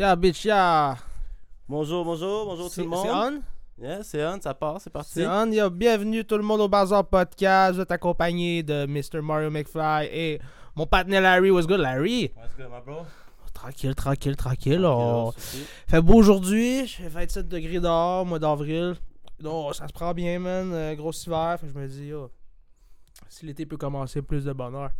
[0.00, 0.96] Yeah, bitch, yeah.
[1.68, 3.04] Bonjour, bonjour, bonjour tout le monde.
[3.04, 3.42] c'est on?
[3.78, 5.10] Yeah, c'est on, ça part, c'est parti.
[5.12, 5.52] C'est on.
[5.52, 7.74] Yo, bienvenue tout le monde au Bazar Podcast.
[7.74, 9.20] Vous êtes accompagné de Mr.
[9.20, 10.40] Mario McFly et
[10.74, 11.50] mon partenaire Larry.
[11.50, 12.32] What's good, Larry?
[12.34, 13.04] What's good, my bro?
[13.52, 14.86] Tranquille, tranquille, tranquille.
[14.86, 15.32] on-
[15.86, 16.80] Fait beau aujourd'hui.
[16.84, 18.94] Il fait 27 degrés dehors, mois d'avril.
[19.42, 20.72] Non, ça se prend bien, man.
[20.72, 21.58] Euh, gros hiver.
[21.60, 22.30] Fait que je me dis, yo,
[23.28, 24.92] si l'été peut commencer, plus de bonheur.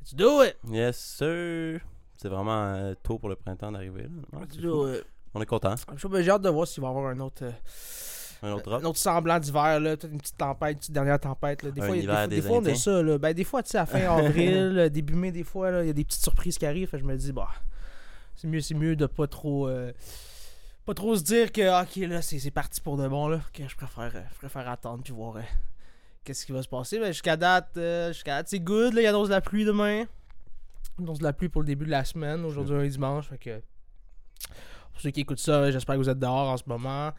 [0.00, 0.54] Let's do it!
[0.70, 1.80] Yes, sir.
[2.24, 4.04] C'est vraiment euh, tôt pour le printemps d'arriver.
[4.04, 4.38] là.
[4.40, 5.04] Ouais, c'est.
[5.34, 5.74] On est content.
[5.94, 7.42] Je J'ai hâte de voir s'il va y avoir un autre.
[7.44, 7.50] euh,
[8.42, 8.82] Un autre drop.
[8.82, 11.62] Un autre semblant d'hiver, là, peut-être une petite tempête, une petite dernière tempête.
[11.64, 11.70] Là.
[11.70, 12.74] Des, Un fois, il y a- hiver des, des fois, des fois, on a Indiens.
[12.76, 13.02] ça.
[13.02, 13.18] Là.
[13.18, 15.88] Ben, des fois, tu sais, à fin avril, euh, début mai, des fois, là, il
[15.88, 16.88] y a des petites surprises qui arrivent.
[16.88, 17.48] Fait que je me dis, bah,
[18.36, 19.68] c'est mieux, c'est mieux de pas trop.
[19.68, 19.92] euh,
[20.86, 23.40] pas trop se dire que, ah, ok, là, c'est c'est parti pour de bon, là.
[23.52, 25.40] Que je préfère, euh, je préfère attendre puis voir euh,
[26.24, 26.98] qu'est-ce qui va se passer.
[26.98, 28.94] Mais jusqu'à date, euh, jusqu'à date, c'est good.
[28.94, 30.04] Là, il annonce la pluie demain.
[30.98, 32.44] Il annonce la pluie pour le début de la semaine.
[32.44, 33.28] Aujourd'hui, un dimanche.
[33.28, 33.60] Fait que.
[34.92, 37.12] Pour ceux qui écoutent ça, j'espère que vous êtes dehors en ce moment.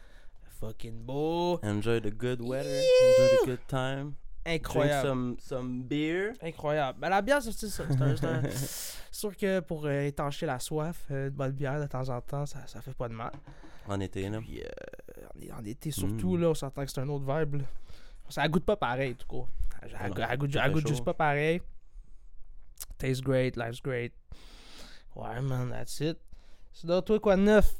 [0.60, 1.60] Fucking beau.
[1.62, 2.80] Enjoy the good weather.
[2.82, 4.14] Enjoy the good time.
[4.46, 5.08] Drink Incroyable.
[5.08, 6.32] some, some beer.
[6.40, 6.98] Incroyable.
[7.00, 7.84] Ben, la bière, c'est ça.
[8.50, 12.20] C'est sûr que pour euh, étancher la soif, euh, une bonne bière de temps en
[12.20, 13.32] temps, ça, ça fait pas de mal.
[13.88, 14.38] En été, là.
[14.40, 16.40] Puis, euh, en, en été surtout, Mm.
[16.42, 17.56] là, on s'entend que c'est un autre vibe.
[17.56, 17.64] là.
[18.28, 19.48] Ça goûte pas pareil, tout court.
[19.82, 21.60] Elle, goûte- juste pas pareil.
[22.98, 24.12] Tastes great, life's great.
[25.14, 26.18] Ouais, man, that's it.
[26.72, 27.74] Sinon, toi, quoi de neuf?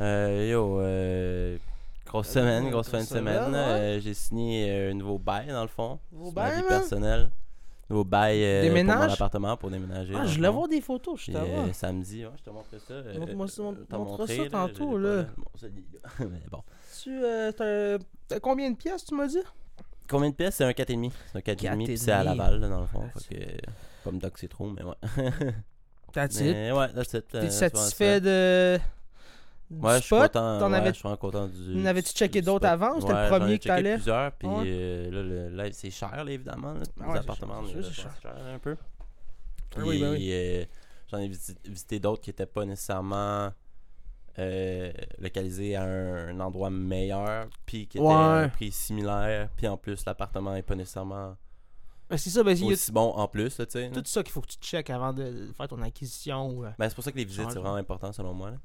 [0.00, 1.56] Euh, yo, euh,
[2.04, 3.52] grosse Euh, semaine, grosse fin de semaine, semaine.
[3.54, 3.80] ouais.
[3.80, 5.98] euh, J'ai signé euh, un nouveau bail, dans le fond.
[6.12, 7.30] Nouveau bail, personnelle.
[7.88, 10.12] Nouveau bail euh, pour mon appartement pour déménager.
[10.16, 11.72] Ah, je voulais voir des photos, je vois.
[11.72, 12.94] samedi, ouais, je te montrerai ça.
[13.62, 15.22] montre- t'en montre-moi montrer, ça là, tantôt, là.
[15.24, 16.00] pas, Bon, celui-là.
[16.20, 16.62] Mais bon.
[17.02, 17.20] Tu,
[18.28, 19.38] t'as combien de pièces, tu m'as dit?
[20.08, 20.56] Combien de pièces?
[20.56, 21.10] C'est un 4,5.
[21.32, 22.24] C'est un 4,5 puis c'est à 4,5.
[22.24, 23.02] Laval, là, dans le fond.
[23.14, 23.56] Ah, Fait que,
[24.04, 24.94] pas me doxer trop, mais ouais.
[26.12, 26.42] That's it?
[26.42, 27.34] mais ouais, that's it.
[27.34, 28.78] euh, T'es c'est souvent satisfait de.
[29.70, 30.58] du Ouais, je suis content.
[30.60, 31.82] T'en ouais, avais- je suis content du.
[31.82, 33.94] en avais-tu du- checké d'autres avant ou c'était le Ouais, premier j'en ai que t'allais?
[33.96, 34.64] plusieurs, puis Ouais.
[34.66, 36.72] euh, là, le live, c'est cher, là, évidemment.
[36.72, 36.80] là.
[37.00, 38.10] Ah les c'est appartements, cher, là, c'est cher.
[38.22, 38.76] chers un peu.
[39.76, 40.64] Ah oui, ben Puis, euh,
[41.10, 43.52] J'en ai visité, visité d'autres qui n'étaient pas nécessairement
[44.38, 49.66] euh, localisés à un, un endroit meilleur, puis qui étaient à un prix similaire, puis
[49.68, 51.36] en plus, l'appartement n'est pas nécessairement
[52.10, 53.88] Ben, c'est ça, ben, il y a aussi bon en plus, là, tu sais.
[53.88, 53.94] là.
[53.94, 56.50] tout ça qu'il faut que tu checkes avant de faire ton acquisition.
[56.50, 58.50] ou, euh, Ben, c'est pour ça que les visites, c'est vraiment important selon moi.
[58.50, 58.56] Là.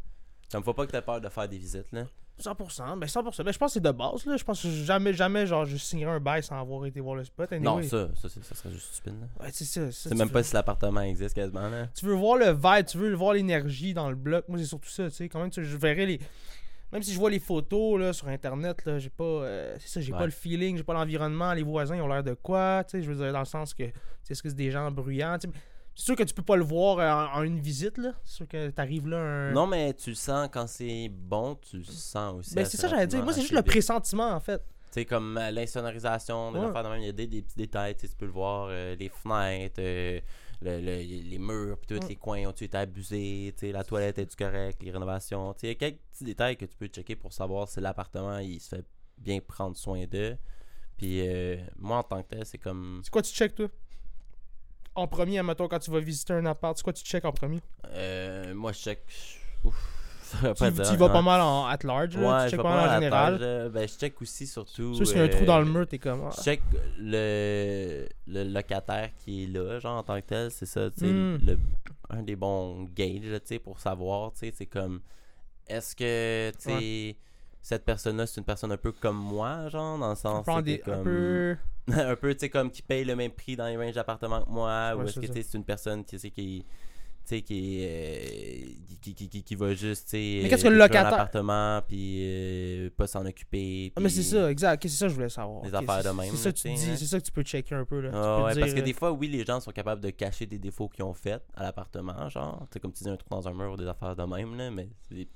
[0.50, 1.92] Ça me faut pas que t'aies peur de faire des visites.
[1.92, 2.06] Là.
[2.42, 2.98] 100%.
[2.98, 3.44] Ben 100%.
[3.44, 4.26] Ben, je pense que c'est de base.
[4.26, 4.38] Là.
[4.38, 7.24] Je pense que jamais, jamais, genre, je signerai un bail sans avoir été voir le
[7.24, 7.52] spot.
[7.54, 9.14] Non, ça, ça, ça serait juste stupide.
[9.20, 9.46] là.
[9.46, 9.92] Ouais, c'est ça.
[9.92, 11.70] ça, C'est même veux- pas si l'appartement existe quasiment.
[11.70, 11.88] Là.
[11.88, 14.46] Tu veux voir le vibe, tu veux voir l'énergie dans le bloc.
[14.48, 15.30] Moi, c'est surtout ça, tu sais.
[15.30, 16.20] Quand même, tu- je verrais les.
[16.92, 19.24] Même si je vois les photos là, sur internet, là, j'ai pas.
[19.24, 20.20] euh, c'est ça, j'ai Ouais.
[20.20, 21.54] pas le feeling, j'ai pas l'environnement.
[21.54, 23.02] Les voisins, ils ont l'air de quoi, tu sais.
[23.02, 23.84] Je veux dire, dans le sens que.
[23.84, 23.92] tu
[24.24, 25.54] sais, Est-ce que c'est des gens bruyants, tu sais.
[25.96, 26.98] C'est sûr que tu peux pas le voir
[27.36, 28.14] en, en une visite, là.
[28.24, 29.52] C'est sûr que t'arrives là un.
[29.52, 32.56] Non, mais tu le sens quand c'est bon, tu le sens aussi.
[32.56, 33.24] Ben, assez c'est ça, j'allais dire.
[33.24, 34.60] Moi, c'est juste le pressentiment, en fait.
[34.60, 36.60] Tu sais, comme euh, l'insonorisation, Ouais.
[36.84, 39.10] de même, il y a des, des petits détails, tu peux le voir, euh, les
[39.10, 40.20] fenêtres, euh,
[40.62, 42.10] le- le- les murs, puis tous Ouais.
[42.10, 45.68] les coins ont-tu été abusés, tu sais, la toilette est-tu correcte, les rénovations, tu sais,
[45.68, 48.60] il y a quelques petits détails que tu peux checker pour savoir si l'appartement, il
[48.60, 48.86] se fait
[49.18, 50.36] bien prendre soin d'eux.
[50.98, 53.00] Puis euh, moi, en tant que tel, c'est comme...
[53.04, 53.68] C'est quoi tu checkes, toi?
[54.96, 57.62] En premier, admettons, quand tu vas visiter un appart, c'est quoi tu checkes en premier?
[57.94, 59.00] Euh, moi, je check...
[59.64, 59.76] Ouf,
[60.22, 62.22] ça Tu, tu vas pas mal en at large, là.
[62.22, 63.34] Ouais, tu je checkes vais pas mal en général.
[63.34, 63.70] tâche, là.
[63.70, 64.94] Ben, je check aussi surtout...
[64.96, 66.24] Sûr, s'il y a un trou dans le euh, mur, t'es comme.
[66.26, 66.34] ah.
[66.38, 66.62] Je check
[67.00, 71.06] le, le locataire qui est là, genre en tant que tel, c'est ça, tu sais,
[71.14, 71.38] Mm.
[71.46, 71.60] le-
[72.10, 75.00] un des bons gauges, là, tu sais, pour savoir, tu sais, c'est comme,
[75.68, 77.16] est-ce que, tu sais,
[77.62, 80.82] cette personne-là, c'est une personne un peu comme moi, genre, dans le sens, des, est
[80.90, 81.58] un comme, peu.
[81.94, 84.50] un peu, tu sais, comme qui paye le même prix dans les ranges d'appartements que
[84.50, 86.66] moi, Ouais, ou est-ce que, tu sais, c'est une personne qui, tu sais, qui
[87.24, 88.66] qui, euh,
[89.00, 92.20] qui, qui, qui, qui va juste, tu sais, Mais qu'est-ce que le locataire- appartement, puis
[92.24, 93.94] euh, pas s'en occuper.
[93.96, 94.82] Ah, mais c'est ça, exact.
[94.84, 95.62] C'est ça que je voulais savoir.
[95.62, 96.96] Des Ok, affaires de même, C'est ça que tu dis, hein.
[96.98, 98.10] ça que tu peux checker un peu, là.
[98.14, 100.60] Ah ouais, parce que euh, des fois, oui, les gens sont capables de cacher des
[100.60, 103.48] défauts qu'ils ont faits à l'appartement, genre, tu sais, comme tu dis, un trou dans
[103.48, 105.28] un mur ou des affaires de même, là, mais c'est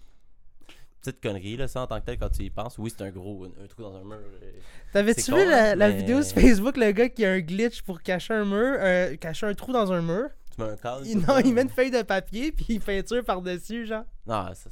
[1.06, 2.78] des petites conneries, là, ça, en tant que tel, quand tu y penses.
[2.78, 4.18] Oui, c'est un gros, un, un trou dans un mur.
[4.18, 4.52] euh,
[4.94, 8.34] T'avais-tu vu con, la, vidéo sur Facebook, le gars qui a un glitch pour cacher
[8.34, 10.30] un mur, euh, cacher un trou dans un mur?
[10.56, 11.02] Tu mets un cadre.
[11.06, 11.72] Il, non, ça, il met une hein.
[11.76, 14.04] feuille de papier, puis il peinture par-dessus, genre.
[14.26, 14.70] Non, ça,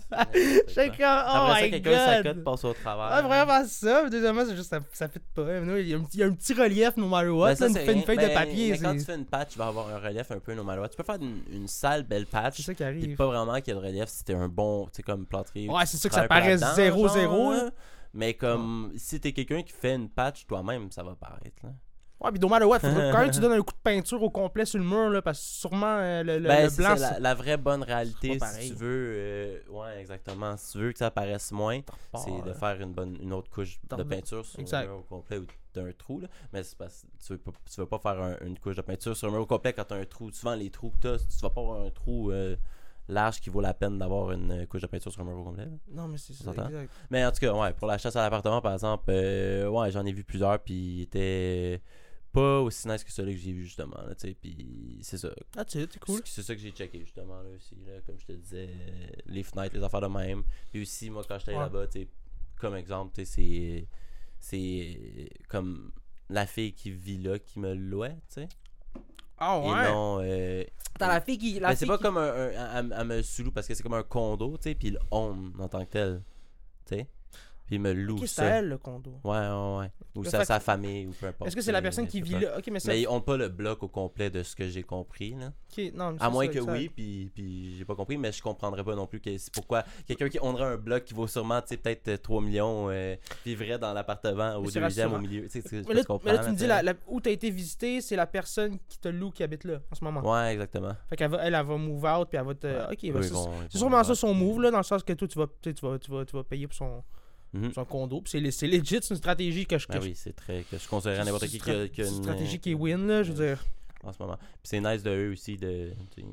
[0.68, 0.88] c'est.
[0.98, 3.10] comme, oh Après ça, my quelqu'un s'accote, passe au travers.
[3.12, 4.10] Ah, vraiment ça.
[4.10, 5.60] Deuxièmement, c'est juste, ça, ça fait pas.
[5.60, 7.50] Nous, Il y, a un petit- il y a un petit relief, no matter what.
[7.50, 8.72] Ben, ça, là, une, une feuille Ben, de papier.
[8.72, 10.80] Mais quand tu fais une patch, tu vas avoir un relief un peu no matter
[10.80, 10.90] what.
[10.90, 12.58] Tu peux faire une, une sale belle patch.
[12.58, 13.16] C'est ça qui arrive.
[13.16, 15.70] pas vraiment qu'il y a de relief si t'es un bon, tu sais, comme plâtrier.
[15.70, 17.14] Ouais, c'est ça que ça paraît là-dedans, 0-0.
[17.14, 17.64] genre, là.
[17.66, 17.72] là.
[18.14, 21.70] Mais comme, si t'es quelqu'un qui fait une patch toi-même, ça va paraître, là.
[22.24, 24.22] Ouais, puis no matter what, faudrait quand même que tu donnes un coup de peinture
[24.24, 27.02] au complet sur le mur, là, parce que sûrement euh, le, Ben, le blanc, c'est
[27.02, 30.56] la, la vraie bonne réalité, si tu veux, euh, ouais, exactement.
[30.58, 31.82] Si tu veux que ça paraisse moins,
[32.16, 34.84] c'est de faire une bonne, une autre couche de peinture sur Exact.
[34.84, 36.28] le mur au complet ou d'un trou, là.
[36.54, 38.82] Mais c'est parce que tu veux pas, tu veux pas faire un- une couche de
[38.82, 40.32] peinture sur le mur au complet quand t'as un trou.
[40.32, 42.56] Souvent, les trous que t'as, tu vas pas avoir un trou euh,
[43.10, 45.68] large qui vaut la peine d'avoir une couche de peinture sur le mur au complet.
[45.92, 46.52] Non, mais c'est ça.
[46.52, 46.90] exact.
[47.10, 50.06] Mais en tout cas, ouais, pour la chasse à l'appartement, par exemple, euh, ouais, j'en
[50.06, 51.82] ai vu plusieurs, puis ils étaient
[52.34, 55.30] pas aussi nice que celui que j'ai vu, justement, là, tu sais, puis c'est ça.
[55.56, 56.20] Ah, tu sais, c'est cool.
[56.26, 58.70] C'est ça que j'ai checké, justement, là, aussi, là, comme je te disais,
[59.28, 60.44] les fenêtres, les affaires de même.
[60.72, 61.60] Puis aussi, moi, quand j'étais Ouais.
[61.60, 62.08] là-bas, tu sais,
[62.60, 63.88] comme exemple, tu sais, c'est...
[64.40, 65.94] C'est comme
[66.30, 68.50] la fille qui vit là qui me louait, tu sais.
[69.38, 69.84] Ah, Et ouais.
[69.92, 70.20] non...
[70.22, 70.64] euh,
[71.00, 71.60] T'as la fille qui.
[71.60, 73.94] La mais c'est pas qui- comme un, un, elle me sous parce que c'est comme
[73.94, 76.24] un condo, tu sais, puis il own en tant que tel,
[76.86, 77.08] tu sais.
[77.66, 78.44] Puis il me loue Ok, c'est ça.
[78.44, 79.12] à elle, le condo.
[79.24, 79.92] Ouais, ouais, ouais.
[80.16, 81.48] Ou c'est fait sa famille, ou peu importe.
[81.48, 82.58] Est-ce que c'est la euh, personne qui c'est vit là?
[82.58, 82.90] Ok, mais c'est.
[82.90, 85.54] Mais ils ont pas le bloc au complet de ce que j'ai compris, là.
[85.72, 88.42] Ok, non, À c'est moins ça, que oui, puis, puis j'ai pas compris, mais je
[88.42, 91.62] comprendrais pas non plus que c'est pourquoi quelqu'un qui ownerait un bloc qui vaut sûrement,
[91.62, 93.16] tu sais, peut-être euh, 3 millions, euh,
[93.46, 95.44] vivrait dans l'appartement au c'est deuxième, au milieu.
[95.48, 96.84] Tu sais, tu- Mais là, tu mais là, tu me dis, tu la, sais.
[96.84, 99.96] la- où t'as été visité, c'est la personne qui te loue qui habite là, en
[99.96, 100.22] ce moment.
[100.30, 100.92] Ouais, exactement.
[101.10, 102.68] Fait qu'elle va, elle, elle va move out, puis elle va te.
[102.68, 102.84] Ouais.
[102.92, 103.34] Ok, c'est-
[103.70, 105.74] c'est sûrement ça son move, là, dans le sens que toi, tu vas, tu sais,
[105.74, 107.04] tu vas, tu vas, tu vas payer pour son,
[107.54, 107.72] Mhm.
[107.74, 108.22] son condo.
[108.22, 109.86] Puis c'est c'est legit, c'est une stratégie que je.
[109.88, 110.64] que Ah je- oui, c'est très.
[110.64, 113.32] que je conseillerais à n'importe une qui c'est une stratégie qui est win, là, je
[113.32, 113.64] veux dire.
[114.04, 114.38] en ce moment.
[114.38, 116.24] Puis c'est nice de eux aussi de, de,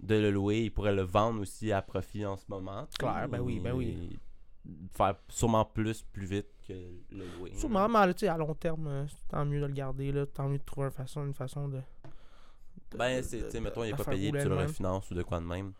[0.00, 0.60] de le louer.
[0.62, 2.86] Ils pourraient le vendre aussi à profit en ce moment.
[2.98, 4.18] Clair, ben oui, ben oui.
[4.94, 7.52] Faire sûrement plus, plus vite que le louer.
[7.56, 10.12] Sûrement, mais là, tu sais, à long terme, euh, c'est tant mieux de le garder,
[10.12, 10.24] là.
[10.24, 11.78] Tant mieux de trouver une façon, une façon de.
[11.78, 15.22] de- Ben, c'est, mettons, il de est pas payé, puis tu le refinances ou de
[15.24, 15.72] quoi de même.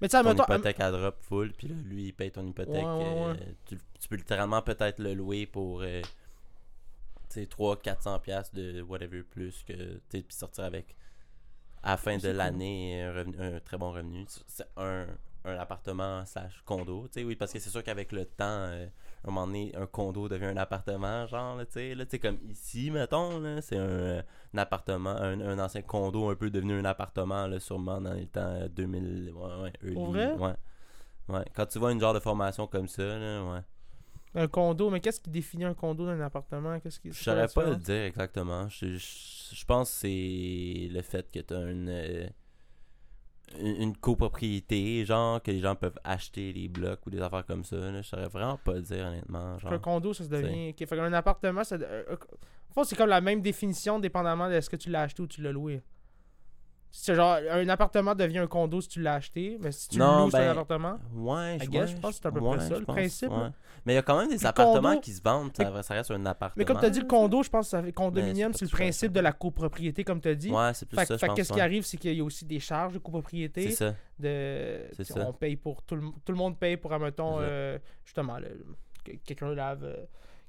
[0.00, 0.44] Mais tu sais, Ton mettons.
[0.44, 2.74] hypothèque à drop full, puis là, lui, il paye ton hypothèque.
[2.74, 6.02] Ouais, ouais, euh, tu, tu peux littéralement peut-être le louer pour, euh,
[7.30, 9.72] tu sais, 300-400$ piastres de whatever plus que,
[10.10, 10.94] tu puis sortir avec,
[11.82, 12.30] à la fin de cool.
[12.32, 14.24] l'année, un, un très bon revenu.
[14.46, 15.06] C'est un,
[15.44, 18.86] un appartement slash condo, tu sais, oui, parce que c'est sûr qu'avec le temps, euh,
[19.24, 22.38] un moment donné, un condo devient un appartement, genre, tu sais, là, tu sais, comme
[22.48, 24.22] ici, mettons, là, c'est un, euh,
[24.54, 28.26] un appartement, un, un ancien condo un peu devenu un appartement, là, sûrement dans les
[28.26, 30.32] temps euh, 2000, ouais, ouais, early, Pour vrai?
[30.36, 30.54] ouais.
[31.28, 33.60] Ouais, quand tu vois une genre de formation comme ça, là, ouais.
[34.34, 36.78] Un condo, mais qu'est-ce qui définit un condo d'un appartement?
[36.78, 37.10] Qu'est-ce qui.
[37.10, 38.68] Je saurais pas le dire exactement.
[38.68, 42.28] Je, je, je pense que c'est le fait que tu as une, euh,
[43.60, 47.76] une, copropriété, genre, que les gens peuvent acheter les blocs ou des affaires comme ça.
[47.76, 48.02] Là.
[48.02, 49.58] Je saurais vraiment pas dire, honnêtement.
[49.58, 49.72] Genre.
[49.72, 50.70] Un condo, ça se devient.
[50.70, 51.76] ok, fait qu'un appartement, ça.
[51.76, 55.26] euh, euh, c'est comme la même définition dépendamment de est-ce que tu l'as acheté ou
[55.26, 55.82] tu l'as loué.
[56.90, 60.24] C'est genre, un appartement devient un condo si tu l'as acheté, mais si tu Non,
[60.24, 60.98] loues, c'est ben, un appartement.
[61.14, 63.30] Ouais, je, guess, ouais, je pense que c'est à peu ouais, près ça, le principe,
[63.30, 63.50] ouais.
[63.84, 65.94] Mais il y a quand même des Le appartements condo- qui se vendent, ça, ça
[65.94, 66.54] reste un appartement.
[66.56, 68.70] Mais comme tu as dit, le condo, je pense que ça fait condominium, c'est le
[68.70, 70.50] principe de la copropriété, comme tu as dit.
[70.50, 72.60] Ouais, c'est plus fait ça, fait qu'est-ce qui arrive, c'est qu'il y a aussi des
[72.60, 73.70] charges de copropriété.
[73.70, 73.94] C'est ça.
[74.18, 74.80] de
[75.16, 78.64] on paye pour tout le, tout le monde paye pour admettons euh, justement le-
[79.24, 80.04] quelqu'un lave euh,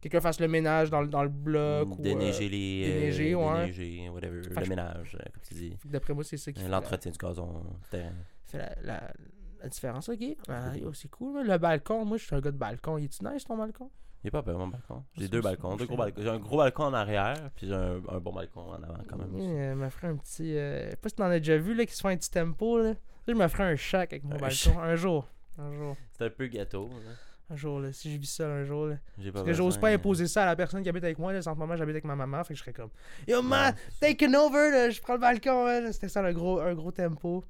[0.10, 2.84] quelqu'un fasse le ménage dans, le- dans le bloc ou euh, déneiger les.
[2.86, 3.60] euh, déneiger, ouais.
[3.68, 4.44] déneiger, whatever.
[4.44, 5.78] Fait le ménage, euh, comme tu dis.
[5.86, 8.12] d'après moi c'est ça qui L'entretien du gazon, terrain.
[8.46, 9.14] fait la, la-
[9.62, 10.20] la différence ok
[10.50, 13.44] Ah, c'est cool le balcon moi je suis un gars de balcon il est nice
[13.44, 13.90] ton balcon?
[14.24, 15.04] Il est pas peur, mon balcon.
[15.16, 16.22] J'ai deux balcons, deux gros balcons.
[16.22, 19.16] J'ai un gros balcon en arrière, puis j'ai un, un bon balcon en avant quand
[19.18, 19.34] même.
[19.36, 19.46] Aussi.
[19.48, 21.86] euh, me ferait un petit euh, je sais pas si t'en as déjà vu là
[21.86, 22.96] qui se fait un petit tempo là Là,
[23.28, 25.28] je me ferais un shack avec mon Un balcon un jour
[25.60, 26.88] un jour C'est un peu gâteau.
[26.88, 27.12] là.
[27.50, 29.92] Un jour là si je vis seul un jour là pas parce que j'ose pas
[29.92, 31.96] euh, imposer ça à la personne qui habite avec moi là en ce moment j'habite
[31.96, 32.90] avec ma maman fait que je serais comme
[33.28, 34.08] yo man ça.
[34.08, 37.44] taking over, là, je prends le balcon, c'était ça le gros, un gros tempo.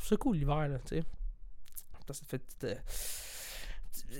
[0.00, 1.04] C'est cool l'hiver, là, tu sais.
[2.12, 2.74] Ça fait petite, euh,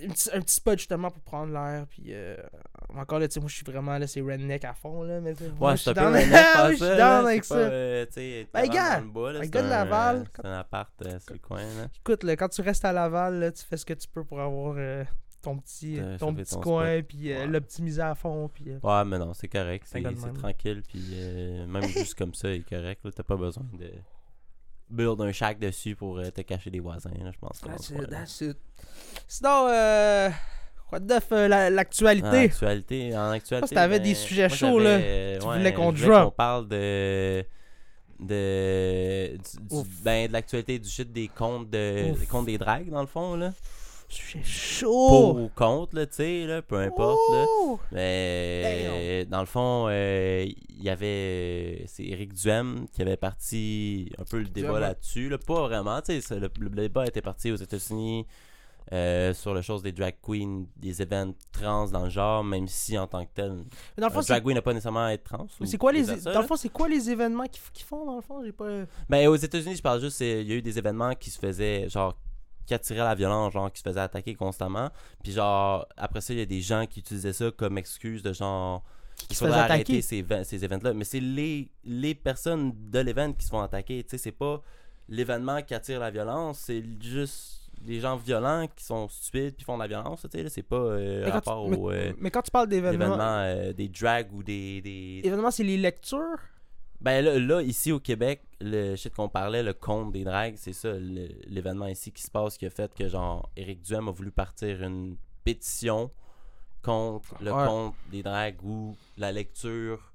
[0.05, 2.37] un, petit, un petit spot justement pour prendre l'air, puis euh,
[2.97, 5.35] encore là, tu sais, moi je suis vraiment là, c'est redneck à fond, là, mais
[5.59, 6.21] moi, Ouais, je suis oui,
[6.71, 7.55] je suis là, avec ça.
[7.57, 11.39] euh, tu Ben, gars, dans un gars de Laval, C'est un appart euh, sur le
[11.41, 11.89] coin, là.
[12.01, 14.41] Écoute, là, quand tu restes à Laval, là, tu fais ce que tu peux pour
[14.41, 15.05] avoir euh,
[15.43, 17.47] ton petit, ton petit ton coin, puis Ouais.
[17.47, 19.85] l'optimiser à fond, puis Ouais, mais non, c'est correct.
[19.89, 20.03] C'est
[20.35, 21.05] tranquille, puis
[21.69, 23.05] même juste comme ça, il est correct.
[23.05, 23.11] là.
[23.15, 23.91] T'as pas besoin de
[24.95, 27.61] build un shack dessus pour euh, te cacher des voisins, je pense.
[27.61, 28.57] that's it, that's it.
[29.29, 30.31] Sinon, euh,
[30.93, 32.27] what the f, euh, la- En l'actualité.
[32.39, 33.69] actualité, en actualité.
[33.69, 34.99] que t'avais ben, des sujets moi, chauds, là.
[34.99, 36.37] Tu ouais, voulais qu'on drop.
[36.37, 37.45] parle de.
[38.21, 42.89] De, du- du- ben, de l'actualité du shit des comptes, de, des comptes des dragues,
[42.91, 43.53] dans le fond, là.
[44.15, 45.39] Sujet Pour chaud.
[45.39, 47.45] ou contre, là, tu sais, là, peu importe, là.
[47.93, 51.85] Mais dans le fond, euh, il y avait.
[51.87, 55.29] C'est Eric Duhem qui avait parti un peu le débat là-dessus.
[55.29, 55.39] Là.
[55.39, 58.27] Pas vraiment, tu sais, ça, le, le débat était parti aux États-Unis
[58.93, 62.99] euh, sur la chose des drag queens, des événements trans dans le genre, même si
[62.99, 63.53] en tant que tel,
[63.97, 65.47] Mais dans le fond, c'est drag queen n'a pas nécessairement à être trans.
[65.65, 66.43] c'est quoi les dans le là.
[66.43, 68.43] fond c'est quoi les événements qu'ils font dans le fond?
[68.45, 71.31] J'ai pas Ben, aux États-Unis, je parle juste, il y a eu des événements qui
[71.31, 72.15] se faisaient, genre,
[72.67, 74.91] qui attiraient la violence, genre, qui se faisaient attaquer constamment.
[75.23, 78.33] Puis, genre, après ça, il y a des gens qui utilisaient ça comme excuse de
[78.33, 78.83] genre.
[79.31, 80.03] Il se faisaient attaquer.
[80.03, 80.95] ces, ces événements-là.
[80.95, 84.03] Mais c'est les, les personnes de l'événement qui se font attaquer.
[84.03, 84.61] Tu sais, c'est pas
[85.09, 89.75] l'événement qui attire la violence, c'est juste les gens violents qui sont stupides puis font
[89.77, 90.27] de la violence.
[90.31, 93.07] Tu sais, c'est pas euh, Mais rapport tu- au euh, mais quand tu parles d'événements
[93.07, 96.39] événement euh, des drags ou des, des, événements c'est les lectures?
[97.05, 100.73] Ben là, là, ici au Québec, le shit qu'on parlait, le compte des drags, c'est
[100.73, 104.31] ça, l'événement ici qui se passe qui a fait que genre Eric Duhem a voulu
[104.31, 106.11] partir une pétition
[106.83, 107.67] contre le Ouais.
[107.67, 110.13] compte des drags ou la lecture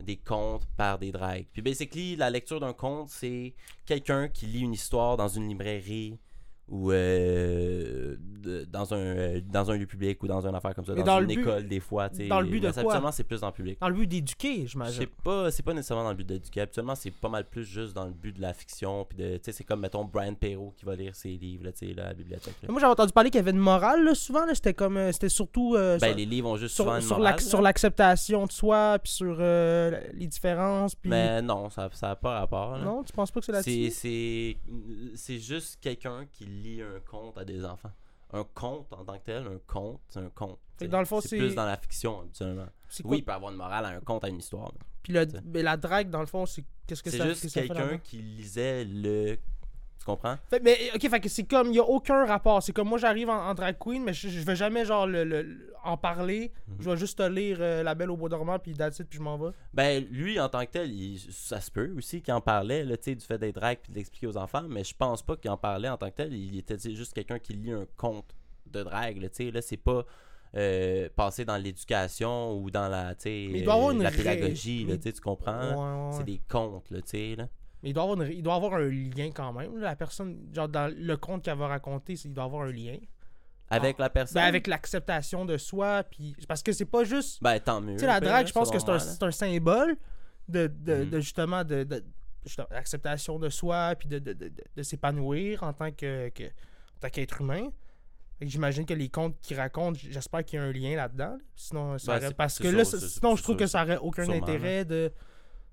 [0.00, 1.46] des contes par des drags.
[1.52, 6.16] Puis basically, la lecture d'un conte, c'est quelqu'un qui lit une histoire dans une librairie
[6.68, 10.84] ou euh, de- dans un euh, dans un lieu public ou dans une affaire comme
[10.84, 12.26] ça, dans, dans une but- école des fois, tu sais.
[12.28, 12.80] dans le but de quoi?
[12.80, 13.78] habituellement, c'est plus dans le public.
[13.80, 16.60] dans le but d'éduquer Je j'imagine sais pas, c'est pas nécessairement dans le but d'éduquer.
[16.62, 19.04] Habituellement, c'est pas mal plus juste dans le but de la fiction.
[19.08, 21.72] Puis de, tu sais, c'est comme, mettons, Brian Perrault qui va lire ses livres, là,
[21.72, 22.54] tu sais, là, à la bibliothèque.
[22.62, 22.68] là.
[22.70, 25.10] moi j'avais entendu parler qu'il y avait une morale là, souvent là, c'était comme euh,
[25.12, 27.40] c'était surtout euh, Ben, sur- les livres ont juste sur, souvent une sur morale, l'ac-
[27.42, 27.46] là.
[27.48, 32.40] sur l'acceptation de soi puis sur euh, les différences puis Mais non, ça n'a pas
[32.40, 32.76] rapport.
[32.76, 32.84] là.
[32.84, 34.56] non tu penses pas que c'est C'est, là-dessus c'est,
[35.16, 37.92] c'est juste quelqu'un qui lit un conte à des enfants.
[38.32, 40.58] Un conte en tant que tel, un conte, c'est un conte.
[40.82, 42.28] Dans le fond, c'est- plus dans la fiction,
[43.02, 44.72] quoi Oui, il peut avoir une morale à un conte, à une histoire.
[45.02, 45.40] puis le- t'sais.
[45.44, 48.84] mais la drague dans le fond c'est qu'est-ce que C'est ça juste quelqu'un qui lisait
[48.84, 49.38] le.
[49.98, 50.36] Tu comprends?
[50.48, 52.62] Fait- mais ok, fait que c'est comme, il y a aucun rapport.
[52.62, 55.24] C'est comme moi j'arrive en, en drag queen, mais je, je vais jamais genre le,
[55.24, 56.52] le- en parler.
[56.68, 56.76] Mhm.
[56.80, 59.18] Je vais juste te lire euh, La Belle au Bois dormant, puis that's it, puis
[59.18, 59.50] je m'en vais.
[59.74, 62.96] Ben, lui, en tant que tel, il- ça se peut aussi qu'il en parlait, là,
[62.96, 65.36] tu sais, du fait d'être drag puis de l'expliquer aux enfants, mais je pense pas
[65.36, 66.32] qu'il en parlait en tant que tel.
[66.32, 68.34] Il était juste quelqu'un qui lit un conte
[68.66, 70.04] de drague, là, tu sais, là, c'est pas
[70.56, 75.60] euh, passé dans l'éducation ou dans la, euh, la pédagogie, là, tu comprends?
[75.60, 77.48] Ouais, ouais, C'est des contes, là, tu sais, là.
[77.82, 79.78] Mais il doit, avoir une- il doit avoir un lien quand même.
[79.78, 82.96] La personne, genre dans le conte qu'elle va raconter, il doit avoir un lien.
[83.70, 84.34] Avec la personne?
[84.40, 87.42] Ben, avec l'acceptation de soi, puis parce que c'est pas juste.
[87.42, 87.94] Ben, tant mieux.
[87.94, 89.96] Tu sais, la drague, je pense que c'est un, symbole
[90.48, 91.10] de, de, Mhm.
[91.10, 91.86] de justement de,
[92.70, 97.08] l'acceptation de soi, puis de, de, de, de- s'épanouir en tant que, que- en tant
[97.10, 97.68] qu'être humain.
[98.40, 101.32] J'imagine que les contes qu'ils racontent, j'espère qu'il y a un lien là-dedans.
[101.32, 101.38] là.
[101.56, 103.96] Sinon, ça Ben, aurait- parce que sûr, là, sinon, je trouve sûr, que ça aurait
[103.98, 105.12] aucun sûrement, intérêt de,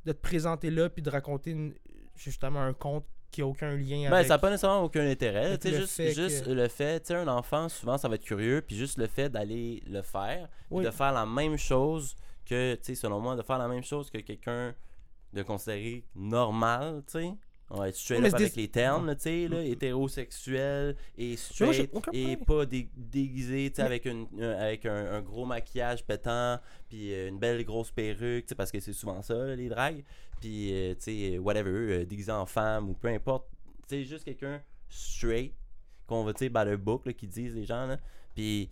[0.04, 1.76] de te présenter là puis de raconter une-
[2.16, 4.28] justement un conte qui a aucun lien Ben, avec.
[4.28, 5.48] ça n'a pas nécessairement aucun intérêt.
[5.48, 7.98] avec Tu sais, le juste, fait juste que- le fait, tu sais, un enfant, souvent,
[7.98, 10.86] ça va être curieux, puis juste le fait d'aller le faire, Oui.
[10.86, 14.10] de faire la même chose que, tu sais, selon moi, de faire la même chose
[14.10, 14.74] que quelqu'un
[15.34, 17.34] de considéré normal, tu sais.
[17.72, 22.38] On va être straight up avec les termes, tu sais, là, hétérosexuel et straight et
[22.38, 27.28] pas dé- déguisé, tu sais, avec, une, un- avec un, gros maquillage pétant, puis euh,
[27.30, 30.04] une belle grosse perruque, tu sais, parce que c'est souvent ça, les dragues.
[30.40, 33.48] Puis, euh, tu sais, whatever, euh, déguisé en femme ou peu importe.
[33.88, 35.54] Tu sais, juste quelqu'un straight,
[36.06, 37.98] qu'on va, tu sais, by the book, là, qui disent les gens, là.
[38.36, 38.70] Puis,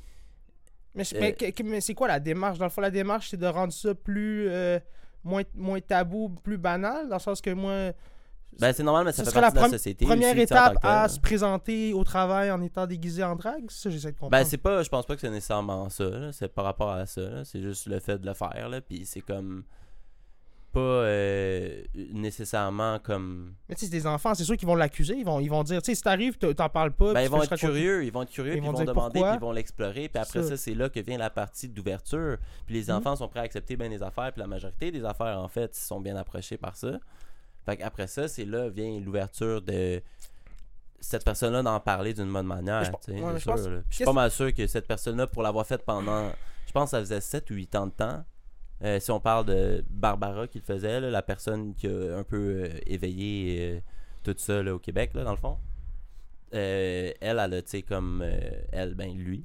[0.93, 2.59] Mais, c'est- quoi la démarche?
[2.59, 4.47] Dans le fond, la démarche, c'est de rendre ça plus.
[5.23, 7.93] moins, moins tabou, plus banal, dans le sens que moi.
[8.59, 10.05] Ben, c'est normal, mais ça Ce fait serait la partie de la société.
[10.05, 14.07] Première aussi, étape à se présenter au travail en étant déguisé en drague, ça j'essaie
[14.11, 14.31] de comprendre.
[14.31, 16.31] Ben, c'est pas, je pense pas que c'est nécessairement ça.
[16.31, 17.43] C'est par rapport à ça.
[17.45, 18.81] C'est juste le fait de le faire, là.
[18.81, 19.63] Puis c'est comme.
[20.71, 21.83] Pas euh,
[22.13, 23.53] nécessairement comme.
[23.69, 25.61] Mais tu sais, c'est des enfants, c'est sûr qu'ils vont l'accuser, ils vont, ils vont
[25.61, 27.13] dire, tu sais, si t'arrives, t'en parles pas.
[27.13, 29.21] Ben, ils vont être curieux, ils vont être curieux, Ils puis ils vont vont demander,
[29.21, 30.49] puis ils vont l'explorer, puis après Ça.
[30.49, 32.37] ça, c'est là que vient la partie d'ouverture.
[32.65, 32.97] Puis les Mhm.
[32.97, 35.75] enfants sont prêts à accepter bien des affaires, puis la majorité des affaires, en fait,
[35.75, 36.97] sont bien approchés par ça.
[37.65, 40.01] Fait qu'après ça, c'est là vient l'ouverture de
[40.99, 44.53] cette personne-là d'en parler d'une bonne manière, je ouais, je pense- suis pas mal sûr
[44.53, 46.31] que cette personne-là, pour l'avoir faite pendant,
[46.65, 48.23] je pense que ça faisait 7 ou 8 ans de temps,
[48.83, 52.23] euh, si on parle de Barbara qui le faisait, là, la personne qui a un
[52.23, 53.79] peu euh, éveillé euh,
[54.23, 55.57] tout ça là, au Québec, là, dans le fond.
[56.53, 58.21] Euh, elle, elle a, tu sais, comme.
[58.23, 58.31] euh,
[58.71, 59.43] elle, ben, lui,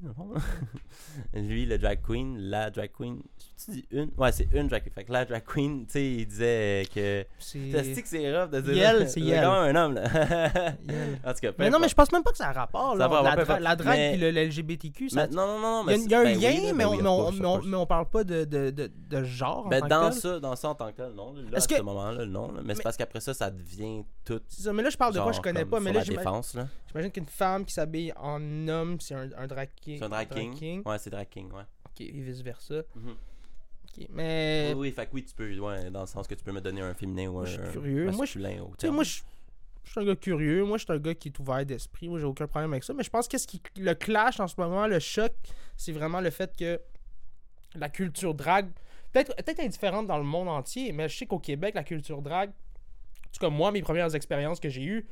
[1.33, 3.21] lui, le drag queen, la drag queen.
[3.65, 4.09] Tu dis une?
[4.17, 4.93] Ouais, c'est une drag queen.
[4.93, 7.25] Fait que la drag queen, tu sais, il disait que.
[7.39, 8.73] C'est- que c'est rough de dire.
[8.73, 9.43] Yel, c'est Yel.
[9.43, 10.03] un homme, là.
[11.25, 12.95] En tout cas, Mais non, mais je pense même pas que ça a rapport.
[12.95, 16.09] Là, la, dra- la drague Mais- et le, LGBTQ, ça, Mais non, non, non, il
[16.09, 16.85] y a, mais il y a un lien, mais,
[17.75, 19.65] on, parle pas de, de, de, de genre.
[19.65, 20.19] en Ben, tant que dans tel.
[20.19, 21.33] ça, dans ça en tant que tel, non.
[21.33, 22.53] Là, à ce que- moment-là, non.
[22.63, 24.39] Mais, c'est parce qu'après ça, ça devient tout.
[24.73, 25.79] Mais là, je parle de quoi je connais pas.
[25.79, 26.67] Mais là, là.
[27.01, 29.97] J'imagine qu'une femme qui s'habille en homme, c'est un, un drag king.
[29.99, 30.81] C'est un drag king?
[30.85, 31.63] Ouais, c'est drag king, ouais.
[31.87, 32.81] Ok, et vice versa.
[32.95, 33.11] Mhm.
[33.11, 34.73] Ok, mais.
[34.75, 36.61] Oui, oui, fait que oui, tu peux, ouais, dans le sens que tu peux me
[36.61, 38.03] donner un féminin ou un Moi, je suis curieux.
[38.03, 38.95] Moi, je- masculin au sais, terme.
[38.95, 39.21] moi, je,
[39.83, 40.63] je suis un gars curieux.
[40.65, 42.07] Moi, je suis un gars qui est ouvert d'esprit.
[42.09, 42.93] Moi, j'ai aucun problème avec ça.
[42.93, 45.31] Mais je pense que ce qui le clash en ce moment, le choc,
[45.77, 46.79] c'est vraiment le fait que
[47.75, 48.69] la culture drague,
[49.11, 52.49] peut-être peut indifférente dans le monde entier, mais je sais qu'au Québec, la culture drague,
[52.49, 55.07] en tout cas, moi, mes premières expériences que j'ai eues,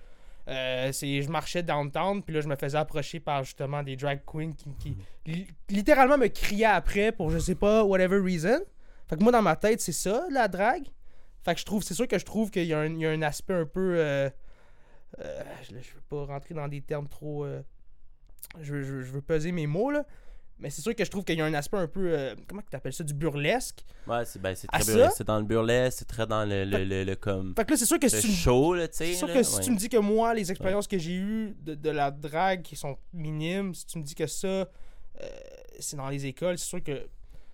[0.48, 4.22] euh, c'est je marchais downtown puis là je me faisais approcher par justement des drag
[4.26, 8.60] queens qui, qui li- littéralement me criaient après pour je sais pas whatever reason.
[9.10, 10.88] Fait que moi dans ma tête c'est ça la drague.
[11.44, 13.06] Fait que je trouve c'est sûr que je trouve qu'il y, a un- il y
[13.06, 14.30] a un aspect un peu euh,
[15.20, 17.46] euh, je, je veux pas rentrer dans des termes trop
[18.62, 20.06] je, je veux peser mes mots là
[20.60, 22.62] mais c'est sûr que je trouve qu'il y a un aspect un peu euh, comment
[22.70, 25.14] tu appelles ça du burlesque Ouais, c'est ben, très burlesque.
[25.18, 27.54] C'est dans le burlesque, c'est très dans le, le, le, le comme.
[27.56, 29.06] fait que là c'est sûr que si tu show, là, tu sais.
[29.08, 31.56] C'est sûr là, que si tu me dis que moi, les expériences que j'ai eues
[31.62, 34.66] de, de la drague qui sont minimes, si tu me dis que ça, euh,
[35.80, 37.08] c'est dans les écoles, c'est sûr que.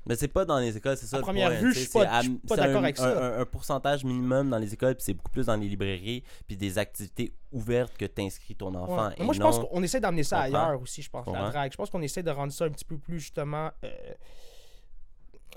[0.05, 1.86] Mais c'est pas dans les écoles, c'est ça À le première point, vue, sais, je
[1.89, 3.07] suis pas- je suis pas d'accord un- avec ça.
[3.07, 6.24] Un, un- un pourcentage minimum dans les écoles, puis c'est beaucoup plus dans les librairies,
[6.48, 9.07] puis des activités ouvertes que t'inscris ton enfant.
[9.07, 9.13] Ouais.
[9.17, 10.60] Et Moi, je pense qu'on essaie d'amener ça comprends.
[10.67, 11.50] ailleurs aussi, je pense, la Comprends.
[11.50, 11.72] drague.
[11.72, 13.89] Je pense qu'on essaie de rendre ça un petit peu plus, justement, euh,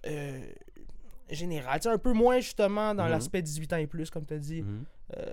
[0.07, 0.41] euh,
[1.31, 1.81] général.
[1.81, 3.11] Tu sais, un peu moins, justement, dans Mhm.
[3.11, 4.63] l'aspect 18 ans et plus, comme tu as dit.
[4.63, 4.85] Mhm.
[5.17, 5.33] Euh,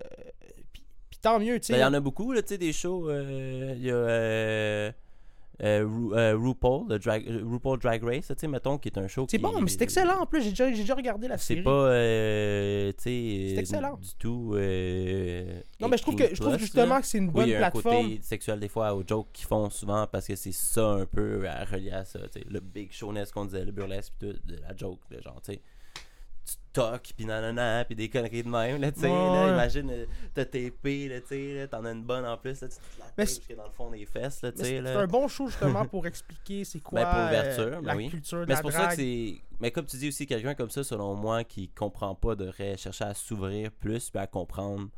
[0.72, 1.86] puis, puis tant mieux, tu Ben, Il y sais.
[1.86, 3.12] en a beaucoup, là, tu sais, des shows.
[3.12, 4.92] Il y a
[5.62, 8.98] euh, euh, Ru- euh, RuPaul, le drag, RuPaul Drag Race, tu sais, mettons, qui est
[8.98, 10.42] un show C'est bon, mais c'est excellent en plus.
[10.42, 11.64] J'ai déjà, déjà regardé la C'est série.
[11.64, 13.98] pas, euh, tu sais, C'est excellent.
[13.98, 14.56] du tout.
[15.80, 17.02] Non, mais je trouve, que, 18 je trouve justement là.
[17.02, 18.04] que c'est une Oui, bonne il y a un plateforme.
[18.10, 21.48] côté sexuel des fois aux jokes qu'ils font souvent parce que c'est ça un peu
[21.48, 22.20] à relier à ça.
[22.32, 25.54] tu sais, Le big showness qu'on disait, le burlesque, de la joke, de genre, tu
[25.54, 25.62] sais.
[26.46, 29.08] Tu toques, pis nanana, pis des conneries de même, là, tu sais.
[29.08, 29.52] Ouais, là, ouais.
[29.52, 32.76] imagine, euh, t'as tes là, tu sais, t'en as une bonne en plus, là, tu
[32.76, 35.86] te la dans le fond des fesses, là, tu sais, C'est un bon show justement
[35.86, 38.10] pour expliquer c'est quoi Ben, pour euh, ben la oui.
[38.10, 39.36] culture de Mais la c'est pour ça que c'est.
[39.60, 43.06] Mais comme tu dis aussi, quelqu'un comme ça, selon moi, qui comprend pas, devrait chercher
[43.06, 44.90] à s'ouvrir plus, puis à comprendre,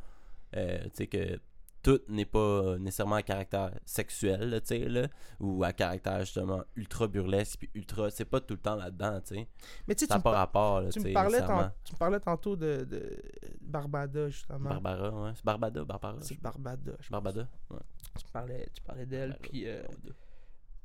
[0.56, 1.40] euh, tu sais, que
[1.86, 5.08] tout n'est pas nécessairement à caractère sexuel, là, tu sais, là,
[5.40, 8.10] ou à caractère justement ultra burlesque, puis ultra.
[8.10, 9.48] C'est pas tout le temps là-dedans, tu sais.
[9.88, 11.14] Mais tu Ça tu me pas par- rapport, là, tu tu me sais.
[11.14, 13.22] parlais tant- tu me parlais tantôt de, de
[13.62, 14.70] Barbada justement.
[14.70, 15.32] Barbara, ouais.
[15.36, 16.18] C'est Barbada, Barbara.
[16.22, 16.94] C'est Barbada.
[17.00, 17.10] je.
[17.12, 17.80] Barbada, ouais.
[18.18, 19.38] Tu parlais, tu parlais d'elle.
[19.44, 19.84] Puis euh,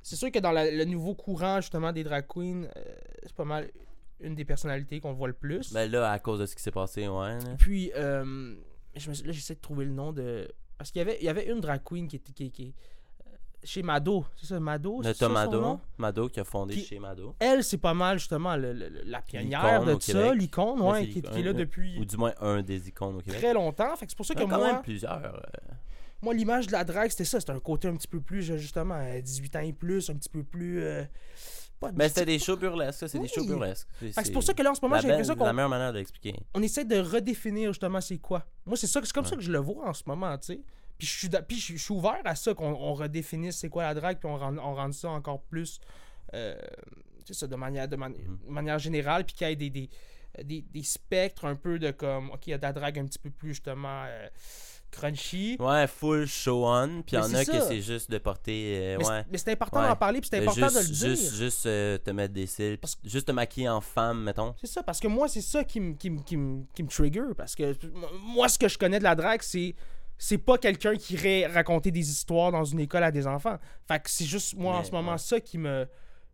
[0.03, 2.83] c'est sûr que dans la- le nouveau courant justement des drag queens, euh,
[3.23, 3.69] c'est pas mal
[4.19, 5.73] une des personnalités qu'on voit le plus.
[5.73, 7.39] Ben là, à cause de ce qui s'est passé, ouais.
[7.39, 7.55] là.
[7.57, 8.55] Puis euh,
[8.95, 10.47] je me suis- là j'essaie de trouver le nom de
[10.81, 12.73] parce qu'il y avait il y avait une drag queen qui était qui, qui-
[13.27, 13.29] euh,
[13.63, 15.79] chez Mado, c'est ça Mado, Le c'est ça son nom?
[15.97, 17.35] Mado qui a fondé Qui- chez Mado.
[17.39, 21.19] Elle, c'est pas mal justement le- le- le- la pionnière de ça, l'icône, Ouais, qui,
[21.19, 23.39] est là depuis Ou du moins un des icônes au Québec.
[23.39, 23.95] très longtemps.
[23.95, 25.23] Fait que c'est pour ça que quand moi, même plusieurs.
[25.23, 25.39] euh,
[26.23, 27.39] moi l'image de la drague, c'était ça.
[27.39, 30.29] C'était un côté un petit peu plus, justement, euh, 18 ans et plus, un petit
[30.29, 30.81] peu plus.
[30.83, 31.03] euh,
[31.81, 33.87] pas Ben, c'était des shows burlesques, ça, c'est des shows burlesques.
[33.99, 35.91] C'est pour ça que là, en ce moment, la, j'ai l'impression la qu'on meilleure manière
[35.91, 36.33] de l'expliquer.
[36.53, 38.45] on essaie de redéfinir justement c'est quoi.
[38.65, 39.29] Moi, c'est ça, c'est comme Ouais.
[39.31, 40.61] ça que je le vois en ce moment, tu sais.
[40.97, 43.93] Puis je suis, puis je suis- ouvert à ça, qu'on on redéfinisse c'est quoi la
[43.95, 45.79] drague, puis on rende, on rende ça encore plus,
[46.35, 46.55] euh,
[47.25, 48.37] tu sais, ça, de manière, de, man- Mhm.
[48.47, 49.89] de manière générale, puis qu'il y ait des, des,
[50.43, 53.05] des, des spectres un peu de comme, ok, il y a de la drague un
[53.05, 54.27] petit peu plus justement euh,
[54.91, 55.57] crunchy.
[55.59, 57.01] Ouais, full show on.
[57.05, 58.77] Puis il y en a que c'est juste de porter.
[58.77, 59.25] euh, Mais c'est- ouais.
[59.31, 59.87] mais c'est important Ouais.
[59.87, 61.09] d'en parler, puis c'est De important juste, de le dire.
[61.09, 62.77] Juste, juste euh, te mettre des cils.
[62.77, 64.53] Parce- Juste te maquiller en femme, mettons.
[64.59, 66.37] C'est ça, parce que moi, c'est ça qui me qui qui
[66.75, 67.33] qui trigger.
[67.35, 67.75] Parce que
[68.23, 69.75] moi, ce que je connais de la drague, c'est.
[70.23, 73.57] C'est pas quelqu'un qui irait raconter des histoires dans une école à des enfants.
[73.87, 75.17] Fait que c'est juste moi en ce moment ouais.
[75.17, 75.87] ça qui me.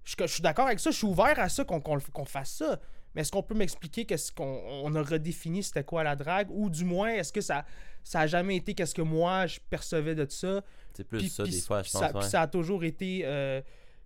[0.04, 2.80] Je, je suis d'accord avec ça, je suis ouvert à ça qu'on fasse ça.
[3.18, 6.52] Mais est-ce qu'on peut m'expliquer qu'est-ce qu'on on a redéfini c'était quoi la drague?
[6.52, 7.66] Ou du moins, est-ce que ça,
[8.04, 10.62] ça a jamais été qu'est-ce que moi je percevais de ça?
[10.94, 12.00] C'est plus puis- ça, puis- des fois, je pense.
[12.02, 13.60] ça, puis ça a toujours été euh,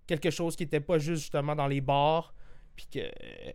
[0.06, 2.32] quelque chose qui était pas juste justement dans les bars.
[2.74, 3.00] Puis que.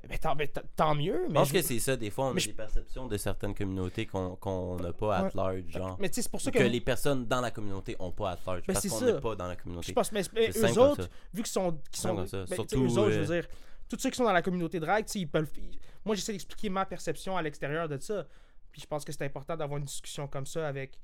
[0.08, 1.24] Mais tant, mais tant- tant mieux.
[1.28, 3.18] Je pense je- que c'est ça, des fois, on mais a je- des perceptions de
[3.18, 5.98] certaines communautés qu'on n'a pas à large, genre.
[6.00, 6.64] Mais c'est pour ça que, que.
[6.64, 8.62] les personnes dans la communauté ont pas à large.
[8.68, 9.92] Ben, parce qu'on n'est pas dans la Je communauté.
[9.94, 11.80] pense, mais, eux autres, vu qu'ils sont.
[11.92, 13.50] Simple sont ben, Surtout, eux autres, je veux euh, dire,
[13.90, 15.50] tous ceux qui sont dans la communauté sais, ils peuvent.
[15.58, 18.26] ils- Moi, j'essaie d'expliquer ma perception à l'extérieur de ça.
[18.72, 21.00] Puis je pense que c'est important d'avoir une discussion comme ça avec.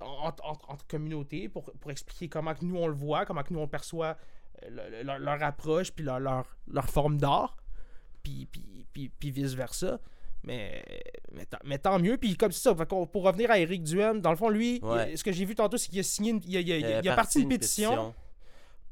[0.00, 3.52] Entre, entre- entre communautés pour, pour expliquer comment que nous on le voit, comment que
[3.52, 4.16] nous on perçoit
[4.64, 7.56] euh, le- le- leur, approche, puis leur, leur, leur forme d'art,
[8.24, 10.00] puis, puis, puis, puis vice-versa.
[10.42, 10.82] Mais,
[11.32, 12.16] mais, tant, mais tant mieux.
[12.18, 15.12] Puis comme ça, pour revenir à Eric Duhem, dans le fond, lui, Ouais.
[15.12, 17.00] il- ce que j'ai vu tantôt, c'est qu'il a signé une, il a, il a-
[17.00, 18.14] il a- parti une pétition,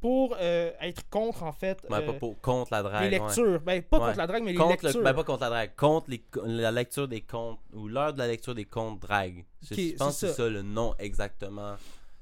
[0.02, 3.10] pour euh, être contre, en fait, Ouais, euh, pas pour, contre la drague.
[3.10, 3.24] les ouais.
[3.24, 3.60] lectures.
[3.60, 4.04] Ben, pas Ouais.
[4.06, 4.98] contre la drague, mais les Contre lectures.
[5.00, 8.18] le, ben pas contre la drague, contre les, la lecture des contes, ou l'heure de
[8.18, 9.44] la lecture des contes drague.
[9.70, 10.48] Je- pense que c'est ça.
[10.50, 11.76] le nom exactement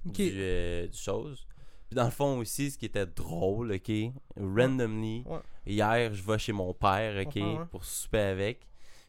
[0.06, 0.12] Ok.
[0.14, 1.46] du, euh, du chose.
[1.88, 3.90] Puis dans le fond aussi, ce qui était drôle, ok,
[4.36, 5.38] randomly, Ouais.
[5.66, 7.58] hier, je vais chez mon père, ok, Ouais, ouais.
[7.70, 8.60] pour souper avec.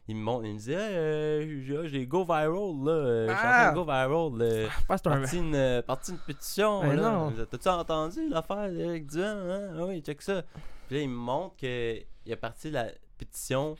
[0.08, 2.50] Il me montre, il me dit, hey, euh, j'ai- go viral,
[2.84, 2.90] là.
[2.92, 3.62] euh, Je suis en Ah!
[3.62, 4.38] train de go viral.
[4.38, 4.68] là.
[4.68, 7.30] Que c'est un- Parti une, euh, parti une pétition, Ben là.
[7.50, 9.68] T'as-tu entendu l'affaire d'Éric Duhem, hein?
[9.78, 10.42] Ah oui, check ça.
[10.88, 12.86] Puis là, il me montre qu'il a parti la
[13.16, 13.76] pétition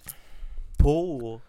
[0.78, 1.40] pour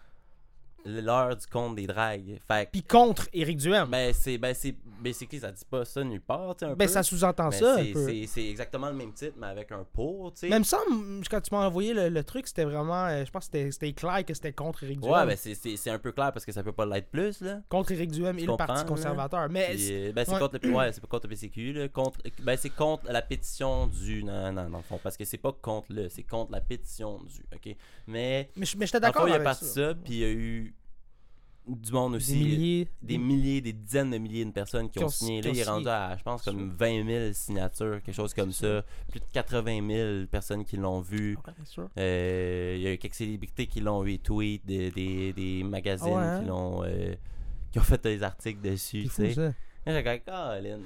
[0.84, 2.38] l'heure du compte des dragues.
[2.46, 3.88] Fait Puis contre Éric Duhem.
[3.88, 6.92] ben, c'est, ben, c'est, basically, ça dit pas ça nulle part, tu un Ben, peu.
[6.92, 8.06] ça sous-entend Mais ça un c'est, peu.
[8.06, 10.48] c'est, c'est exactement le même titre, mais avec un pour, tu sais.
[10.48, 10.78] Même ça,
[11.30, 13.06] quand tu m'as envoyé le, le truc, c'était vraiment.
[13.06, 15.12] euh, je pense que c'était- c'était clair que c'était contre Éric Duhem.
[15.12, 17.40] Ouais, ben, c'est, c'est, c'est un peu clair parce que ça peut pas l'être plus,
[17.40, 17.60] là.
[17.68, 18.84] Contre Éric Duhem et le Parti là?
[18.84, 19.48] conservateur.
[19.50, 20.38] Mais Puis, euh, ben, c'est ouais.
[20.38, 23.86] contre le, ouais, c'est pas contre le PCQ, là, contre, ben, c'est contre la pétition
[23.86, 24.22] du.
[24.24, 27.18] Non, non, dans le fond, parce que c'est pas contre le, c'est contre la pétition
[27.22, 27.76] du, ok?
[28.06, 30.28] Mais, mais, je- mais j'étais d'accord il a avec parti ça, puis il y a
[30.30, 30.73] eu
[31.66, 32.32] du monde aussi.
[32.34, 32.88] Des milliers.
[33.02, 35.40] des milliers, des dizaines de milliers de personnes qui, Qui ont ont- signé.
[35.40, 38.34] qui Là, ont il est rendu à, je pense, comme 20 000 signatures, quelque chose
[38.34, 38.84] comme ça.
[39.10, 41.36] Plus de 80 000 personnes qui l'ont vu.
[41.46, 41.88] Ouais, sûr.
[41.98, 46.16] Euh, Il y a eu quelques célébrités qui l'ont retweet, des, des, des magazines Ah
[46.16, 46.40] ouais, hein?
[46.40, 46.82] qui l'ont.
[46.84, 47.14] euh,
[47.72, 49.08] qui ont fait des articles dessus,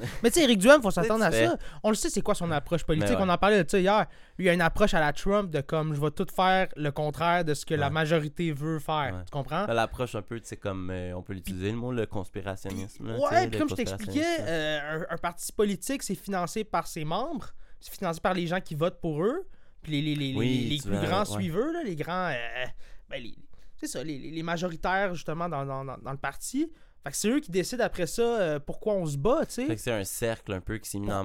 [0.23, 1.57] Mais tu sais, Éric Duhem, faut s'attendre à ça.
[1.83, 3.11] On le sait, c'est quoi son approche politique.
[3.17, 3.23] Ouais.
[3.25, 4.07] On en parlait de ça hier.
[4.39, 6.91] Lui, il a une approche à la Trump de comme je vais tout faire le
[6.91, 9.15] contraire de ce que la majorité veut faire.
[9.15, 9.25] Ouais.
[9.25, 9.67] Tu comprends?
[9.67, 13.11] L'approche un peu, tu sais, comme euh, on peut l'utiliser le mot, le conspirationnisme.
[13.31, 17.49] Ouais, puis comme je t'expliquais, euh, un, un parti politique, c'est financé par ses membres,
[17.81, 19.47] c'est financé par les gens qui votent pour eux,
[19.83, 22.29] puis les, les, les, Oui, les- plus grands suiveurs, là, les grands.
[22.31, 22.65] euh,
[23.09, 23.37] ben, les-
[23.77, 26.73] c'est ça, les, majoritaires, justement, dans, dans, dans- dans le parti.
[27.09, 29.67] Fait que c'est eux qui décident après ça euh, pourquoi on se bat, tu Fait
[29.67, 29.75] sais.
[29.77, 31.25] que c'est un cercle un peu qui s'est mis en?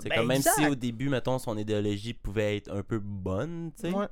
[0.00, 3.70] C'est Ben, comme même si au début, mettons, son idéologie pouvait être un peu bonne,
[3.76, 3.94] tu sais.
[3.94, 4.06] Ouais.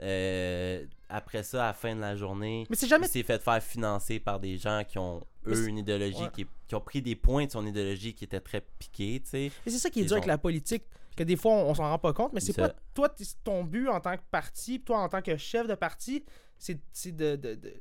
[0.00, 3.08] Euh, après ça, à la fin de la journée, Mais c'est il jamais.
[3.08, 6.30] s'est fait faire financer par des gens qui ont, eux, une idéologie ouais.
[6.32, 9.50] qui, qui ont pris des points de son idéologie qui était très piquée, tu sais.
[9.66, 10.84] C'est ça qui est dur avec la politique,
[11.16, 13.88] que des fois on, on s'en rend pas compte, mais c'est pas toi ton but
[13.88, 16.24] en tant que parti, toi en tant que chef de parti,
[16.58, 17.74] c'est c'est de, de, de-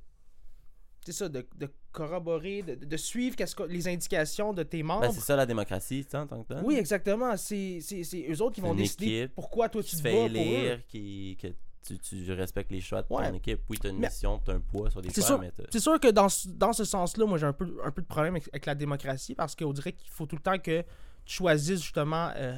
[1.05, 3.35] c'est ça, de, de corroborer, de, de suivre
[3.67, 5.01] les indications de tes membres.
[5.01, 6.63] Ben, c'est ça la démocratie, tu sais, en tant que tel.
[6.63, 7.35] oui, exactement.
[7.37, 7.79] C'est
[8.29, 10.11] eux autres qui vont une décider pourquoi toi tu te eux.
[10.11, 11.47] élire, qui, que
[11.85, 13.61] tu, tu respectes les choix de ton équipe.
[13.69, 15.39] Oui, t'as une Mais- mission, t'as un poids sur des choix, sûr.
[15.39, 18.01] mais C'est sûr que dans, ce- dans ce sens-là, moi j'ai un peu, un peu
[18.01, 20.81] de problème avec, avec la démocratie parce qu'on dirait qu'il faut tout le temps que
[21.25, 22.57] tu choisisses justement euh,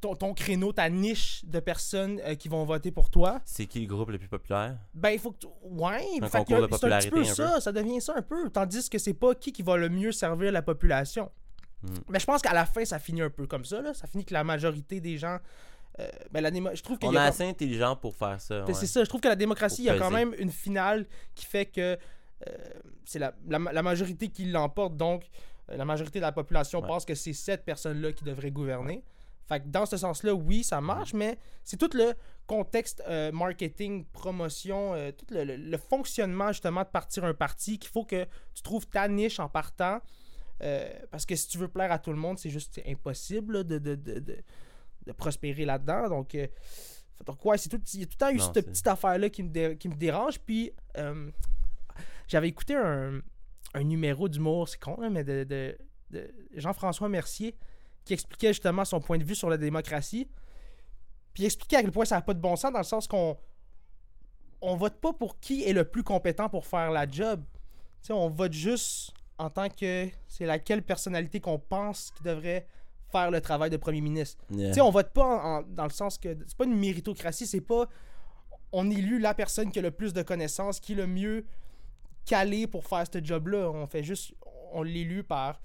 [0.00, 3.40] ton- ton, créneau, ta niche de personnes euh, qui vont voter pour toi.
[3.44, 4.76] c'est qui le groupe le plus populaire?
[4.94, 5.46] Ben, il faut que tu.
[5.62, 8.50] Ouais, c'est un petit peu un ça, ça devient ça un peu.
[8.50, 11.30] Tandis que c'est pas qui qui va le mieux servir la population.
[11.82, 11.88] Mm.
[12.08, 13.80] Mais je pense qu'à la fin, ça finit un peu comme ça.
[13.82, 13.92] Là.
[13.94, 15.38] Ça finit que la majorité des gens.
[16.00, 18.60] euh, ben, la démo- je trouve On est assez intelligent pour faire ça.
[18.60, 18.74] Ben, ouais.
[18.74, 21.46] C'est ça, je trouve que la démocratie, il y a quand même une finale qui
[21.46, 21.96] fait que
[22.48, 22.52] euh,
[23.04, 24.96] c'est la, la, la majorité qui l'emporte.
[24.96, 25.24] Donc,
[25.70, 26.88] euh, la majorité de la population Ouais.
[26.88, 29.02] pense que c'est cette personne-là qui devrait gouverner.
[29.48, 32.14] Fait que dans ce sens-là, oui, ça marche, mais c'est tout le
[32.46, 37.78] contexte euh, marketing, promotion, euh, tout le, le- le fonctionnement justement de partir un parti
[37.78, 40.00] qu'il faut que tu trouves ta niche en partant.
[40.62, 43.64] Euh, parce que si tu veux plaire à tout le monde, c'est juste impossible là,
[43.64, 44.38] de, de, de, de-
[45.06, 46.08] de prospérer là-dedans.
[46.08, 46.34] Donc,
[47.26, 49.28] donc ouais, c'est tout, il y a tout le temps eu Non, cette petite affaire-là
[49.28, 49.42] qui
[49.78, 50.38] qui me dérange.
[50.40, 51.30] Puis, euh,
[52.28, 53.20] j'avais écouté un,
[53.74, 55.76] un numéro d'humour, c'est con, là, mais de, de-
[56.10, 57.54] de Jean-François Mercier
[58.04, 60.28] qui expliquait justement son point de vue sur la démocratie.
[61.32, 63.06] Puis il expliquait à quel point ça n'a pas de bon sens dans le sens
[63.06, 63.36] qu'on
[64.60, 67.42] on vote pas pour qui est le plus compétent pour faire la job.
[68.10, 72.66] On vote juste en tant que c'est laquelle personnalité qu'on pense qui devrait
[73.10, 74.42] faire le travail de premier ministre.
[74.50, 74.68] Yeah.
[74.68, 77.46] Tu sais, on vote pas en- en- dans le sens que c'est pas une méritocratie,
[77.46, 77.86] c'est pas
[78.72, 81.46] on élu la personne qui a le plus de connaissances, qui est le mieux
[82.26, 83.70] calé pour faire ce job-là.
[83.70, 84.34] On fait juste
[84.72, 85.60] on l'élu par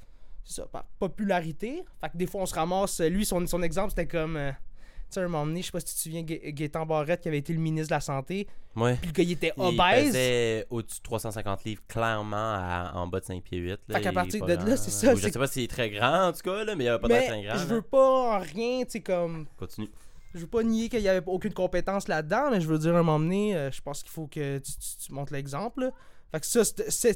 [0.54, 1.84] ça, par popularité.
[2.02, 5.16] Fait que des fois on se ramasse lui son, son exemple c'était comme euh, tu
[5.16, 7.30] sais, un moment donné, je sais pas si tu te souviens, Gai- Gaétan Barrette qui
[7.30, 8.94] avait été le ministre de la Santé, Ouais.
[8.96, 10.06] puis le gars il était Il obèse.
[10.08, 13.70] pesait au-dessus de 350 livres, clairement, à- en bas de 5 pieds 8.
[13.88, 15.48] Là, Fait qu'à Il partir pas de grand, là, c'est ça, Ou Je sais pas
[15.48, 17.48] s'il est très grand, en tout cas, là, mais il a pas d'air très Mais
[17.48, 17.58] grand.
[17.58, 19.90] je veux pas en rien, tu sais, comme Continue.
[20.36, 23.00] je veux pas nier qu'il y avait aucune compétence là-dedans, mais je veux dire, à
[23.00, 25.90] un moment donné, euh, je pense qu'il faut que tu, tu- tu montres l'exemple.
[26.32, 26.62] Fait que ça,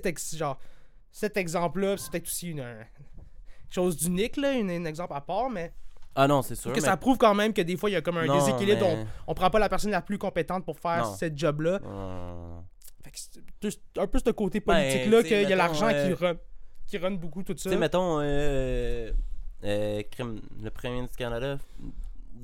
[0.06, 0.58] ex- genre,
[1.12, 2.78] cet exemple-là, c'est peut-être aussi une, un-
[3.74, 5.74] chose d'unique, là, une- un exemple à part, mais
[6.16, 6.72] Ah non, c'est sûr.
[6.72, 6.86] que mais...
[6.86, 8.82] ça prouve quand même que des fois, il y a comme un Non, déséquilibre.
[8.82, 11.16] mais- On, on prend pas la personne la plus compétente pour faire Non.
[11.16, 11.80] cette job-là.
[11.80, 12.64] Non.
[13.04, 13.18] Fait que
[13.70, 16.36] c'est un peu ce côté Ben, politique-là, tu qu'il y a l'argent qui, euh, run,
[16.88, 17.70] qui run beaucoup tout Tu ça.
[17.70, 19.12] sais, mettons, euh,
[19.64, 20.02] euh,
[20.62, 21.58] le premier ministre du Canada,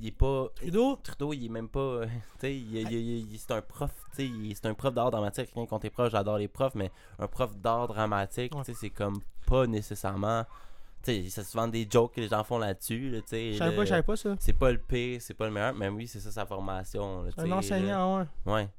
[0.01, 0.47] il est pas.
[0.55, 1.79] Trudeau, Trudeau, il est même pas.
[1.79, 2.05] euh,
[2.39, 3.91] Tu sais, il- il- il- il- c'est un prof.
[4.15, 5.49] Tu sais, c'est un prof d'art dramatique.
[5.55, 8.63] Rien contre les profs, j'adore les profs, mais un prof d'art dramatique, Ouais.
[8.65, 10.43] tu sais, c'est comme pas nécessairement.
[11.01, 13.09] Sais, c'est souvent des jokes que les gens font là-dessus.
[13.09, 14.35] Là, je savais pas, je savais pas ça.
[14.39, 17.23] C'est pas le pire, c'est pas le meilleur, mais oui, c'est ça sa formation.
[17.23, 18.25] là, Un enseignant, ouais.
[18.45, 18.69] Ouais.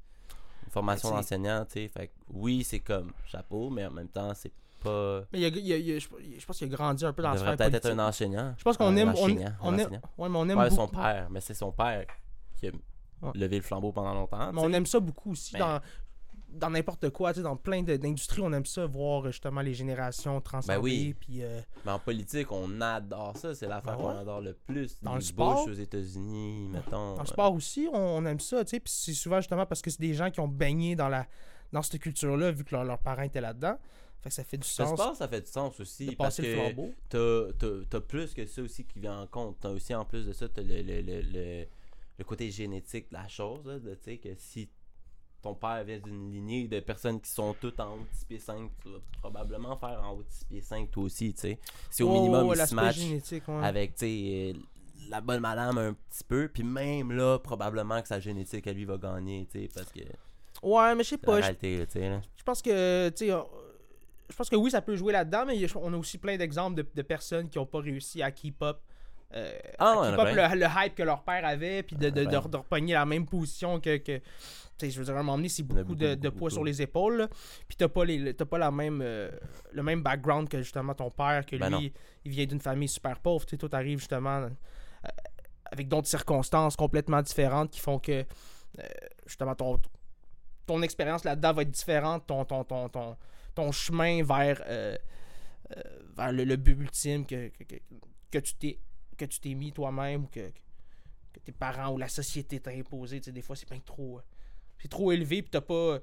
[0.69, 1.87] formation Mais tu d'enseignant, tu sais.
[1.87, 4.51] Fait que oui, c'est comme chapeau, mais en même temps, c'est
[4.83, 5.21] pas.
[5.33, 7.05] Mais il y a- il y a- il y a- je pense qu'il a grandi
[7.05, 8.53] un peu dans la devrait sphère peut-être être un enseignant.
[8.57, 10.87] Je pense qu'on aime, on, enseignant, on un aime, ouais, mais on aime Ouais, son
[10.87, 12.05] père, mais c'est son père
[12.55, 12.71] qui a
[13.21, 13.31] Ouais.
[13.35, 14.51] levé le flambeau pendant longtemps.
[14.53, 15.79] mais on aime ça beaucoup aussi Mais- dans
[16.53, 20.39] dans n'importe quoi, tu sais, dans plein d'industries, on aime ça voir justement les générations
[20.41, 21.15] transcender, Ben oui.
[21.19, 23.55] puis euh, Mais en politique, on adore ça.
[23.55, 24.97] C'est l'affaire Ben qu'on adore le plus.
[25.01, 25.65] Dans le sport.
[25.67, 27.15] Aux États-Unis, mettons.
[27.15, 29.81] dans le euh, sport aussi, on, aime ça, tu sais, puis c'est souvent justement parce
[29.81, 31.25] que c'est des gens qui ont baigné dans la
[31.71, 33.77] dans cette culture-là, vu que leur- leurs parents étaient là-dedans,
[34.19, 36.15] fait que ça fait du Le sens sport, ça fait du sens aussi.
[36.17, 36.43] parce le
[37.09, 39.57] que t'as, plus que ça aussi qui vient en compte.
[39.61, 41.65] T'as aussi en plus de ça, t'as le, le, le, le,
[42.17, 43.65] le côté génétique de la chose.
[43.65, 44.69] là, de, tu sais, que si
[45.41, 48.39] ton père vient d'une lignée de personnes qui sont toutes en haut de 6 pieds
[48.39, 51.59] 5, tu vas probablement faire en haut de 6 pieds 5 toi aussi, tu sais.
[51.89, 52.75] Si au Oh, minimum ouais, il se
[53.35, 53.65] ouais.
[53.65, 54.59] avec, tu sais, euh,
[55.09, 58.85] la bonne madame un petit peu, puis même là, probablement que sa génétique à lui
[58.85, 60.15] va gagner, tu sais, parce que c'est
[60.63, 63.33] Ouais, mais je sais pas, je pense que, tu sais,
[64.29, 66.87] je pense que oui, ça peut jouer là-dedans, mais on a aussi plein d'exemples de,
[66.93, 68.79] de personnes qui n'ont pas réussi à keep up,
[69.33, 71.23] euh, Ah, à ouais, keep il y en a up le, le hype que leur
[71.23, 72.41] père avait, puis de, de, de, plein.
[72.49, 73.97] de repogner la même position que.
[73.97, 74.21] que
[74.81, 76.49] je veux dire, à un moment donné, c'est beaucoup, beaucoup, de, beaucoup, poids beaucoup.
[76.49, 77.29] sur les épaules,
[77.67, 79.29] puis t'as pas, les, pas la même, euh,
[79.71, 81.79] le même background que justement ton père, que Ben non.
[81.79, 81.93] lui,
[82.25, 83.45] il vient d'une famille super pauvre.
[83.45, 84.49] Tu sais, toi, t'arrives justement euh,
[85.71, 88.11] avec d'autres circonstances complètement différentes qui font que,
[88.79, 88.83] euh,
[89.27, 89.79] justement, ton,
[90.65, 93.15] ton expérience là-dedans va être différente, ton, ton, ton, ton,
[93.53, 94.63] ton chemin vers,
[96.17, 97.75] vers le, le but ultime que, que, que,
[98.31, 98.79] que tu t'es
[99.27, 100.49] que tu t'es mis toi-même ou que,
[101.33, 103.19] que tes parents ou la société t'a imposé.
[103.19, 104.17] Tu sais, des fois, c'est bien trop.
[104.17, 104.21] euh,
[104.79, 105.99] c'est trop élevé, puis t'as pas.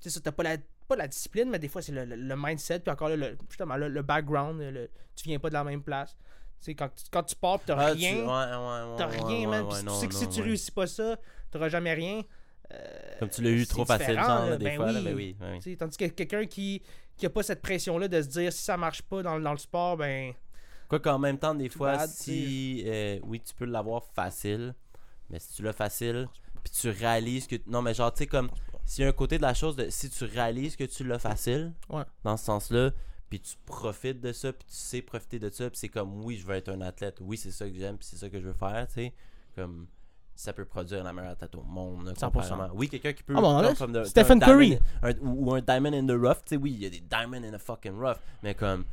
[0.00, 0.56] Tu sais, t'as pas la,
[0.88, 3.36] pas la discipline, mais des fois, c'est le, le- le mindset, puis encore là, le,
[3.48, 4.60] justement, le, le background.
[4.60, 6.16] le- tu viens pas de la même place.
[6.64, 8.14] Tu quand, tu- quand tu pars, t'as Ah, tu- rien.
[8.18, 9.64] ouais, ouais, ouais, T'as rien, man.
[9.84, 11.16] non, tu sais que si tu réussis pas ça,
[11.50, 12.22] t'auras jamais rien.
[12.72, 14.56] Euh, Comme tu l'as eu trop facile, genre, là.
[14.56, 15.04] des Ben fois, là, oui.
[15.04, 15.60] ben oui, ben oui.
[15.60, 16.82] Tu Tandis que quelqu'un qui
[17.16, 19.58] qui a pas cette pression-là de se dire si ça marche pas dans, dans le
[19.58, 20.32] sport, ben.
[20.92, 22.82] Quoi qu'en même temps, des fois, bad, si.
[22.86, 24.74] euh, oui, tu peux l'avoir facile,
[25.30, 26.28] mais si tu l'as facile,
[26.62, 27.56] puis tu réalises que.
[27.66, 28.50] Non, mais genre, tu sais, comme.
[28.84, 31.18] S'il y a un côté de la chose, de, si tu réalises que tu l'as
[31.18, 32.02] facile, Ouais.
[32.24, 32.90] dans ce sens-là,
[33.30, 36.36] puis tu profites de ça, puis tu sais profiter de ça, puis c'est comme, oui,
[36.36, 38.46] je veux être un athlète, oui, c'est ça que j'aime, puis c'est ça que je
[38.48, 39.14] veux faire, tu sais.
[39.56, 39.86] Comme.
[40.34, 42.04] Ça peut produire la meilleure athlète au monde.
[42.06, 42.32] là, 100%.
[42.32, 42.68] comparément.
[42.74, 43.34] Oui, quelqu'un qui peut.
[43.36, 44.68] Ah bon, là, the- Stephen un Curry.
[44.70, 46.90] diamond- un- ou ou un diamond in the rough, tu sais, oui, il y a
[46.90, 48.84] des diamonds in the fucking rough, mais comme.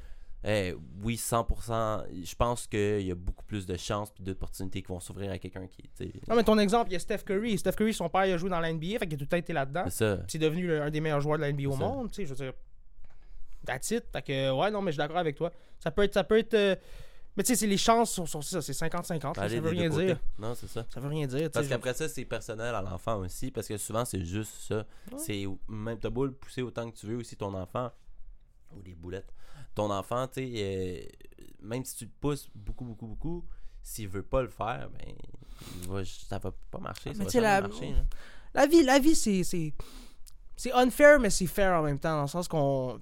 [0.43, 0.73] Eh,
[1.03, 2.05] oui, 100%.
[2.23, 5.37] Je pense qu'il y a beaucoup plus de chances et d'opportunités qui vont s'ouvrir à
[5.37, 5.81] quelqu'un qui.
[5.83, 7.57] tu sais, Non, mais ton exemple, il y a Steph Curry.
[7.57, 9.27] Steph Curry, son père, il a joué dans la NBA, fait qu'il a tout le
[9.27, 9.83] temps été là-dedans.
[9.89, 11.77] C'est c'est devenu le- un des meilleurs joueurs de la NBA au ça.
[11.79, 12.53] monde, tu sais, je veux dire.
[13.65, 14.05] That's it.
[14.13, 15.51] Fait que, ouais, non, mais je suis d'accord avec toi.
[15.79, 16.13] Ça peut être.
[16.13, 16.75] Ça peut être euh,
[17.35, 19.35] Mais tu sais, c'est les chances sont, ça, c'est 50-50.
[19.37, 20.05] là, Aller Ça veut rien côtés.
[20.05, 20.19] dire.
[20.39, 20.85] Non, c'est ça.
[20.93, 21.51] Ça veut rien dire.
[21.51, 23.51] Parce qu'après ça, c'est personnel à l'enfant aussi.
[23.51, 24.85] Parce que souvent, c'est juste ça.
[25.11, 25.17] Ouais.
[25.17, 27.91] C'est même t'as beau le pousser autant que tu veux aussi ton enfant.
[28.75, 29.33] Ou des boulettes.
[29.79, 33.45] Ton enfant, tu sais, euh, même si tu le pousses beaucoup, beaucoup, beaucoup,
[33.81, 35.13] s'il veut pas le faire, ben
[35.83, 37.11] il va, ça va pas marcher.
[37.11, 37.91] Ah, Ça va la- marcher.
[37.91, 38.03] là.
[38.53, 39.73] La vie, la vie c'est, c'est,
[40.55, 42.99] c'est unfair, mais c'est fair en même temps, dans le sens qu'on.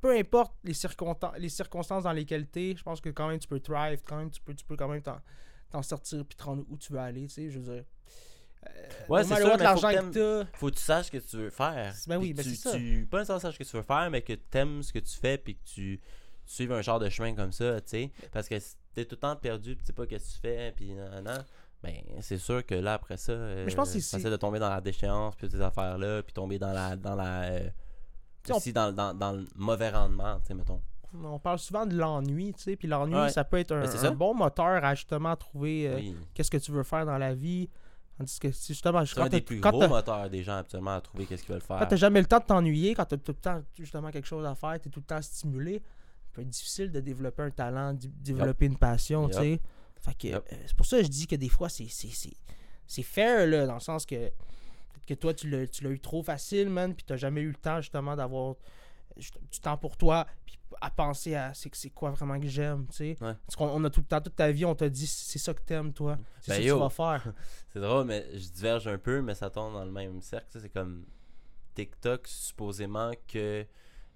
[0.00, 3.48] Peu importe les, circonstances, les circonstances dans lesquelles t'es, je pense que quand même tu
[3.48, 5.18] peux thrive, quand même tu peux, tu peux quand même t'en,
[5.70, 7.84] t'en sortir puis te rendre où tu veux aller, tu sais, je veux dire.
[8.66, 8.70] Euh,
[9.08, 10.46] Ouais, c'est what, mais faut l'argent que que.
[10.54, 11.94] Faut que tu saches ce que tu veux faire.
[12.06, 12.76] Ben oui, ben tu, c'est ça.
[13.10, 15.14] pas nécessairement saches ce que tu veux faire, mais que tu aimes ce que tu
[15.16, 16.00] fais puis que tu,
[16.46, 18.12] tu suives un genre de chemin comme ça, tu sais.
[18.32, 20.72] Parce que si t'es tout le temps perdu tu sais pas qu'est-ce que tu fais
[20.76, 21.44] puis nan, nan,
[21.82, 24.36] ben c'est sûr que là après ça, euh, je pense que c'est c'est- facile de
[24.36, 27.68] tomber dans la déchéance puis ces affaires là puis tomber dans la dans la euh,
[28.44, 30.82] sais, on- aussi dans, dans, dans le mauvais rendement, tu sais mettons.
[31.24, 33.30] On parle souvent de l'ennui, tu sais, puis l'ennui, Ouais.
[33.30, 34.10] ça peut être un, Ben, un ça.
[34.10, 36.14] bon moteur à justement trouver euh, oui.
[36.34, 37.70] qu'est-ce que tu veux faire dans la vie.
[38.18, 41.00] Tandis que si justement, C'est un des plus quand gros moteurs des gens absolument à
[41.00, 41.78] trouver qu'est-ce qu'ils veulent faire.
[41.78, 44.44] Quand t'as jamais le temps de t'ennuyer, quand t'as tout le temps justement quelque chose
[44.44, 45.74] à faire, t'es tout le temps stimulé,
[46.24, 49.30] ça peut être difficile de développer un talent, d- développer une passion, Yep.
[49.30, 49.60] tu sais.
[50.00, 50.48] Fait que Yep.
[50.52, 53.74] euh, c'est pour ça que je dis que des fois c'est c'est fair là dans
[53.74, 57.04] le sens que peut-être que toi tu l'as tu l'as eu trop facile man puis
[57.06, 58.56] t'as jamais eu le temps justement d'avoir
[59.16, 60.26] du temps pour toi
[60.80, 63.34] à penser à c'est c'est quoi vraiment que j'aime tu sais Ouais.
[63.46, 65.54] parce qu'on on a tout le temps toute ta vie on t'a dit c'est ça
[65.54, 67.32] que t'aimes toi c'est Ben ça que tu vas faire
[67.72, 70.46] C'est drôle, mais je diverge un peu, mais ça tombe dans le même cercle.
[70.50, 71.04] Ça, C'est comme
[71.74, 73.64] TikTok, supposément que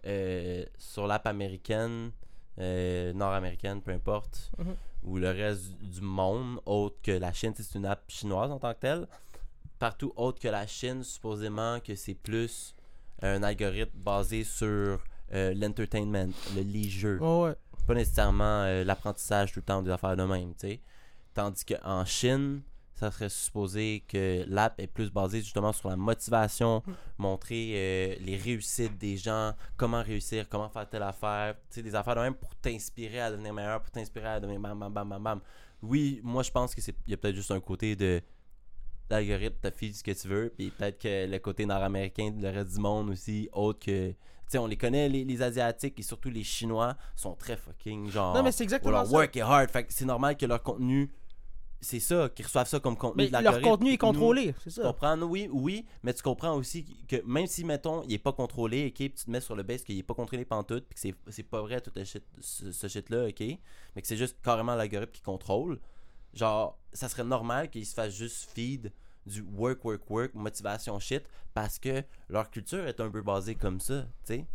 [0.06, 2.10] euh, sur l'app américaine,
[2.58, 4.74] euh, nord-américaine, peu importe, Mhm.
[5.04, 8.72] ou le reste du monde, autre que la Chine, c'est une app chinoise en tant
[8.74, 9.06] que telle.
[9.78, 12.74] Partout autre que la Chine, supposément que c'est plus
[13.20, 14.98] un algorithme basé sur
[15.34, 17.54] euh, l'entertainment, le ouais
[17.86, 20.80] pas nécessairement euh, l'apprentissage tout le temps des affaires de même, tu sais.
[21.34, 22.62] Tandis qu'en Chine,
[22.94, 26.92] ça serait supposé que l'app est plus basée justement sur la motivation, Mm.
[27.18, 31.94] montrer euh, les réussites des gens, comment réussir, comment faire telle affaire, tu sais, des
[31.94, 35.08] affaires de même pour t'inspirer à devenir meilleur, pour t'inspirer à devenir bam bam bam
[35.08, 35.40] bam bam.
[35.82, 38.22] Oui, moi je pense que c'est il y a peut-être juste un côté de
[39.10, 42.74] l'algorithme te file ce que tu veux, puis peut-être que le côté nord-américain, le reste
[42.74, 44.14] du monde aussi, autre que.
[44.58, 48.34] On les connaît, les, les Asiatiques et surtout les Chinois sont très fucking genre.
[48.34, 49.12] Non, mais c'est Ou exactement leur ça.
[49.12, 49.70] work est hard.
[49.70, 51.10] Fait c'est normal que leur contenu.
[51.84, 53.68] C'est ça, qu'ils reçoivent ça comme contenu Mais de leur l'algorithme.
[53.70, 54.82] contenu est contrôlé, c'est Tu ça.
[54.82, 55.20] comprends?
[55.22, 58.94] Oui, oui, mais tu comprends aussi que même si, mettons, il est pas contrôlé, ok,
[58.94, 61.42] puis tu te mets sur le base qu'il est pas contrôlé pantoute, puis que c'est-
[61.42, 63.40] pas vrai tout shit- ce, ce shit-là, ok,
[63.96, 65.80] mais que c'est juste carrément l'algorithme qui contrôle,
[66.34, 68.92] genre, ça serait normal qu'il se fasse juste feed
[69.26, 71.22] du work, work, work, motivation shit,
[71.54, 74.46] parce que leur culture est un peu basée comme ça, tu sais.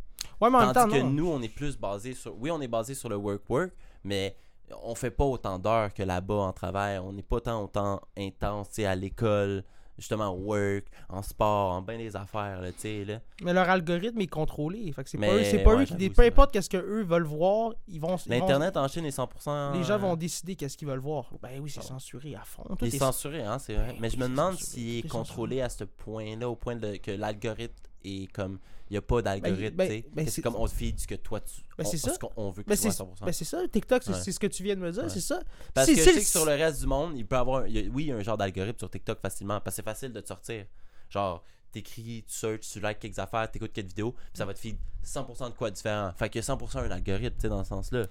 [0.41, 1.09] Ouais, mais en Tandis temps, que non.
[1.09, 2.35] nous, on est plus basé sur.
[2.37, 3.71] Oui, on est basé sur le work-work,
[4.03, 4.35] mais
[4.83, 6.97] on fait pas autant d'heures que là-bas en travail.
[6.97, 9.63] On n'est pas tant autant intense, tu sais, à l'école,
[9.97, 13.19] justement, work, en sport, en bien des affaires, là, tu sais, là.
[13.41, 14.91] Mais leur algorithme est contrôlé.
[14.91, 15.93] Fait que c'est pas eux, c'est pas ouais, eux qui.
[15.93, 18.15] j'avoue, Peu c'est importe qu'est-ce que eux veulent voir, ils vont.
[18.27, 19.73] L'Internet en Chine est 100%.
[19.77, 21.29] Les gens vont euh, décider qu'est-ce qu'ils veulent voir.
[21.41, 22.63] Ben oui, c'est censuré à fond.
[22.69, 23.87] Il Tout est est- censuré, hein, c'est vrai.
[23.93, 26.75] Ben Mais je me c'est demande s'il est est contrôlé à ce point-là, au point
[26.75, 27.73] de, que l'algorithme
[28.05, 28.59] est comme.
[28.89, 31.15] Il n'y a pas d'algorithme, ben, ben, Que c'est comme on te feed ce que
[31.15, 31.61] toi tu.
[31.77, 31.91] Ben, on-.
[31.91, 33.25] Ce qu'on veut que Ben, tu sois à c'est 100%.
[33.25, 34.31] ben, c'est ça, TikTok, c'est Ouais.
[34.31, 35.09] ce que tu viens de me dire, Ouais.
[35.09, 35.39] c'est ça.
[35.73, 37.67] Parce que je sais que sur le reste du monde, il peut avoir.
[37.67, 39.59] il y a- oui, il y a un genre d'algorithme sur TikTok facilement.
[39.59, 40.65] Parce que c'est facile de te sortir.
[41.09, 44.59] Genre, t'écris, tu searches, tu likes quelques affaires, t'écoutes quelques vidéos, puis ça va te
[44.59, 46.11] feed 100% de quoi différent.
[46.17, 48.05] Fait qu'il y a 100% un algorithme, tu sais, dans ce sens-là.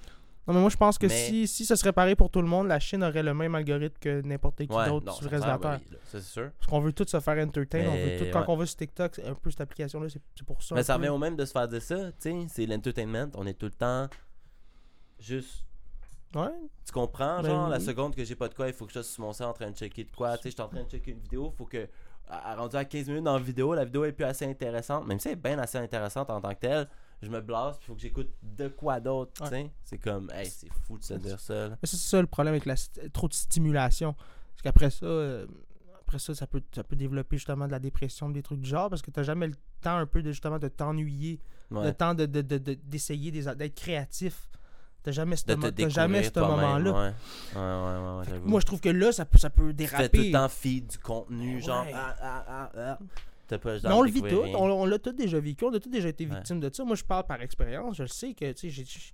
[0.47, 2.47] Non, mais moi, je pense que Mais- si, si ça serait pareil pour tout le
[2.47, 5.43] monde, la Chine aurait le même algorithme que n'importe qui Ouais, d'autre sur le reste
[5.45, 5.81] de la Terre.
[5.91, 6.51] oui, c'est sûr.
[6.59, 8.45] Parce qu'on veut tous se faire entertain, on veut tout, quand ouais.
[8.49, 10.75] on va sur TikTok, c'est un peu cette application-là, c'est pour ça.
[10.77, 12.11] Mais ça revient au même de se faire dire ça.
[12.19, 13.27] C'est l'entertainment.
[13.35, 14.09] On est tout le temps
[15.19, 15.65] juste
[16.35, 16.49] Ouais.
[16.85, 19.01] Tu comprends, Ben genre, la seconde que j'ai pas de quoi, il faut que je
[19.01, 20.37] sois sur mon sel en train de checker de quoi.
[20.37, 21.89] Tu sais, je suis en train de checker une vidéo, faut que,
[22.29, 25.07] à, à- rendu à 15 minutes dans la vidéo, la vidéo est plus assez intéressante,
[25.07, 26.89] même si elle est bien assez intéressante en tant que telle,
[27.23, 29.43] je me blase, il faut que j'écoute de quoi d'autre.
[29.85, 31.69] C'est comme, hey, c'est fou de se dire ça.
[31.71, 32.75] Mais c'est ça le problème avec la
[33.13, 34.13] trop de stimulation.
[34.13, 35.47] Parce qu'après ça, euh,
[36.01, 38.89] après ça, ça peut, ça peut développer justement de la dépression, des trucs du genre,
[38.91, 41.85] parce que t'as jamais le temps un peu de justement de t'ennuyer, Ouais.
[41.87, 44.49] le temps de, de- de- de- d'essayer d'être créatif.
[45.03, 45.57] T'as jamais ce, t'as
[46.49, 47.13] moment-là.
[48.45, 50.27] Moi, je trouve que là, ça peut, ça peut Tu fais tout déraper.
[50.27, 52.99] le temps feed du contenu, genre, ah, ah, ah.
[53.47, 54.57] T'as pas le temps Mais on le vit tout, rien.
[54.57, 56.35] on, on l'a tous déjà vécu, on a tous déjà été Ouais.
[56.35, 56.85] victimes de ça.
[56.85, 59.13] Moi, je parle par expérience, je le sais que, tu sais, j'ai- j'ai-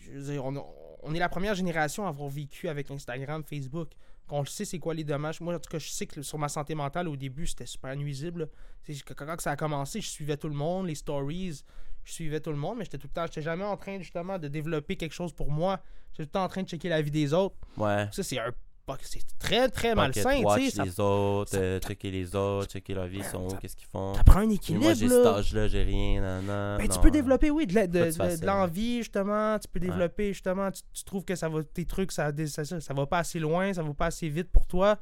[0.00, 3.90] je veux dire, on, est la première génération à avoir vécu avec Instagram, Facebook.
[4.26, 5.40] Qu'on le sait, c'est quoi les dommages.
[5.40, 7.94] Moi, en tout cas, je sais que sur ma santé mentale, au début, c'était super
[7.96, 8.48] nuisible.
[9.16, 11.62] quand ça a commencé, je suivais tout le monde, les stories,
[12.04, 14.38] je suivais tout le monde, mais j'étais tout le temps, j'étais jamais en train, justement,
[14.38, 15.80] de développer quelque chose pour moi.
[16.12, 17.54] J'étais tout le temps en train de checker la vie des autres.
[17.76, 18.08] Ouais.
[18.12, 18.52] Ça, c'est un
[19.02, 20.70] c'est très, très Pocket malsain, watch.
[20.70, 23.76] Ça, les autres, ça- euh, checker les autres, checker leur vie, ils sont où, qu'est-ce
[23.76, 24.14] qu'ils font.
[24.14, 25.14] ça prend un équilibre, moi, j'ai là.
[25.16, 29.58] cet âge-là, j'ai rien, nan, nan, Ben, tu peux développer, oui, de, de- l'envie, justement.
[29.58, 29.86] Tu peux Ouais.
[29.86, 30.70] développer, justement.
[30.70, 33.38] Tu, tu trouves que ça va, tes trucs, ça, ça, ça, ça va pas assez
[33.38, 34.96] loin, ça va pas assez vite pour toi.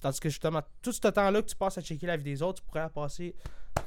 [0.00, 2.62] Tandis que, justement, tout ce temps-là que tu passes à checker la vie des autres,
[2.62, 3.34] tu pourrais passer,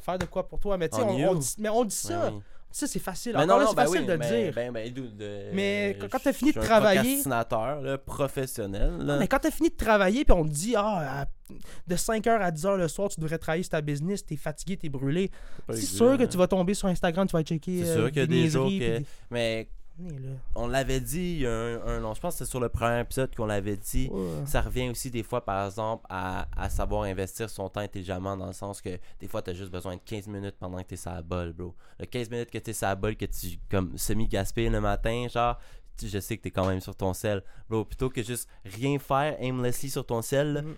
[0.01, 0.77] faire de quoi pour toi.
[0.77, 2.31] Mais, tu sais, On on, dit, mais on dit ça.
[2.31, 2.39] oui.
[2.77, 3.31] Ça, c'est facile.
[3.38, 4.53] Mais Encore là, c'est ben facile oui, de ben- dire.
[4.53, 9.13] Ben, ben, Mais quand- quand t'as fini de un travailler- là, professionnel, là.
[9.13, 11.25] Non, mais quand t'as fini de travailler, puis on te dit, ah,
[11.88, 14.89] de 5h à 10h le soir, tu devrais travailler sur ta business, t'es fatigué, t'es
[14.89, 15.31] brûlé.
[15.69, 16.27] C'est sûr que hein.
[16.27, 17.83] tu vas tomber sur Instagram, tu vas checker.
[17.85, 20.29] C'est euh, sûr qu'il y a des jours que- des- Mais On est là.
[20.55, 22.99] on l'avait dit, il y a un, long, je pense que c'est sur le premier
[22.99, 24.10] épisode qu'on l'avait dit.
[24.12, 24.45] Ouais.
[24.45, 28.47] Ça revient aussi des fois, par exemple, à, à savoir investir son temps intelligemment dans
[28.47, 30.93] le sens que des fois, tu as juste besoin de 15 minutes pendant que tu
[30.95, 31.73] es sur la balle, bro.
[31.99, 35.27] Le 15 minutes que tu es sur la balle, que tu comme semi-gaspilles le matin,
[35.34, 35.58] genre,
[35.97, 37.41] tu- je sais que tu es quand même sur ton sel.
[37.69, 40.75] Bro, plutôt que juste rien faire aimlessly sur ton sel, là, Mhm.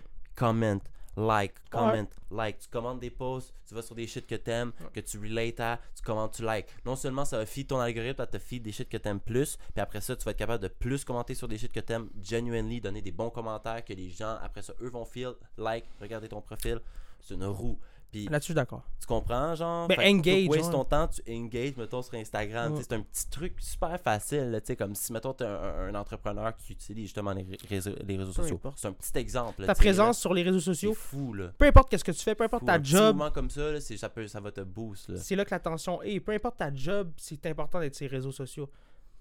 [1.18, 2.58] Like, comment, like.
[2.60, 4.86] Tu commandes des posts, tu vas sur des shit que t'aimes, Ouais.
[4.94, 6.66] que tu relates à, tu commandes, tu like.
[6.84, 9.56] Non seulement ça va feed ton algorithme, ça te feed des shit que t'aimes plus,
[9.74, 12.08] puis après ça, tu vas être capable de plus commenter sur des shit que t'aimes,
[12.22, 16.28] genuinely, donner des bons commentaires que les gens, après ça, eux vont feel, like, regarder
[16.28, 16.80] ton profil.
[17.20, 17.78] C'est une roue.
[18.14, 18.82] Là-dessus, je suis d'accord.
[19.00, 19.86] tu comprends, genre?
[19.86, 20.72] Ben, Fait engage, waste ouais.
[20.72, 22.72] ton temps, tu engage, mettons, sur Instagram.
[22.72, 22.78] Ouais.
[22.78, 25.94] Tu C'est un petit truc super facile, tu sais, comme si, mettons, t'es un, un-
[25.94, 28.58] entrepreneur qui utilise justement les ré- réseaux, les réseaux sociaux.
[28.76, 29.56] C'est un petit exemple.
[29.56, 29.74] Ta tu là.
[29.74, 31.52] présence sur les réseaux C'est sociaux, fou, là.
[31.58, 33.50] peu importe qu'est-ce que tu fais, peu importe Fou, ta un petit job, mouvement comme
[33.50, 35.16] ça, là, c'est- ça, peut, ça va te boost, là.
[35.18, 36.20] c'est là que l'attention est.
[36.20, 38.70] Peu importe ta job, c'est important d'être sur les réseaux sociaux.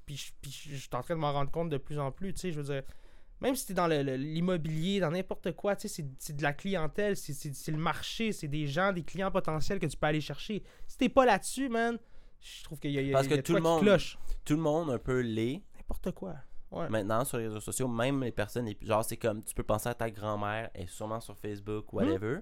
[0.05, 2.39] Puis, puis je suis en train de m'en rendre compte de plus en plus, tu
[2.39, 2.83] sais, je veux dire,
[3.41, 7.15] même si tu es dans l'immobilier, dans n'importe quoi, tu sais, c'est- de la clientèle,
[7.17, 10.63] c'est- le marché, c'est des gens, des clients potentiels que tu peux aller chercher.
[10.87, 11.97] Si t'es pas là-dessus, man,
[12.41, 13.81] je trouve qu'il y a, y a- Parce il y a que tout le monde-
[13.81, 14.17] cloche.
[14.45, 16.35] Tout le monde un peu l'est, N'importe quoi.
[16.69, 16.89] Ouais.
[16.89, 19.87] Maintenant, sur les réseaux sociaux, même les personnes, les- genre, c'est comme, tu peux penser
[19.87, 22.39] à ta grand-mère, elle est sûrement sur Facebook, whatever.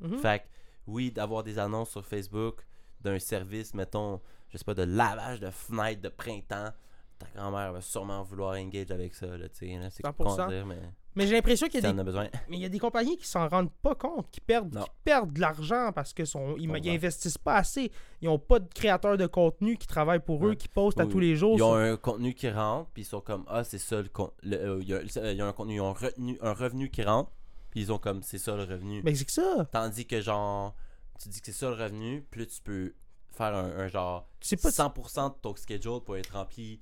[0.00, 0.18] Mhm.
[0.18, 0.44] Fait que,
[0.86, 2.66] oui, d'avoir des annonces sur Facebook
[3.00, 6.72] d'un service, mettons, je sais pas, de lavage de fenêtres de printemps,
[7.18, 9.78] ta grand-mère va sûrement vouloir engage avec ça, là, tu sais.
[9.78, 10.12] là, C'est 100%.
[10.14, 10.78] con à dire, mais
[11.14, 12.28] Mais j'ai l'impression qu'il y a des a besoin.
[12.48, 15.32] Mais il y a des compagnies qui s'en rendent pas compte, qui perdent, qui perdent
[15.32, 17.90] de l'argent parce qu'ils sont, ils, investissent pas assez.
[18.20, 20.56] Ils ont pas de créateurs de contenu qui travaillent pour eux, Ouais.
[20.56, 21.56] qui postent à Oui, tous les jours.
[21.56, 24.08] Ils ont sur- un contenu qui rentre, puis ils sont comme, ah, c'est ça le
[24.08, 24.36] contenu.
[24.44, 24.54] Il
[24.94, 27.32] a- il y a un contenu, ils ont retenu, un revenu qui rentre,
[27.70, 29.02] puis ils ont comme, c'est ça le revenu.
[29.04, 29.66] Mais c'est que ça.
[29.72, 30.76] Tandis que, genre,
[31.20, 32.94] tu dis que c'est ça le revenu, plus tu peux
[33.32, 34.28] faire un, un genre
[34.62, 36.80] pas 100% de ton schedule pour être rempli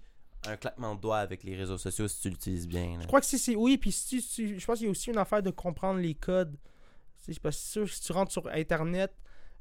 [0.48, 2.94] un claquement de doigts avec les réseaux sociaux si tu l'utilises bien.
[2.96, 3.02] là.
[3.02, 3.56] Je crois que c'est.
[3.56, 6.14] Oui, puis si tu- je pense qu'il y a aussi une affaire de comprendre les
[6.14, 6.56] codes.
[7.16, 9.12] C'est parce que c'est sûr, si tu rentres sur Internet,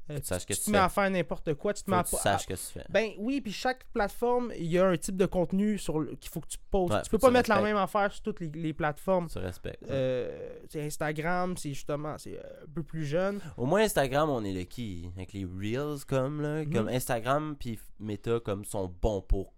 [0.08, 1.74] euh, Tu tu, tu tu te mets à faire n'importe quoi.
[1.74, 2.84] Tu te mets à, tu saches que tu fais.
[2.88, 6.30] Ben oui, puis chaque plateforme, il y a un type de contenu sur le- qu'il
[6.30, 6.94] faut que tu postes.
[6.94, 9.26] Ouais, tu peux pas mettre la même affaire sur toutes les, les plateformes.
[9.28, 9.82] Tu respectes.
[9.90, 13.40] Euh, Instagram, c'est justement c'est euh, un peu plus jeune.
[13.56, 15.10] Au moins Instagram, on est le qui?
[15.16, 16.72] Avec les reels comme là, Mhm.
[16.72, 19.52] comme Instagram puis Meta comme sont bons pour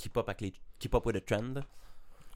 [0.00, 1.54] keep up avec les keep up with the trend.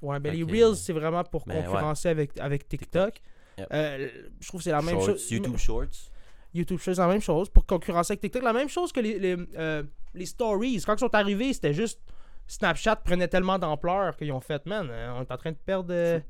[0.03, 3.21] Ouais, ben les Reels, c'est vraiment pour Ben, concurrencer avec, avec TikTok.
[3.57, 3.69] Yep.
[3.73, 4.09] Euh,
[4.41, 5.31] je trouve que c'est la même chose.
[5.31, 6.11] YouTube Shorts.
[6.53, 8.43] YouTube Shorts, la même chose pour concurrencer avec TikTok.
[8.43, 10.83] La même chose que les, les, euh, les stories.
[10.85, 12.01] Quand ils sont arrivés, c'était juste
[12.47, 15.95] Snapchat prenait tellement d'ampleur qu'ils ont fait, man, euh, on est en train de perdre,
[15.95, 16.21] euh,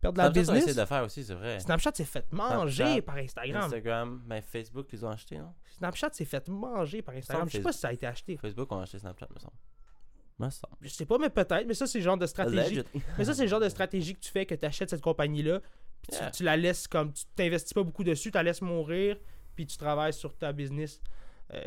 [0.00, 0.74] perdre la Snapchat, business.
[0.76, 1.60] de faire aussi, c'est vrai.
[1.60, 3.62] Snapchat s'est fait manger Snapchat, par Instagram.
[3.62, 5.52] Instagram, ben Facebook, ils ont acheté, non?
[5.78, 7.48] Snapchat s'est fait manger par Instagram.
[7.48, 8.36] Je sais pas si ça a été acheté.
[8.36, 9.54] Facebook ont acheté Snapchat, me semble.
[10.80, 11.66] Je sais pas, mais peut-être.
[11.66, 12.82] Mais ça, c'est le genre de stratégie.
[13.18, 15.60] Mais ça, c'est le genre de stratégie que tu fais, que tu achètes cette compagnie-là,
[16.02, 16.30] puis tu- Yeah.
[16.30, 17.12] tu, la laisses comme.
[17.12, 19.16] Tu t'investis pas beaucoup dessus, tu la laisses mourir,
[19.54, 21.00] puis tu travailles sur ta business.
[21.52, 21.62] Euh,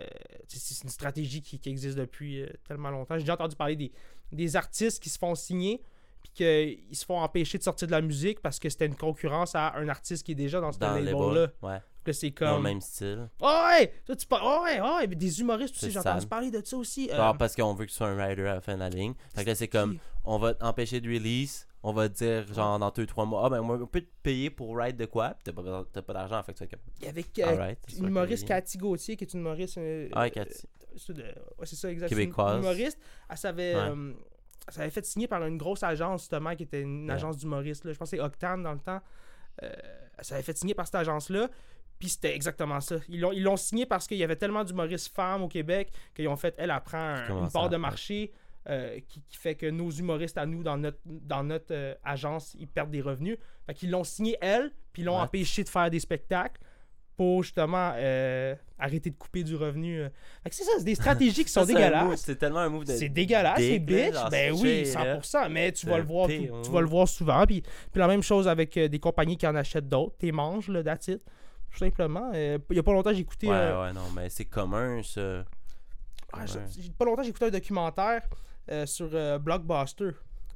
[0.47, 3.15] c'est une stratégie qui, qui existe depuis euh, tellement longtemps.
[3.15, 3.91] J'ai déjà entendu parler des,
[4.32, 5.82] des artistes qui se font signer,
[6.24, 9.55] puis qu'ils se font empêcher de sortir de la musique parce que c'était une concurrence
[9.55, 11.51] à un artiste qui est déjà dans ce label-là.
[11.61, 11.82] Ouais.
[12.04, 12.64] Que c'est Ils ont le comme.
[12.64, 13.30] même style.
[13.41, 13.93] Oh ouais!
[14.06, 16.62] Toi, tu par- oh ouais, oh ouais, mais des humoristes aussi, j'ai entendu parler de
[16.66, 17.10] ça aussi.
[17.12, 18.89] Euh, Genre parce qu'on veut que tu sois un rider à la fin de la
[18.89, 19.14] ligne.
[19.36, 21.68] Fait que là, c'est comme, on va t'empêcher de release.
[21.86, 24.49] On va te dire, genre, dans 2-3 mois, ah ben, moi, on peut te payer
[24.49, 25.32] pour ride de quoi?
[25.32, 28.08] Puis t'as pas, t'as pas d'argent, fait que tu vas comme, avec euh, c'est une
[28.08, 29.78] humoriste Cathy Gauthier, qui est une humoriste.
[29.78, 30.66] euh, Ah, ouais, Cathy.
[31.10, 31.14] euh,
[31.60, 32.08] ouais, c'est ça, exact.
[32.10, 32.56] Québécoise.
[32.58, 32.97] Une humoriste.
[33.30, 33.82] Elle s'avait, Ouais.
[33.82, 34.14] euh,
[34.68, 37.16] elle s'avait fait signer par une grosse agence, justement, qui était une Ouais.
[37.16, 37.84] agence d'humoristes.
[37.84, 37.91] là.
[37.91, 39.01] Je pense que c'est Octane dans le temps.
[39.62, 39.70] Euh,
[40.18, 41.49] elle s'avait fait signer par cette agence-là.
[42.04, 42.97] Puis c'était exactement ça.
[43.08, 46.28] Ils l'ont, ils l'ont signé parce qu'il y avait tellement d'humoristes femmes au Québec qu'ils
[46.28, 48.34] ont fait, elle, elle prend un- Comment une part de marché
[48.70, 52.58] euh, qui, qui fait que nos humoristes à nous, dans notre, dans notre euh, agence,
[52.60, 53.38] ils perdent des revenus.
[53.66, 55.22] Fait qu'ils l'ont signé, elle, puis ils l'ont Ouais.
[55.22, 56.60] empêché de faire des spectacles
[57.16, 60.04] pour justement euh, arrêter de couper du revenu.
[60.43, 62.20] Fait que c'est ça, c'est des stratégies qui sont Ça, c'est move- dégueulasses.
[62.22, 62.91] C'est tellement un move de.
[62.93, 64.16] C'est dégueulasse, c'est bitch.
[64.30, 65.20] Ben oui, chier, là.
[65.20, 65.49] 100%.
[65.49, 67.45] Mais tu vas le voir, tu vas le voir souvent.
[67.45, 70.16] Puis, puis la même chose avec des compagnies qui en achètent d'autres.
[70.18, 71.22] T'es manges, là, that's it.
[71.74, 72.32] Tout simplement.
[72.34, 73.47] Euh, il y a pas longtemps, j'ai écouté.
[73.49, 75.43] Ouais, euh, ouais, non, mais c'est commun, ça.
[76.32, 76.89] ah, Ouais.
[76.97, 78.24] pas longtemps, j'ai écouté un documentaire
[78.69, 79.09] euh, sur
[79.39, 80.11] Blockbuster.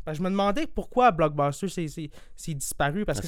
[0.07, 3.03] Ben, je me demandais pourquoi Blockbuster s'est- disparu.
[3.03, 3.27] Parce Ah, que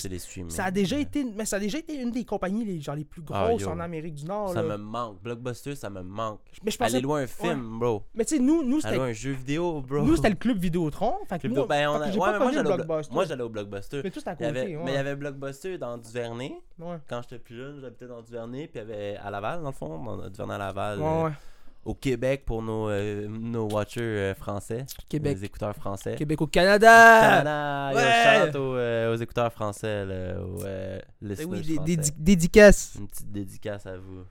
[0.49, 1.01] ça a déjà ouais.
[1.01, 3.67] été, mais ça a déjà été une des compagnies les, genre, les plus Ah, grosses
[3.67, 4.53] en Amérique du Nord.
[4.53, 4.77] Ça là.
[4.77, 5.21] me manque.
[5.21, 6.39] Blockbuster, ça me manque.
[6.63, 8.03] Mais je pensais, Allez loin un film, bro.
[8.15, 10.03] mais tu sais, nous, nous c'était un jeu vidéo, bro.
[10.03, 11.15] nous, c'était le club Vidéotron.
[11.27, 13.13] Fait que Club moi, de- ben, on a- ouais, pas moi, j'allais au Block- Blockbuster.
[13.13, 14.01] moi, j'allais au Blockbuster.
[14.01, 14.77] Mais tout c'était à Il y avait- côté.
[14.77, 14.83] ouais.
[14.85, 16.53] Mais il y avait Blockbuster dans Duvernay.
[17.09, 18.67] Quand j'étais plus jeune, j'habitais dans Duvernay.
[18.67, 20.01] Puis il y avait à Laval, dans le fond.
[20.01, 20.99] Dans Duvernay à Laval.
[20.99, 21.31] Ouais, euh, ouais.
[21.85, 24.85] Au Québec pour nos, euh, nos watchers euh, français.
[25.07, 25.37] Québec.
[25.37, 26.15] Les écouteurs français.
[26.15, 27.19] Québec au Canada!
[27.21, 28.57] Canada, yo, Ouais.
[28.57, 31.85] aux, euh, aux écouteurs français, là, aux euh, Ben oui, des, français.
[31.95, 32.95] des di- dédicaces.
[32.99, 34.25] Une petite dédicace à vous.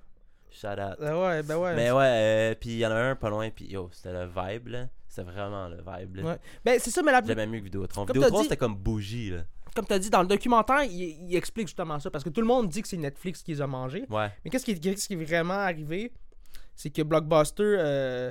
[0.50, 0.96] Shout out.
[1.00, 1.74] Ah ouais, ben ouais.
[1.74, 4.26] Mais ouais, euh, puis il y en a un pas loin, puis yo, c'était le
[4.26, 4.86] vibe, là.
[5.08, 6.22] C'était vraiment le vibe, là.
[6.24, 6.38] Ouais.
[6.64, 8.04] Ben c'est ça, mais la, J'aimais mieux que Vidéotron.
[8.06, 9.38] Comme Vidéotron, dit- c'était comme bougie, là.
[9.74, 10.92] comme tu as dit dans le documentaire, il,
[11.30, 12.10] il explique justement ça.
[12.10, 14.04] Parce que tout le monde dit que c'est Netflix qui les a mangés.
[14.10, 14.28] Ouais.
[14.44, 16.12] Mais qu'est-ce qui, qu'est-ce qui est vraiment arrivé?
[16.78, 18.30] C'est que Blockbuster, euh,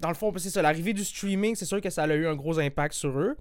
[0.00, 2.34] dans le fond, c'est ça, l'arrivée du streaming, c'est sûr que ça a eu un
[2.34, 3.36] gros impact sur eux.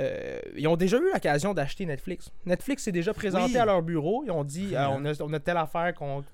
[0.00, 2.30] Euh, ils ont déjà eu l'occasion d'acheter Netflix.
[2.44, 3.58] Netflix s'est déjà présenté Oui.
[3.58, 4.24] à leur bureau.
[4.26, 6.24] Ils ont dit euh, on, a, on a telle affaire qu'on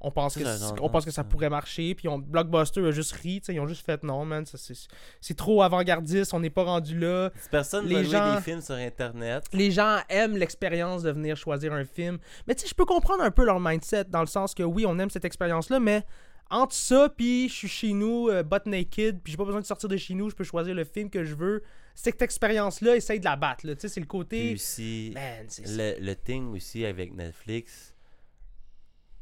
[0.00, 1.24] on pense, Ça, que, entendu on pense que ça ça.
[1.24, 1.94] pourrait marcher.
[1.94, 3.40] Puis on, Blockbuster a juste ri.
[3.48, 4.44] Ils ont juste fait non, man.
[4.46, 6.32] ça, c'est- trop avant-gardiste.
[6.34, 7.30] On n'est pas rendu là.
[7.50, 11.84] Personne Les gens- des films sur Internet, les gens aiment l'expérience de venir choisir un
[11.84, 12.18] film.
[12.46, 14.84] Mais tu sais, je peux comprendre un peu leur mindset dans le sens que oui,
[14.86, 16.04] on aime cette expérience-là, mais
[16.50, 19.66] entre ça, puis je suis chez nous, euh, butt naked, puis j'ai pas besoin de
[19.66, 21.62] sortir de chez nous, je peux choisir le film que je veux.
[21.96, 23.66] Cette expérience-là, essaye de la battre.
[23.66, 23.74] là.
[23.74, 24.52] Tu sais, c'est le côté.
[24.54, 27.94] aussi, Man, le, le thing aussi avec Netflix,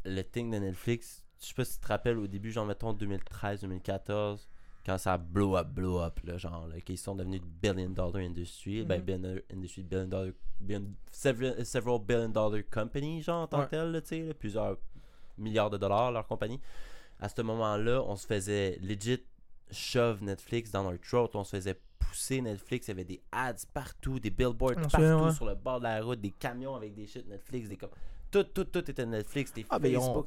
[0.05, 2.93] le thing de Netflix, je sais pas si tu te rappelles au début, genre mettons
[2.93, 4.49] 2013-2014,
[4.85, 8.17] quand ça a blow up, blow up, là, genre, là, qu'ils sont devenus billion dollar
[8.17, 9.05] industry, ben, Mhm.
[9.07, 13.65] billion industry, billion dollar, billion- several, several billion dollar company, genre, en tant Ouais.
[13.67, 14.77] que tel, tu sais, plusieurs
[15.39, 16.61] milliards de dollars, leur compagnie.
[17.19, 19.23] À ce moment-là, on se faisait legit
[19.71, 23.55] shove Netflix dans leur throat, on se faisait pousser Netflix, il y avait des ads
[23.73, 25.33] partout, des billboards On partout ouais.
[25.33, 27.91] sur le bord de la route, des camions avec des shit Netflix, des comme
[28.43, 30.27] tout, tout, tout était Netflix, des Ah, ben, Facebook.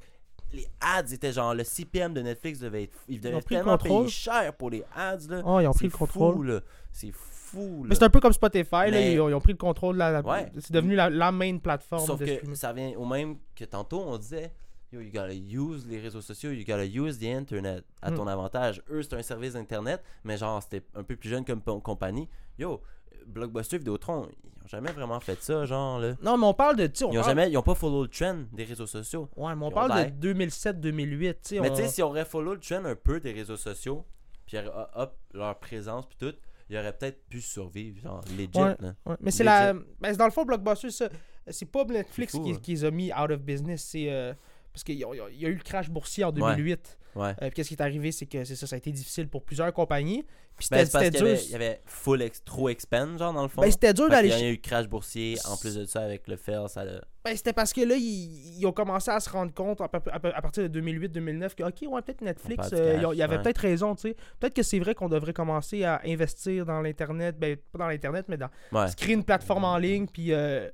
[0.54, 4.54] Les ads étaient genre le CPM de Netflix devait être ils devaient tellement payer cher
[4.54, 5.42] pour les ads là.
[5.46, 6.62] Oh, ils ont pris le contrôle.
[6.94, 7.90] C'est fou là.
[7.90, 10.00] Mais c'est un peu comme Spotify, là, ils, ont, ils ont pris le contrôle de
[10.00, 10.12] la.
[10.12, 10.50] la- Ouais.
[10.60, 12.56] C'est devenu la, la main plateforme Sauf de que streaming.
[12.56, 14.54] ça vient au même que tantôt on disait
[14.94, 18.16] Yo, you gotta use les réseaux sociaux, you gotta use the internet à Mm.
[18.16, 18.82] ton avantage.
[18.90, 22.30] Eux, c'est un service d'internet, mais genre, c'était un peu plus jeune comme compagnie.
[22.58, 22.82] Yo,
[23.28, 26.14] Blockbuster, Vidéotron, ils ont jamais vraiment fait ça, genre, là.
[26.22, 26.86] Non, mais on parle de.
[26.86, 29.30] on Ils ont parle- jamais, ils ont pas follow le trend des réseaux sociaux.
[29.36, 31.34] Ouais, mais on Ils parle de 2007-2008.
[31.34, 33.32] tu sais, Mais on- tu sais, si on aurait follow le trend un peu des
[33.32, 34.06] réseaux sociaux,
[34.46, 34.58] puis
[34.96, 36.36] hop, leur présence, puis tout,
[36.70, 38.76] ils auraient peut-être pu survivre, genre, legit, Ouais.
[38.80, 38.94] là.
[39.06, 39.74] Ouais, mais c'est la.
[40.00, 41.10] Ben, dans le fond, Blockbuster, ça.
[41.50, 42.60] C'est pas Netflix fou, qui, hein.
[42.62, 43.84] qui les a mis out of business.
[43.84, 44.12] C'est.
[44.12, 44.34] euh,
[44.78, 47.00] parce qu'il y, a- il y a eu le crash boursier en 2008.
[47.16, 47.30] Ouais.
[47.30, 49.44] Euh, puis qu'est-ce qui est arrivé, c'est que c'est ça, ça a été difficile pour
[49.44, 50.24] plusieurs compagnies.
[50.56, 51.22] Puis Ben, c'était y dur.
[51.22, 53.62] avait, il y avait full ex, trop expand, genre, dans le fond.
[53.62, 54.30] Ben, c'était dur d'aller.
[54.30, 56.84] qu'il y a eu le crash boursier, en plus de ça, avec le fail, ça
[56.86, 60.70] Ben, c'était parce que là, ils, ils ont commencé à se rendre compte à, partir
[60.70, 63.42] de 2008-2009 que, ok, ouais, peut-être Netflix, euh, il y avait ouais.
[63.42, 64.16] peut-être raison, tu sais.
[64.40, 68.26] Peut-être que c'est vrai qu'on devrait commencer à investir dans l'Internet, ben, pas dans l'Internet,
[68.30, 68.50] mais dans.
[68.72, 68.88] Ouais.
[68.90, 70.70] se créer une plateforme en ligne, puis euh,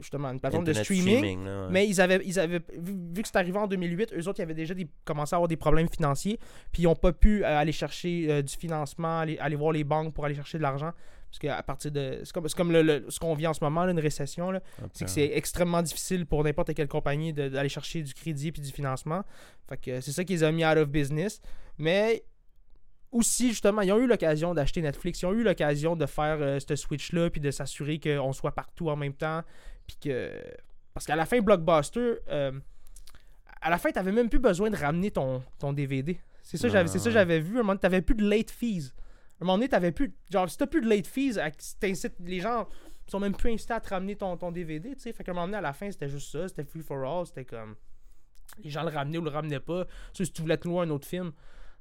[0.00, 1.44] justement, une plateforme de streaming.
[1.44, 1.68] là, ouais.
[1.70, 4.42] Mais ils avaient, ils avaient vu, vu que c'est arrivé en 2008, eux autres, ils
[4.42, 6.38] avaient déjà des, commencé à avoir des problèmes financiers,
[6.72, 9.84] puis ils n'ont pas pu euh, aller chercher euh, du financement, aller, aller voir les
[9.84, 10.92] banques pour aller chercher de l'argent.
[11.30, 12.20] Parce qu'à partir de.
[12.22, 14.52] C'est comme, c'est comme le- le- ce qu'on vit en ce moment, là, une récession.
[14.52, 18.52] Là, Un c'est que c'est extrêmement difficile pour n'importe quelle compagnie d'aller chercher du crédit
[18.52, 19.24] puis du financement.
[19.68, 21.40] Fait que c'est ça qui les a mis out of business.
[21.76, 22.22] Mais
[23.10, 25.22] aussi, justement, ils ont eu l'occasion d'acheter Netflix.
[25.22, 28.88] Ils ont eu l'occasion de faire euh, ce switch-là puis de s'assurer qu'on soit partout
[28.90, 29.42] en même temps.
[29.86, 30.32] Puis que.
[30.92, 32.52] Parce qu'à la fin, Blockbuster, euh,
[33.60, 36.18] à la fin, t'avais même plus besoin de ramener ton, ton DVD.
[36.42, 37.56] C'est ça, que j'avais- c'est ça j'avais vu.
[37.56, 38.92] À un moment donné, t'avais plus de late fees.
[39.40, 40.14] À un moment donné, t'avais plus.
[40.30, 41.38] Genre, si t'as plus de late fees,
[42.20, 42.68] les gens
[43.06, 45.12] sont même plus incités à te ramener ton, ton DVD, tu sais.
[45.12, 46.46] Fait qu'à un moment donné, à la fin, c'était juste ça.
[46.48, 47.26] C'était free for all.
[47.26, 47.74] C'était comme.
[48.62, 49.86] Les gens le ramenaient ou le ramenaient pas.
[50.12, 51.32] Si tu voulais te louer un autre film,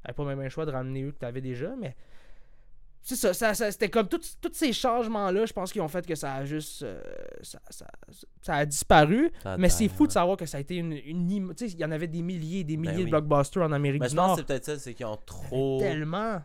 [0.02, 1.96] t'avais pas même un choix de ramener eux que t'avais déjà, mais.
[3.06, 4.22] C'est ça, ça, ça- c'était comme tous
[4.54, 6.84] ces changements-là, je pense qu'ils ont fait que ça a juste.
[6.84, 7.02] euh,
[7.42, 7.86] ça, ça-
[8.42, 9.30] ça a disparu.
[9.44, 10.94] Ça Mais c'est fou de savoir que ça a été une.
[10.94, 13.06] une tu sais, il y en avait des milliers et des milliers oui.
[13.06, 14.36] de blockbusters en Amérique Ben, du je pense Nord.
[14.38, 15.80] que c'est peut-être ça, c'est qu'ils ont trop.
[15.80, 16.42] Tellement.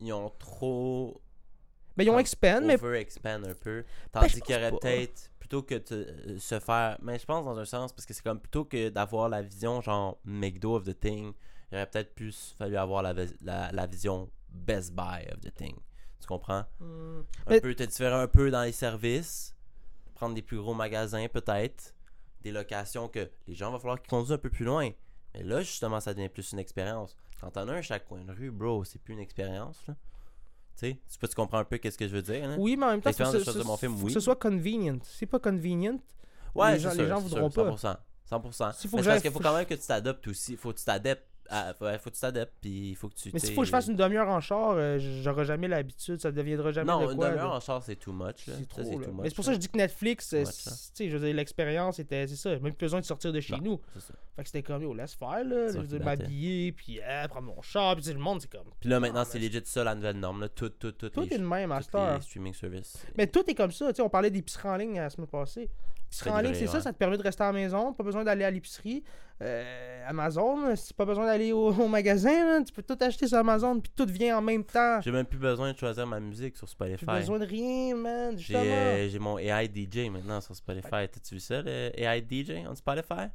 [0.00, 1.20] Ils ont trop.
[1.96, 2.74] Ben, ils ont expand, mais.
[2.82, 3.84] Over-expand un peu.
[4.14, 5.28] Ben, Tandis qu'il y aurait peut-être.
[5.40, 6.98] Plutôt que de euh, se faire.
[7.02, 9.80] Mais je pense dans un sens, parce que c'est comme plutôt que d'avoir la vision
[9.80, 11.32] genre McDo of the Thing,
[11.72, 13.12] il aurait peut-être plus fallu avoir la,
[13.42, 15.76] la, la vision Best Buy of the Thing.
[16.20, 16.64] Tu comprends?
[16.80, 17.20] Hmm.
[17.46, 19.54] Un Mais- peu te différer un peu dans les services,
[20.14, 21.94] prendre des plus gros magasins peut-être,
[22.42, 24.90] des locations que les gens va falloir qu'ils conduisent un peu plus loin.
[25.34, 27.16] Mais là justement ça devient plus une expérience.
[27.40, 29.94] Quand t'en as un chaque coin de rue, bro, c'est plus une expérience là.
[30.76, 32.56] Tu sais, tu peux tu comprends un peu qu'est-ce que je veux dire hein?
[32.58, 34.12] Oui, mais en même temps, faut que de ce- choisir mon film, faut que oui.
[34.12, 34.98] ce soit convenient.
[35.02, 35.98] Si c'est pas convenient,
[36.54, 37.70] Ouais, les gens- sûr, les gens c'est voudront sûr, pas.
[37.76, 37.96] 100%.
[38.24, 38.72] 100%.
[38.72, 40.56] S'il faut Mais que c'est parce qu'il faut quand même que tu t'adaptes aussi.
[40.56, 41.26] Faut que tu t'adaptes.
[41.80, 43.30] Ouais, faut que tu t'adaptes, puis il faut que tu.
[43.32, 46.30] mais s'il faut que je fasse une demi-heure en char, euh, j'aurai jamais l'habitude, ça
[46.30, 48.46] deviendra jamais Non, de une demi-heure de- en char, c'est too much.
[48.46, 48.54] Là.
[48.56, 49.04] C'est Ça, trop, c'est là.
[49.06, 50.76] too Mais much, c'est pour ça que je dis que Netflix, euh, much, c'est- là.
[50.76, 53.40] tu sais, je veux dire, l'expérience, c'était, c'est ça, même plus besoin de sortir de
[53.40, 53.62] chez Non.
[53.62, 53.80] nous.
[53.94, 54.14] C'est ça.
[54.36, 57.00] Fait que c'était comme, yo, laisse faire, là, C'est je veux ça dire, m'habiller, puis
[57.02, 58.66] euh, prendre mon char, puis le monde, c'est comme...
[58.78, 60.40] Puis là, maintenant, Ah, c'est mais legit ça la nouvelle norme.
[60.42, 60.48] Là.
[60.48, 61.10] Tout, tout, tout.
[61.10, 63.04] Tout est de même à streaming services.
[63.18, 65.68] Mais tout est comme ça, tu sais, on parlait d'épicerie en ligne la semaine passée.
[66.26, 66.82] En ligne, c'est ça, ouais.
[66.82, 69.04] ça te permet de rester à la maison, pas besoin d'aller à l'épicerie.
[69.42, 73.38] Euh, Amazon, si pas besoin d'aller au, au magasin, là, tu peux tout acheter sur
[73.38, 75.00] Amazon, puis tout vient en même temps.
[75.00, 77.06] J'ai même plus besoin de choisir ma musique sur Spotify.
[77.08, 81.08] J'ai besoin de rien, man, J'ai euh, mon AI DJ maintenant sur Spotify.
[81.08, 83.28] T'as-tu vu ça, le AI DJ on Spotify?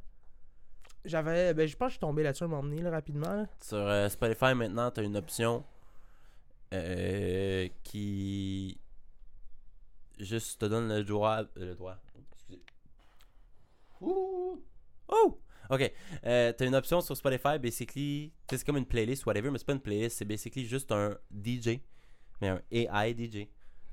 [1.04, 3.32] J'avais, ben, je pense que je suis tombé là-dessus à là, rapidement.
[3.32, 3.46] là.
[3.60, 5.64] Sur euh, Spotify, maintenant, t'as une option
[6.74, 8.78] euh, qui
[10.18, 11.42] juste te donne le droit.
[11.54, 11.96] Le droit.
[14.00, 14.62] Ouh!
[15.08, 15.40] Oh!
[15.70, 15.92] Ok.
[16.24, 18.32] Euh, t'as une option sur Spotify, basically.
[18.46, 20.18] tu C'est comme une playlist, whatever, mais c'est pas une playlist.
[20.18, 21.80] C'est basically juste un DJ.
[22.40, 23.48] Mais un AI DJ.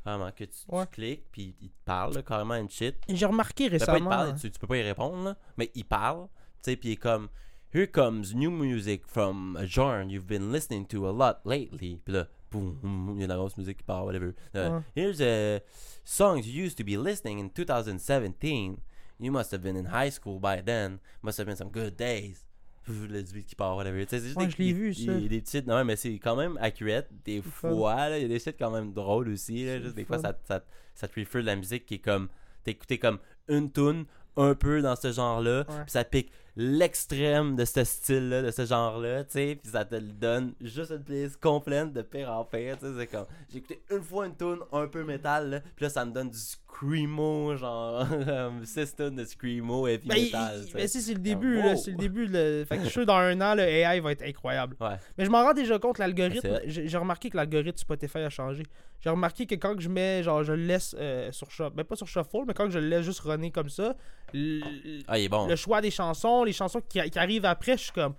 [0.06, 2.96] Vraiment, que tu, tu cliques, puis il te parle, là, carrément, une shit.
[3.08, 4.10] J'ai remarqué Ben, pas il te récemment.
[4.10, 6.28] parle, tu, tu peux pas y répondre, là, mais il parle,
[6.62, 7.30] tu sais, puis il est comme
[7.74, 12.02] Here comes new music from a genre you've been listening to a lot lately.
[12.04, 14.34] Puis là, boum, il y a de la grosse musique qui parle, whatever.
[14.56, 14.84] Euh, Ouais.
[14.94, 15.62] Here's a
[16.04, 18.76] songs you used to be listening in 2017.
[19.20, 21.00] You must have been in high school by then.
[21.22, 22.46] Must have been some good days.
[22.88, 24.06] le beat qui part, whatever.
[24.10, 25.14] C'est juste Ouais, des, je l'ai vu, ça.
[25.14, 25.68] Des, des petites.
[25.68, 27.08] Non, mais c'est quand même accurate.
[27.24, 29.66] Des fois, là, il y a des shit quand même drôles aussi.
[29.66, 32.00] Là, C'est juste des fois, ça, ça, ça te refer de la musique qui est
[32.00, 32.28] comme.
[32.66, 34.06] Écouté comme une tune
[34.38, 39.24] un peu dans ce genre-là, puis ça pique l'extrême de ce style-là, de ce genre-là,
[39.26, 42.86] tu sais, puis ça te donne juste une playlist complète de pire en pire, tu
[42.86, 45.90] sais, c'est comme, j'ai écouté une fois une tune un peu métal, là, puis là,
[45.90, 46.38] ça me donne du
[46.74, 48.06] screamo, genre,
[48.64, 51.92] 6 tunes de screamo heavy Ben, metal, il- mais si, c'est le début, là, c'est
[51.92, 52.26] le début.
[52.28, 52.66] là.
[52.66, 54.76] Fait que je suis dans un an, le AI va être incroyable.
[54.80, 54.96] Ouais.
[55.18, 56.60] Mais je m'en rends déjà compte, l'algorithme.
[56.66, 58.64] J'ai remarqué que l'algorithme Spotify a changé.
[59.02, 61.96] J'ai remarqué que quand je mets, genre, je le laisse euh, sur Shuffle, ben pas
[61.96, 63.96] sur Shuffle, mais quand je le laisse juste runner comme ça,
[64.34, 65.48] Ah, il est bon.
[65.48, 68.16] le choix des chansons, les chansons qui, qui arrivent après, je suis comme.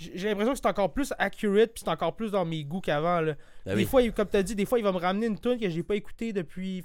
[0.00, 2.80] J'ai j'ai l'impression que c'est encore plus accurate, puis c'est encore plus dans mes goûts
[2.80, 3.20] qu'avant.
[3.20, 3.34] là.
[3.66, 3.84] Ben des oui.
[3.84, 5.68] fois, il- comme tu as dit, des fois, il va me ramener une tune que
[5.68, 6.84] j'ai pas écoutée depuis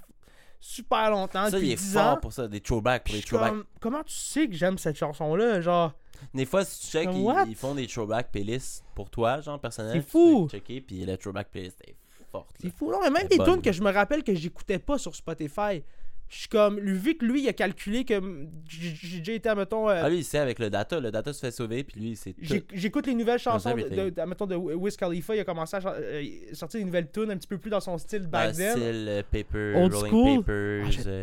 [0.64, 2.18] super longtemps, Ça, il est 10 fort ans.
[2.18, 3.50] pour ça, des throwbacks, pour les throwbacks.
[3.50, 5.60] comme, comment tu sais que j'aime cette chanson-là?
[5.60, 5.92] Genre,
[6.34, 9.92] Des fois, si tu check, ils, font des throwback playlists pour toi, genre personnel.
[9.94, 10.48] C'est fou!
[10.50, 11.96] Tu checker, puis le throwback playlist est
[12.32, 12.56] forte.
[12.62, 12.90] C'est fou.
[12.92, 15.84] Non, mais même des tunes que je me rappelle que j'écoutais pas sur Spotify.
[16.30, 18.20] Je suis comme, lui, vu que lui, il a calculé que
[18.68, 21.00] j'ai déjà été, admettons, euh, Ah, lui, il sait avec le data.
[21.00, 22.34] Le data se fait sauver, puis lui, c'est
[22.74, 24.06] j'écoute les nouvelles chansons de, everything.
[24.06, 25.36] de, de- admettons, de Wiz Khalifa.
[25.36, 28.00] Il a commencé à euh, sortir des nouvelles tunes un petit peu plus dans son
[28.00, 28.72] style back Ah, then.
[28.72, 30.40] style euh, Paper, Old Rolling school.
[30.40, 31.22] Papers, Ah, je euh,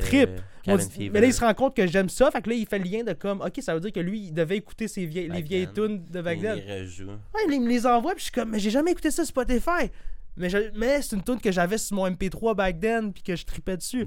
[0.77, 1.11] dit- Fever.
[1.11, 2.31] mais là, il se rend compte que j'aime ça.
[2.31, 4.27] Fait que là, il fait le lien de comme, ok, ça veut dire que lui,
[4.27, 6.63] il devait écouter ses vieilles, les vieilles tunes de back il then.
[6.65, 7.09] les rejoue.
[7.09, 9.31] Ouais, il me les envoie, puis je suis comme, mais j'ai jamais écouté ça sur
[9.31, 9.91] Spotify.
[10.41, 13.37] Mais, je- mais c'est une tune que j'avais sur mon MP3 back then, puis que
[13.37, 14.07] je tripais dessus.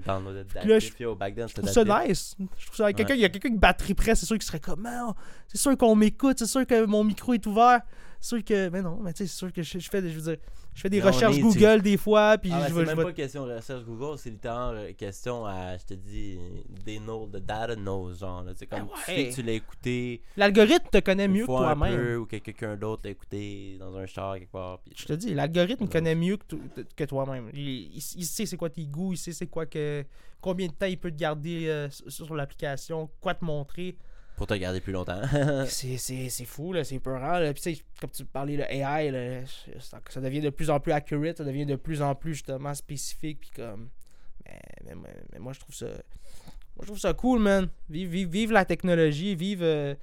[0.65, 0.79] Là,
[1.15, 2.36] back then, Je c'était trouve ça nice.
[2.57, 2.91] Je trouve ça.
[2.93, 3.13] quelqu'un-.
[3.15, 5.13] Il y a quelqu'un qui batterait près, c'est sûr qu'il serait comme, Man,
[5.47, 7.81] c'est sûr qu'on m'écoute, c'est sûr que mon micro est ouvert.
[8.24, 8.69] C'est sûr que.
[8.69, 10.41] Mais non, mais tu sais, c'est sûr que je, je fais, des- je veux dire,
[10.74, 12.86] je fais des Mais on recherches est- Google des fois, puis Ah, je c'est vais.
[12.86, 16.39] même je pas question de recherche Google, c'est littéralement euh, question à, je te dis,
[16.86, 19.15] des know, the data knows, genre, tu comme tu ouais.
[19.17, 22.21] sais que tu l'as écouté L'algorithme te connaît mieux que toi-même.
[22.21, 25.34] ou que quelqu'un d'autre l'a écouté dans un char quelque part, puis Je te dis,
[25.34, 25.89] l'algorithme Ouais.
[25.89, 26.55] connaît mieux que,
[26.95, 27.49] que toi-même.
[27.53, 30.05] Il, il- il sait c'est quoi tes goûts, il sait c'est quoi que.
[30.39, 33.97] Combien de temps il peut te garder euh, sur l'application, quoi te montrer.
[34.36, 35.21] Pour te garder plus longtemps.
[35.67, 37.39] C'est, fou, là, c'est peurant.
[37.39, 37.53] Là.
[37.53, 39.45] Puis, tu sais, comme tu parlais, le AI, là,
[39.79, 42.73] ça, ça devient de plus en plus accurate, ça devient de plus en plus justement
[42.73, 43.39] spécifique.
[43.41, 43.89] Puis comme.
[44.86, 45.86] Mais, mais- moi, je trouve ça.
[45.88, 47.69] Moi, je trouve ça cool, man.
[47.89, 49.61] Vive, vive, vive la technologie, vive.
[49.63, 49.93] euh,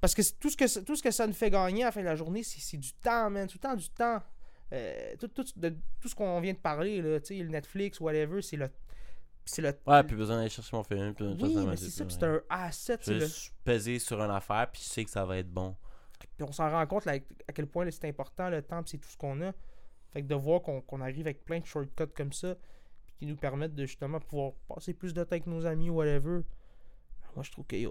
[0.00, 1.92] Parce que tout ce, que, ça- tout ce que ça nous fait gagner à la
[1.92, 3.46] fin de la journée, c'est, du temps, man.
[3.48, 4.22] Tout le temps du temps.
[4.72, 7.98] Euh, tout, tout, de- tout ce qu'on vient de parler, là, tu sais, le Netflix,
[8.00, 8.70] whatever, c'est le.
[9.48, 9.72] C'est le.
[9.86, 12.40] ouais, plus besoin d'aller chercher mon film, de oui, mais c'est ça, puis c'est un
[12.50, 12.98] asset.
[13.00, 15.38] Je c'est vais le- juste peser sur une affaire, puis je sais que ça va
[15.38, 15.74] être bon.
[16.36, 17.12] Puis on s'en rend compte là,
[17.48, 19.52] à quel point c'est important, le temps, puis c'est tout ce qu'on a.
[20.12, 22.54] Fait que de voir qu'on arrive avec plein de shortcuts comme ça,
[23.04, 25.94] puis qui nous permettent de justement pouvoir passer plus de temps avec nos amis ou
[25.96, 26.40] whatever.
[27.34, 27.90] Moi, je trouve qu'il y a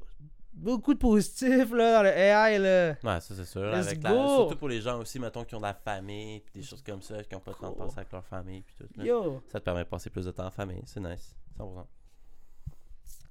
[0.53, 2.57] beaucoup de positifs là, dans le AI.
[2.57, 2.89] Là.
[3.03, 3.63] Ouais, ça c'est sûr.
[3.73, 4.09] Avec la-!
[4.27, 7.01] Surtout pour les gens aussi, mettons, qui ont de la famille, puis des choses comme
[7.01, 8.87] ça, qui ont pas le temps de penser avec leur famille, puis tout.
[8.97, 9.05] là.
[9.05, 11.35] Yo, Ça te permet de passer plus de temps en famille, c'est nice.
[11.57, 11.85] 100%.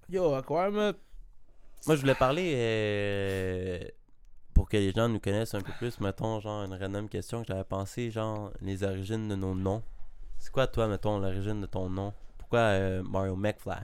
[0.09, 0.93] yo, à quoi, mais.
[1.87, 3.85] Moi, je voulais parler euh,
[4.55, 7.49] pour que les gens nous connaissent un peu plus, mettons, genre, une random question que
[7.49, 9.83] j'avais pensé, genre, les origines de nos noms.
[10.39, 12.12] C'est quoi, toi, mettons, l'origine de ton nom?
[12.39, 13.83] Pourquoi euh, Mario McFly?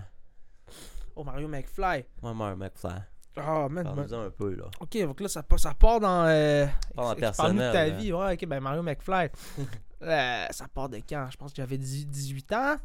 [1.15, 2.05] Oh, Mario McFly.
[2.23, 3.03] Moi, Mario McFly.
[3.37, 3.85] Oh, man.
[3.85, 4.65] Parle-nous un peu, là.
[4.81, 6.27] Ok, donc là, ça, ça part dans.
[6.27, 6.67] Euh...
[6.95, 8.13] Parle de ta vie.
[8.13, 9.29] Ouais, ok, ben Mario McFly.
[10.05, 11.29] Euh, ça part de quand?
[11.31, 12.77] Je pense que j'avais 18 18 ans.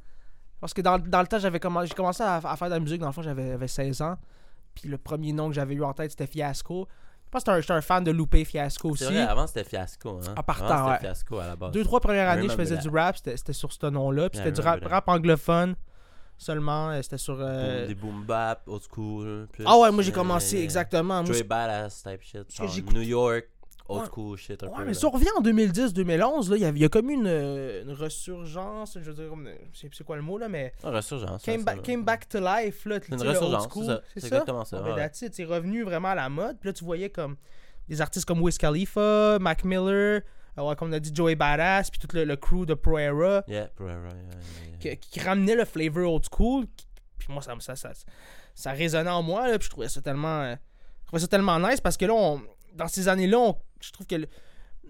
[0.60, 2.80] Parce que dans, dans le temps, j'avais commencé, j'ai commencé à, à faire de la
[2.80, 3.00] musique.
[3.00, 4.16] Dans le fond, j'avais j'avais 16 ans.
[4.74, 6.88] Puis le premier nom que j'avais eu en tête, c'était Fiasco.
[7.26, 9.14] Je pense que j'étais un- fan de Lupe Fiasco C'est aussi.
[9.14, 10.34] vrai, avant c'était Fiasco, hein.
[10.38, 10.94] En partant, Avant, ouais.
[10.94, 11.72] c'était Fiasco à la base.
[11.72, 13.18] Deux, trois premières années, je faisais du rap.
[13.18, 14.30] C'était sur ce nom-là.
[14.30, 15.76] Puis c'était du rap, rap anglophone
[16.38, 16.90] seulement.
[16.92, 17.38] euh, C'était sur.
[17.40, 19.48] euh, Des boom bap, old school.
[19.52, 21.24] plus, Ah ouais, moi j'ai euh, commencé exactement.
[21.26, 22.56] Joey Badass type shit.
[22.56, 23.46] Genre New York,
[23.90, 24.08] old Ouais.
[24.08, 24.82] school shit un Ouais, peu.
[24.82, 24.94] mais là.
[24.94, 27.84] si on revient en 2010-2011, là, il y a- il y, a comme une, euh,
[27.84, 31.44] une resurgence, je veux dire, euh, c'est quoi le mot là, mais Ah, resurgence.
[31.44, 33.68] came, back, ça- came back to life, là, une resurgence,
[34.16, 34.82] c'est exactement ça.
[34.82, 35.10] Ben, ouais.
[35.14, 37.36] c'est revenu vraiment à la mode, puis là tu voyais comme
[37.88, 40.22] des artistes comme Wiz Khalifa, Mac Miller,
[40.58, 42.98] euh, ouais, comme on a dit Joey Badass, puis tout le, le crew de Pro
[42.98, 44.96] Era, Yeah, bro, right, yeah, yeah.
[44.98, 47.92] qui, qui ramenait le flavor old school, qui- puis moi ça, ça, ça,
[48.54, 50.56] ça résonnait en moi, là, puis je trouvais ça tellement, euh,
[51.04, 52.42] je trouvais ça tellement nice, parce que là, on-
[52.78, 54.28] dans ces années-là, on- je trouve que le,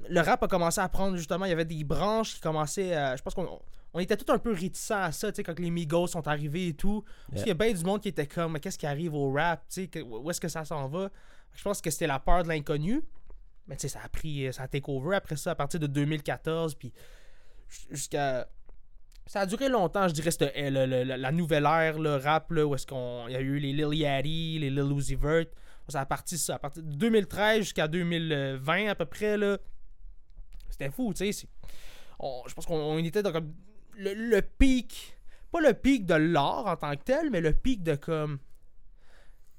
[0.10, 3.16] le rap a commencé à prendre justement, il y avait des branches qui commençaient à.
[3.16, 3.60] Je pense qu'on
[3.94, 6.68] on était tous un peu réticents à ça, tu sais, quand les Migos sont arrivés
[6.68, 7.04] et tout.
[7.30, 9.32] Parce qu'il y a bien du monde qui était comme, mais qu'est-ce qui arrive au
[9.32, 11.10] rap, tu sais, où est-ce que ça s'en va?
[11.56, 13.02] Je pense que c'était la peur de l'inconnu.
[13.68, 15.88] Mais tu sais, ça a pris, ça a take over après ça, à partir de
[15.88, 16.94] 2014, puis
[17.70, 18.48] jus- jusqu'à.
[19.26, 22.76] Ça a duré longtemps, je dirais, le- le- la nouvelle ère, le rap, là, où
[22.76, 23.26] est-ce qu'on.
[23.28, 25.48] Il y a eu les Lil Yachty, les Lil Uzi Vert.
[25.90, 29.58] Ça a parti ça, à partir de 2013 jusqu'à 2020 à peu près, là.
[30.70, 31.48] C'était fou, tu sais.
[32.20, 33.54] on- Je pense qu'on on était dans comme
[33.98, 35.18] le, le pic,
[35.52, 38.38] pas le pic de l'art en tant que tel, mais le pic de comme.
[38.38, 38.44] Tu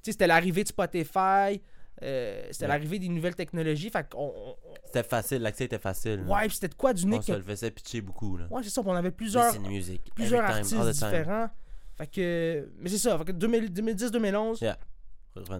[0.02, 1.60] sais, c'était l'arrivée de Spotify,
[2.02, 2.68] euh, c'était Ouais.
[2.68, 3.90] l'arrivée des nouvelles technologies.
[3.90, 4.32] Fait qu'on.
[4.36, 6.20] on- C'était facile, l'accès était facile.
[6.28, 8.46] Ouais, puis c'était de quoi On d'unique se que- le faisait pitcher beaucoup, là.
[8.50, 10.10] Ouais, c'est ça, on avait plusieurs, music.
[10.14, 10.90] plusieurs artistes time.
[10.92, 11.48] différents.
[11.96, 12.70] Fait que.
[12.78, 14.78] Mais c'est ça, fait que 2000 2010-2011, Yeah.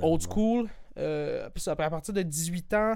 [0.02, 0.68] Old school.
[0.98, 2.94] Euh, puis à partir de 18 ans,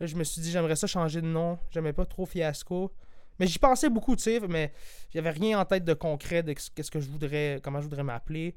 [0.00, 1.58] je me suis dit, j'aimerais ça changer de nom.
[1.70, 2.92] J'aimais pas trop Fiasco.
[3.38, 4.72] Mais j'y pensais beaucoup, tu sais, mais
[5.12, 8.54] j'avais rien en tête de concret de qu'est-ce que je voudrais, comment je voudrais m'appeler.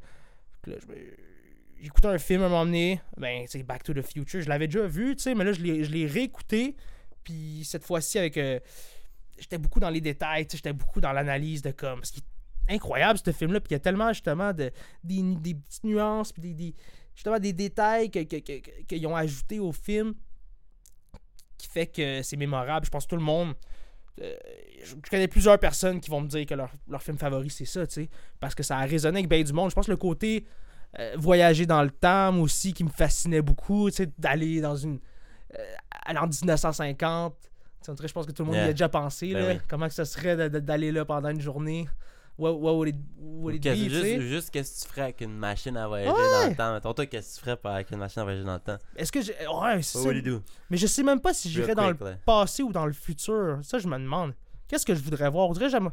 [1.81, 4.41] J'écoutais un film à un moment donné, ben, c'est Back to the Future.
[4.41, 6.75] Je l'avais déjà vu, tu sais, mais là, je l'ai réécouté.
[7.23, 8.37] Puis cette fois-ci, avec.
[8.37, 8.59] euh,
[9.37, 12.03] j'étais beaucoup dans les détails, j'étais beaucoup dans l'analyse de comme.
[12.03, 12.19] Ce qui
[12.67, 13.59] est incroyable, ce film-là.
[13.59, 14.71] Puis il y a tellement, justement, de,
[15.03, 16.75] des, des petites nuances, puis des-
[17.16, 20.13] justement, des détails que- que- que- que- qu'ils ont ajoutés au film
[21.57, 22.86] qui fait que c'est mémorable.
[22.86, 23.53] Je pense que tout le monde.
[24.22, 24.34] euh,
[24.84, 27.86] je connais plusieurs personnes qui vont me dire que leur, leur film favori, c'est ça,
[27.86, 28.09] tu sais.
[28.39, 29.70] Parce que ça a résonné avec bien du monde.
[29.72, 30.45] Je pense que le côté
[30.99, 34.78] euh, voyager dans le temps, moi aussi, qui me fascinait beaucoup, tu sais, d'aller dans
[34.78, 34.99] une.
[35.59, 37.36] euh, aller en 1950.
[37.41, 37.49] Tu
[37.82, 39.53] sais, on dirait, je pense que tout le monde y a déjà pensé, Ben là.
[39.55, 39.59] oui.
[39.68, 41.86] Comment que ce serait d'aller là pendant une journée?
[42.38, 45.38] What, what would it, would it be, juste, juste qu'est-ce que tu ferais avec une
[45.38, 46.17] machine à voyager Ouais.
[46.43, 46.73] dans le temps?
[46.73, 48.77] Mettons, toi, qu'est-ce que tu ferais avec une machine à voyager dans le temps?
[48.97, 49.31] Est-ce que j'ai.
[49.33, 50.09] Ouais, c'est What ça.
[50.09, 50.41] would you do?
[50.69, 52.15] Mais je sais même pas si j'irais dans le là.
[52.25, 53.59] passé ou dans le futur.
[53.63, 54.33] Ça, je me demande.
[54.67, 55.47] Qu'est-ce que je voudrais voir?
[55.49, 55.91] On dirait j'aime-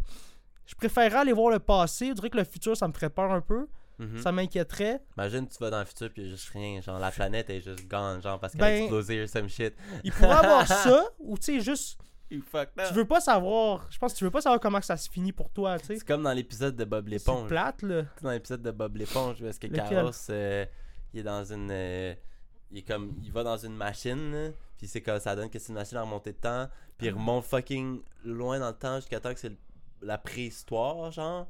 [0.66, 2.08] Je préférerais aller voir le passé.
[2.10, 3.66] On dirait que le futur, ça me ferait peur un peu.
[3.98, 4.18] Mhm.
[4.18, 5.00] Ça m'inquiéterait.
[5.16, 6.80] Imagine, tu vas dans le futur puis il y a juste rien.
[6.80, 9.74] Genre, la planète est juste gone, genre, parce qu'elle Ben- a explosé or some shit.
[10.02, 11.98] Il pourrait avoir ça, ou tu sais, juste.
[12.88, 13.86] Tu veux pas savoir.
[13.90, 15.96] Je pense que tu veux pas savoir comment ça se finit pour toi, tu sais.
[15.98, 17.48] C'est comme dans l'épisode de Bob C'est l'éponge.
[17.48, 18.02] plate, là.
[18.22, 19.88] dans l'épisode de Bob l'éponge où est-ce que Lequel?
[19.88, 20.66] Carlos euh,
[21.14, 22.14] il est dans une euh,
[22.70, 25.68] il est comme il va dans une machine puis c'est comme ça donne que c'est
[25.68, 27.14] une machine à remonter de temps puis il Ah.
[27.16, 29.52] remonte fucking loin dans le temps jusqu'à temps que c'est
[30.00, 31.46] la préhistoire genre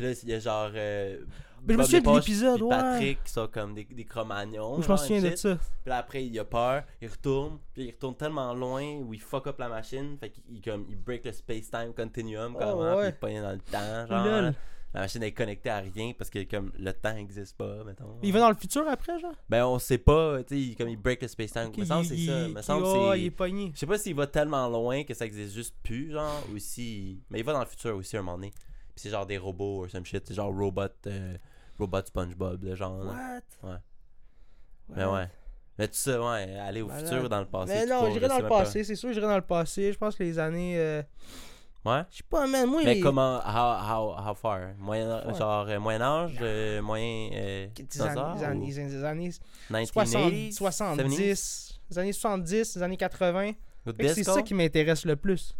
[0.00, 1.18] puis là il y a genre euh,
[1.66, 2.70] Mais je me souviens de l'épisode, puis ouais.
[2.70, 5.56] Patrick qui sont comme des, des cro-magnons Je m'en genre, souviens de ça.
[5.56, 9.20] puis là, après il a peur il retourne puis il retourne tellement loin où il
[9.20, 12.80] fuck up la machine fait qu'il il, comme il break le space-time continuum Oh, carrément,
[12.92, 13.08] puis ouais.
[13.10, 14.44] il pogne dans le temps genre Lol.
[14.44, 14.52] là.
[14.92, 18.18] La machine est connectée à rien parce que comme le temps n'existe pas, mettons.
[18.24, 19.34] Il va dans le futur après, genre?
[19.48, 21.68] Ben on sait pas, tu sais, il- comme il break le space-time.
[21.68, 22.40] Ok, me semble c'est il- ça.
[22.48, 23.70] il- Me semble oh, il est pogné.
[23.72, 27.20] Je sais pas s'il va tellement loin que ça existe juste plus, genre, ou si.
[27.30, 28.52] Mais il va dans le futur aussi un moment donné.
[29.00, 30.22] Puis c'est genre des robots ou some shit.
[30.26, 31.36] C'est genre robot, euh,
[31.78, 33.02] robot SpongeBob, le genre.
[33.02, 33.12] là.
[33.62, 33.68] What?
[33.68, 33.76] Ouais.
[34.90, 35.28] Mais ouais.
[35.78, 37.72] Mais tu sais, ouais, aller au futur dans le passé.
[37.72, 39.90] Mais tout non, je dans le passé, c'est sûr, j'irais dans le passé.
[39.90, 40.74] Je pense que les années.
[40.78, 41.02] euh,
[41.86, 42.02] Ouais.
[42.10, 42.68] Je sais pas, man.
[42.68, 44.74] Moi, Mais les- comment, how, how, how far?
[44.76, 45.34] Moyen, Ouais.
[45.34, 47.30] Genre euh, Moyen-Âge, euh, moyen.
[47.32, 52.76] Euh, des années, dinosaure des années, ou des années 1980s, 60, 70, les années 70,
[52.76, 53.52] les années 80.
[53.86, 55.54] Good Fait que C'est ça qui m'intéresse le plus.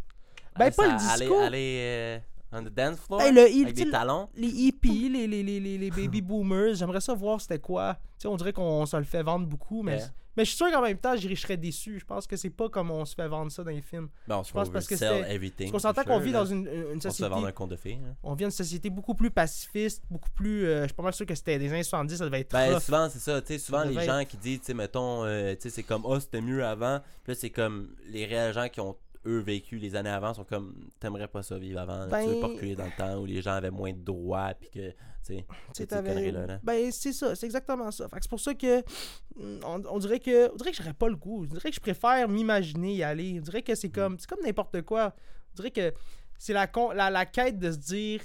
[0.58, 1.34] Ben, Ah, pas le ça- disco.
[1.38, 2.18] Aller, aller euh,
[2.52, 4.28] on the dance floor Hey, le- il- avec des talons.
[4.34, 7.94] Les hippies, les, les, les, les, baby boomers, j'aimerais ça voir c'était quoi.
[8.18, 9.98] Tu sais, on dirait qu'on se le fait vendre beaucoup, mais,
[10.36, 11.98] mais je suis sûr qu'en même temps, je serais déçu.
[11.98, 14.08] Je pense que c'est pas comme on se fait vendre ça dans les films.
[14.28, 15.70] Bon, je pense parce que everything.
[15.70, 16.40] Parce qu'on s'entend qu'on vit là.
[16.40, 17.28] dans une, une On se fait société.
[17.30, 17.98] vendre un conte de fées.
[18.04, 18.14] hein.
[18.22, 20.66] On vit dans une société beaucoup plus pacifiste, beaucoup plus.
[20.66, 22.74] euh, je suis pas mal sûr que c'était des années 70, ça devait être Ben,
[22.74, 22.82] rough.
[22.82, 23.40] souvent, c'est ça.
[23.40, 25.82] Tu sais, souvent, Ça les gens qui disent, tu sais, mettons, euh, tu sais, c'est
[25.82, 27.00] comme, oh, c'était mieux avant.
[27.24, 28.96] Puis là, c'est comme, les réels gens qui ont,
[29.26, 32.06] eux, vécu les années avant sont comme, t'aimerais pas ça vivre avant.
[32.06, 32.22] là.
[32.22, 34.54] Tu veux pas Ben- reculer dans le temps où les gens avaient moins de droits.
[34.58, 35.44] Puis que, tu
[35.74, 36.60] sais, conneries-là, là.
[36.62, 38.06] Ben, c'est ça, c'est exactement ça.
[38.20, 38.80] C'est pour ça que.
[38.80, 40.50] mm, On, on dirait que.
[40.52, 41.42] On dirait que j'aurais pas le goût.
[41.42, 43.36] On dirait que je préfère m'imaginer y aller.
[43.38, 44.18] On dirait que c'est comme.
[44.18, 45.14] C'est comme n'importe quoi.
[45.52, 45.92] On dirait que
[46.38, 48.22] c'est la, la, la quête de se dire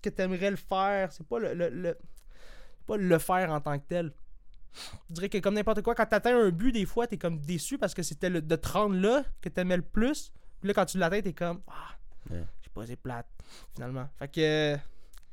[0.00, 1.12] que t'aimerais le faire.
[1.12, 1.98] C'est pas le, le, le-
[2.86, 4.12] pas le faire en tant que tel.
[5.08, 7.78] Je dirais que comme n'importe quoi, quand t'atteins un but, des fois, t'es comme déçu
[7.78, 10.32] parce que c'était le, de te rendre là que t'aimais le plus.
[10.60, 11.60] Puis là, quand tu l'atteins, t'es comme.
[11.68, 11.96] Ah,
[12.62, 13.26] sais pas, c'est plate,
[13.74, 14.08] finalement.
[14.18, 14.76] Fait que.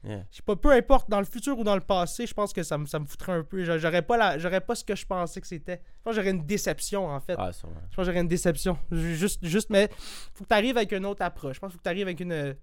[0.06, 0.26] Yeah.
[0.32, 2.62] Je sais pas, peu importe, dans le futur ou dans le passé, je pense que
[2.62, 3.64] ça me, ça me foutrait un peu.
[3.64, 5.82] J'a- J'aurais pas, la, j'aurais pas ce que je pensais que c'était.
[5.98, 7.36] Je pense que j'aurais une déception, en fait.
[7.38, 7.76] Ah, sûrement.
[7.90, 8.78] Je pense que j'aurais une déception.
[8.92, 9.90] Ju- Juste, juste, mais
[10.34, 11.56] faut que tu arrives avec une autre approche.
[11.56, 12.54] Je pense qu'il faut que tu arrives avec une,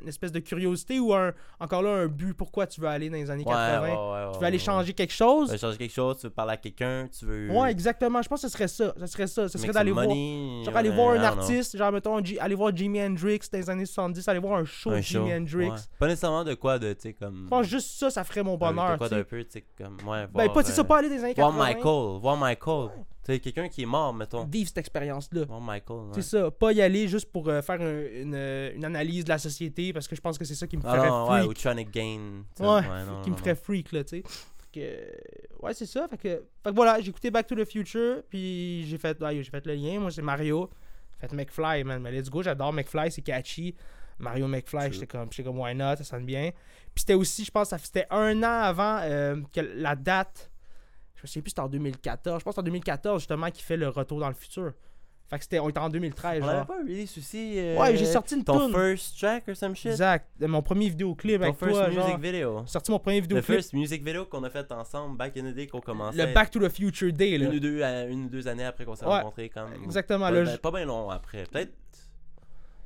[0.00, 2.34] une espèce de curiosité ou un, encore là un but.
[2.34, 3.88] Pourquoi tu veux aller dans les années Ouais, 80 ouais,
[4.26, 5.46] ouais, Tu veux aller changer quelque chose?
[5.48, 7.50] Tu veux changer quelque chose, tu veux parler à quelqu'un, tu veux.
[7.50, 8.20] Ouais, exactement.
[8.22, 8.92] Je pense que ce serait ça.
[8.98, 9.48] Ce serait ça.
[9.48, 10.04] Ce serait d'aller voir.
[10.06, 11.40] Genre aller voir un don't know.
[11.42, 14.64] artiste, genre mettons, J- aller voir Jimi Hendrix dans les années 70, aller voir un
[14.64, 15.70] show de Jimi Hendrix.
[15.98, 17.42] Pas nécessairement de quoi de, tu sais, comme.
[17.44, 18.98] Je pense juste ça, ça ferait mon de bonheur.
[18.98, 19.20] quoi tu sais.
[19.20, 19.96] d'un peu, tu sais, comme.
[20.06, 21.54] Ouais, Ben, voir, pas, c'est ça, euh, pas aller dans les années 80.
[21.56, 22.88] Voir Michael, voir Michael.
[23.26, 24.44] Sais, quelqu'un qui est mort, mettons.
[24.44, 25.44] Vivre cette expérience-là.
[25.46, 25.96] Voir Michael.
[25.98, 26.10] ouais.
[26.14, 29.30] C'est ça, pas y aller juste pour euh, faire un- une, euh, une analyse de
[29.30, 31.38] la société parce que je pense que c'est ça qui me Ah ferait non, ouais,
[31.40, 31.50] freak.
[31.50, 32.42] ou trying to gain.
[32.54, 34.22] tu sais, Ouais, non, qui me non, ferait freak là, tu sais.
[34.72, 35.60] que.
[35.60, 36.06] Ouais, c'est ça.
[36.08, 39.42] Fait que, fait que voilà, j'ai écouté Back to the Future, puis j'ai fait, ouais,
[39.42, 39.98] j'ai fait le lien.
[39.98, 40.70] Moi, c'est Mario.
[41.20, 42.00] J'ai fait McFly, man.
[42.02, 43.74] Mais let's go, j'adore McFly, c'est catchy.
[44.18, 44.92] Mario McFly, True.
[44.92, 46.50] j'étais comme, j'étais comme, why not, ça sonne bien.
[46.94, 50.50] Puis c'était aussi, je pense, ça c'était un an avant euh, que la date.
[51.16, 52.40] Je souviens plus, c'était en 2014.
[52.40, 54.72] Je pense que c'est en 2014, justement, qu'il fait le retour dans le futur.
[55.28, 56.54] Fait que c'était, on était en 2013, On genre.
[56.54, 57.54] avait pas release aussi.
[57.58, 58.72] euh, Ouais, j'ai sorti une Ton toune.
[58.72, 59.90] first track or some shit?
[59.90, 60.28] Exact.
[60.40, 62.18] Mon premier vidéoclip avec first toi, music genre.
[62.18, 62.60] video.
[62.64, 63.56] J'ai sorti mon premier Le vidéoclip.
[63.56, 66.24] first music video qu'on a fait ensemble back in the day qu'on commençait.
[66.24, 67.46] Le Back to the Future Day, là.
[67.48, 69.72] une ou deux, euh, une ou deux années après qu'on s'est Ouais, rencontrés comme.
[69.82, 70.26] Exactement.
[70.26, 71.42] Ouais, là, ben, Pas bien long après.
[71.50, 71.72] Peut-être.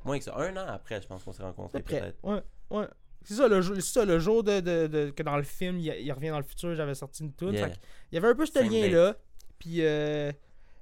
[0.06, 0.34] Moins que ça.
[0.38, 1.82] Un an après, je pense qu'on s'est rencontrés.
[1.82, 2.16] Peut-être.
[2.24, 2.86] ouais, ouais.
[3.24, 6.10] C'est ça, le ça, le jour de, de- de- que dans le film, il, il
[6.12, 7.52] revient dans le futur, j'avais sorti une tune.
[7.52, 7.68] Yeah.
[8.10, 9.16] Il y avait un peu ce lien-là.
[9.58, 10.32] Puis, euh,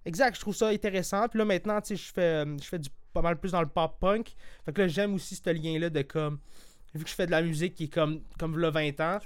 [0.05, 1.29] exact, je trouve ça intéressant.
[1.29, 3.61] Puis là, maintenant, tu sais, je fais, euh, je fais du, pas mal plus dans
[3.61, 4.35] le pop-punk.
[4.65, 6.39] Fait que là, j'aime aussi ce lien-là de comme.
[6.95, 9.19] Vu que je fais de la musique qui est comme, comme le 20 ans.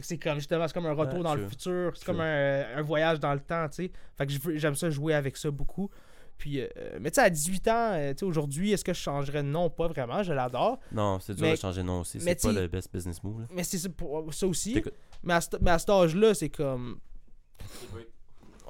[0.00, 1.92] C'est comme, justement, c'est comme un retour Ouais, dans le futur.
[1.96, 3.90] C'est comme un, un voyage dans le temps, tu sais.
[4.16, 5.90] Fait que j'aime ça jouer avec ça beaucoup.
[6.38, 6.68] Puis, euh,
[7.00, 9.68] mais tu sais, à 18 ans, euh, tu sais, aujourd'hui, est-ce que je changerais Non,
[9.70, 10.78] pas vraiment, je l'adore.
[10.92, 12.20] Non, c'est dur Mais- de changer de nom aussi.
[12.20, 13.40] C'est pas le best business move.
[13.40, 13.46] Là.
[13.50, 14.80] Mais c'est ça, pour, ça aussi.
[15.24, 17.00] Mais à, cet- mais à cet âge-là, c'est comme.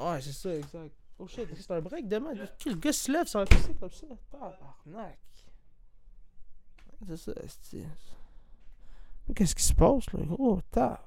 [0.01, 0.95] Ouais, c'est ça, exact.
[1.19, 2.31] Oh shit, c'est un break demain.
[2.67, 4.07] Le gars se lève sans pisser comme ça?
[4.31, 5.19] Tabarnak.
[7.07, 7.85] C'est ça, c'est.
[9.35, 10.21] Qu'est-ce qui se passe, là?
[10.25, 11.05] Gros, tard.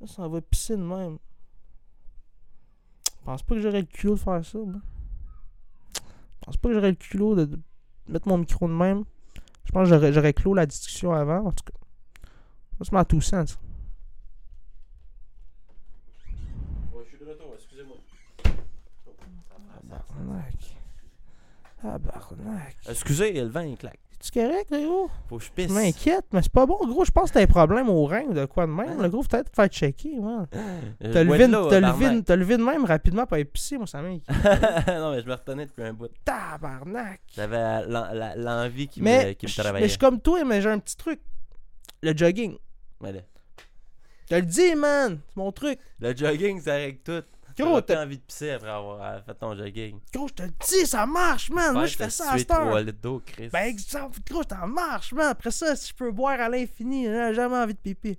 [0.00, 1.18] Là, ça va pisser de même.
[3.22, 4.80] Je pense pas que j'aurais le culot de faire ça, moi.
[5.94, 6.00] Je
[6.40, 7.56] pense pas que j'aurais le culot de,
[8.08, 9.04] mettre mon micro de même.
[9.64, 11.78] Je pense que j'aurais, j'aurais clos la discussion avant, en tout cas.
[12.78, 13.60] Ça se met à tout sens.
[16.92, 17.96] Ouais, je suis de retour, excusez-moi.
[19.88, 20.76] Tabarnak.
[21.80, 22.76] Tabarnak.
[22.88, 24.00] Excusez, le vent il claque.
[24.24, 25.10] Es-tu correct, là, gros?
[25.28, 25.70] Faut que je Je pisse.
[25.72, 27.04] m'inquiète, mais c'est pas bon, gros.
[27.04, 29.02] Je pense que t'as un problème au rein ou de quoi de même.
[29.02, 30.46] Le gros, peut-être te faire checker, man.
[30.54, 32.00] Euh, T'as ouais, levé, là, t'as barnac.
[32.10, 34.28] levé, t'as levé de même rapidement pour épicer, moi, ça m'inquiète.
[34.86, 36.08] non, mais je me retenais depuis un bout.
[36.24, 37.20] Tabarnak.
[37.34, 37.84] J'avais
[38.36, 39.86] l'envie qui, Mais, me, qui me je- mais travaillait.
[39.86, 41.20] je suis comme toi, mais j'ai un petit truc.
[42.02, 42.56] Le jogging.
[43.00, 43.20] Ouais, le,
[44.24, 45.18] Je te le dis, man.
[45.28, 45.78] C'est mon truc.
[45.98, 47.24] le jogging, ça règle tout.
[47.58, 49.98] Gros, t'as envie de pisser après avoir euh, fait ton jogging.
[50.12, 51.72] gros, je te le dis, ça marche, man.
[51.72, 52.66] Moi, je fais ça à cette heure.
[52.66, 53.48] 3 litres d'eau, Chris.
[53.52, 55.28] Ben, exemple, gros, t'en marche, man.
[55.28, 58.18] Après ça, si je peux boire à l'infini, j'ai jamais envie de pipi.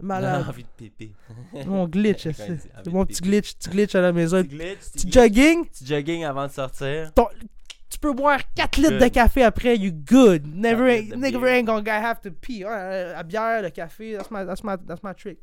[0.00, 0.42] Malade.
[0.44, 1.12] J'ai envie de pipi.
[1.66, 4.42] Mon glitch, c'est mon petit glitch, petit glitch à la maison.
[4.42, 7.10] Petit glitch, petit jogging, petit jogging avant de sortir.
[7.90, 10.46] tu peux boire 4 litres de café après, you good.
[10.46, 12.64] Never, ain't, never gonna have to pee.
[12.64, 15.38] Euh, la bière, le café, that's my, that's my, that's my trick.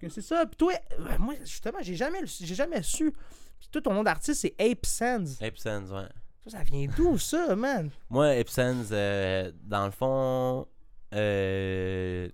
[0.00, 0.44] Que C'est ça.
[0.46, 3.12] Puis toi, euh, moi, justement, j'ai jamais, j'ai jamais su.
[3.12, 5.24] Puis toi, ton nom d'artiste, c'est Ape Sands.
[5.40, 6.08] Epsons, ouais.
[6.44, 7.90] Ça, ça vient d'où, ça, man?
[8.10, 10.66] Moi, Epsons, euh, dans le fond,
[11.14, 12.28] euh,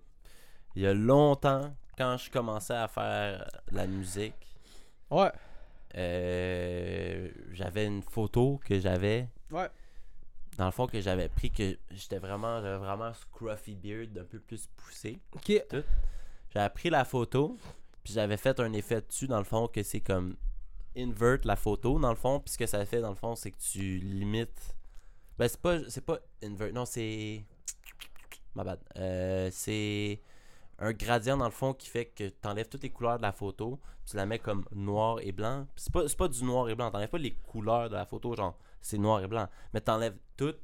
[0.74, 4.34] il y a longtemps, quand je commençais à faire la musique,
[5.11, 5.30] Ouais.
[5.96, 9.68] euh, j'avais une photo que j'avais, Ouais.
[10.57, 14.38] dans le fond, que j'avais pris, que j'étais vraiment, j'avais vraiment scruffy beard, un peu
[14.38, 15.18] plus poussé.
[15.34, 15.53] Ok.
[16.55, 17.57] J'avais pris la photo,
[18.03, 20.36] puis j'avais fait un effet dessus, dans le fond, que c'est comme
[20.96, 23.51] invert la photo, dans le fond, puis ce que ça fait, dans le fond, c'est
[23.51, 24.76] que tu limites.
[25.38, 27.44] Ben, c'est pas, c'est pas invert, non, c'est.
[28.55, 28.80] Ma bad.
[28.96, 30.20] Euh, c'est
[30.78, 33.32] un gradient, dans le fond, qui fait que tu enlèves toutes les couleurs de la
[33.32, 35.66] photo, tu la mets comme noir et blanc.
[35.76, 38.59] C'est pas, pas du noir et blanc, t'enlèves pas les couleurs de la photo, genre,
[38.80, 40.55] c'est noir et blanc, mais t'enlèves tout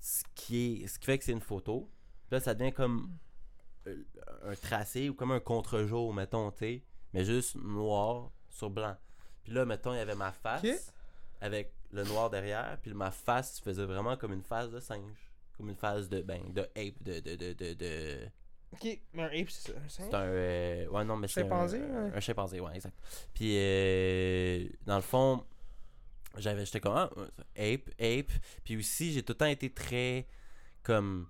[0.00, 1.90] ce qui, est, ce qui fait que c'est une photo.
[2.30, 3.16] Là, ça devient comme
[4.44, 6.82] un tracé ou comme un contre-jour, mettons, tu
[7.12, 8.96] mais juste noir sur blanc.
[9.44, 10.92] Puis là, mettons, il y avait ma face
[11.40, 15.68] avec le noir derrière, puis ma face faisait vraiment comme une face de singe, comme
[15.68, 18.18] une face de ben de ape de de de de, de...
[18.72, 18.98] Ok.
[19.12, 19.78] Mais un ape, c'est ça.
[19.78, 20.08] un singe?
[20.10, 22.16] c'est un euh, ouais non mais c'est Chimpanzé, un, ouais.
[22.16, 22.96] un chimpanzé, ouais, exact.
[23.34, 25.44] Puis euh, dans le fond,
[26.36, 27.10] j'avais j'étais comme ah,
[27.56, 28.32] ape ape,
[28.64, 30.26] puis aussi j'ai tout le temps été très
[30.82, 31.28] comme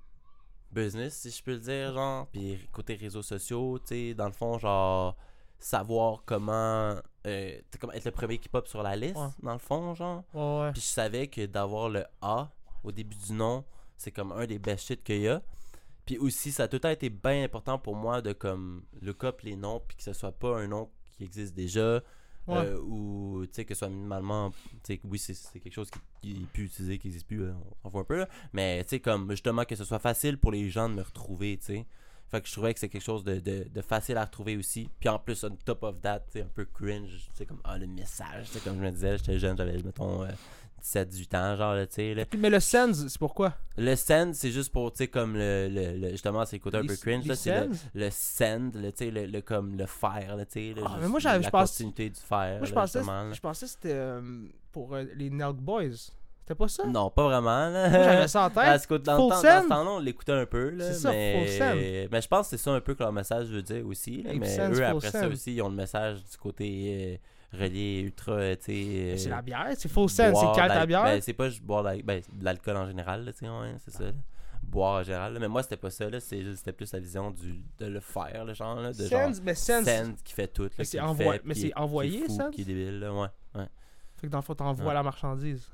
[0.73, 2.27] business, si je peux le dire, genre.
[2.29, 5.17] Puis côté réseaux sociaux, tu sais, dans le fond, genre,
[5.59, 6.95] savoir comment,
[7.27, 9.29] euh, comment être le premier qui pop sur la liste, Ouais.
[9.43, 10.23] dans le fond, genre.
[10.35, 10.73] Ouais, ouais.
[10.73, 12.51] Puis je savais que d'avoir le A
[12.85, 13.65] au début du nom,
[13.97, 15.43] c'est comme un des best shit qu'il y a.
[16.05, 19.25] Puis aussi, ça a tout le temps été bien important pour moi de comme look
[19.25, 22.01] up les noms, puis que ce soit pas un nom qui existe déjà.
[22.47, 22.59] Ouais.
[22.59, 24.53] euh, ou tu sais que ce soit minimalement
[25.05, 25.91] oui c'est quelque chose
[26.23, 28.29] qui, est plus utilisé qui existe plus euh, on s'en fout un peu là.
[28.53, 31.87] mais comme justement que ce soit facile pour les gens de me retrouver sais
[32.29, 35.09] fait que je trouvais que c'est quelque chose de, de, facile à retrouver aussi puis
[35.09, 38.77] en plus on top of that un peu cringe c'est comme ah le message comme
[38.77, 40.29] je me disais j'étais jeune j'avais mettons euh,
[40.95, 42.15] 17-18 ans, genre, tu sais.
[42.15, 42.25] là.
[42.39, 43.55] Mais le Sens, c'est pourquoi?
[43.79, 46.79] Le send, c'est juste pour, tu sais, comme le, le, le- justement, c'est le côté
[46.79, 49.85] un peu cringe, là, c'est le, le send, là, tu sais, le, le- comme le
[49.87, 50.81] faire, là, tu sais.
[50.85, 53.73] Ah, mais moi, j'avais- la pense- continuité du faire, Moi, je pensais, je pensais que
[53.73, 54.21] c'était euh,
[54.73, 55.91] pour euh, les Nelk Boys.
[56.41, 56.87] C'était pas ça?
[56.87, 58.55] Non, pas vraiment, j'avais ça en tête.
[58.55, 61.01] Parce que dans, Full le temps- dans ce temps-là, on l'écoutait un peu, là, C'est
[61.01, 61.39] ça, mais...
[61.45, 61.75] full send.
[62.13, 64.31] mais je pense que c'est ça un peu que leur message veut dire aussi, là,
[64.35, 68.57] mais eux, après ça aussi, ils ont le message du côté euh, relié ultra, euh,
[68.57, 68.73] tu sais...
[68.73, 71.03] Mais C'est euh, la bière, c'est Send, c'est à l'al- bière?
[71.05, 73.75] Ben, c'est pas juste boire de la- ben, de l'alcool en général, tu sais, ouais,
[73.85, 74.05] c'est ça.
[74.05, 74.13] là.
[74.63, 75.33] Boire en général.
[75.35, 75.39] là.
[75.41, 76.19] Mais moi, c'était pas ça, là.
[76.21, 78.93] c'est juste- C'était plus la vision du, de le faire, le genre, là.
[78.93, 79.35] De genre.
[79.35, 80.65] Send, mais Send, Send qui fait tout.
[80.65, 82.51] là, Mais c'est envoi- c'est qui est envoyé, fou, Send?
[82.51, 83.29] Qui est débile, là, ouais.
[83.55, 83.67] ouais.
[84.17, 84.95] fait que dans le fond, t'envoies Ouais.
[84.95, 85.69] la marchandise.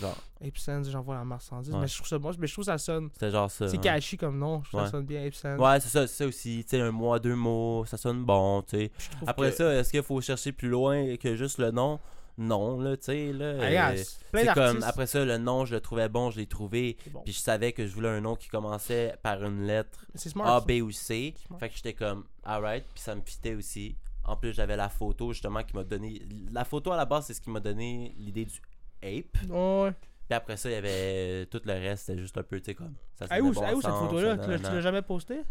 [0.00, 0.16] Genre,
[0.54, 1.72] Send, j'envoie la marchandise.
[1.74, 1.80] Ouais.
[1.80, 3.08] Mais je trouve ça bon, mais je trouve ça sonne.
[3.12, 3.68] c'était genre ça.
[3.68, 4.86] C'est catchy comme nom, je trouve Ouais.
[4.86, 5.22] ça sonne bien.
[5.24, 6.64] Ouais, c'est ça, c'est ça aussi.
[6.64, 8.92] Tu sais, un mois, deux mots, ça sonne bon, tu sais.
[9.26, 11.98] Après que- ça, est-ce qu'il faut chercher plus loin que juste le nom?
[12.40, 13.56] Non, là, tu sais, là.
[13.60, 16.96] Ah, euh, plein comme, après ça, le nom, je le trouvais bon, je l'ai trouvé.
[17.10, 17.20] Bon.
[17.24, 20.46] Puis je savais que je voulais un nom qui commençait par une lettre smart.
[20.46, 20.60] A.
[20.60, 21.34] B ou C.
[21.58, 23.96] Fait que j'étais comme, alright, puis ça me fitait aussi.
[24.22, 26.22] En plus, j'avais la photo justement qui m'a donné.
[26.52, 28.60] La photo à la base, c'est ce qui m'a donné l'idée du
[29.02, 29.50] ape.
[29.50, 29.92] Ouais.
[30.28, 32.74] Puis après ça, il y avait tout le reste, c'était juste un peu, tu sais,
[32.74, 32.94] comme.
[33.14, 34.36] Ça Ah, sonnait où, bon ah, où cette photo-là?
[34.38, 35.42] Tu l'as- jamais postée?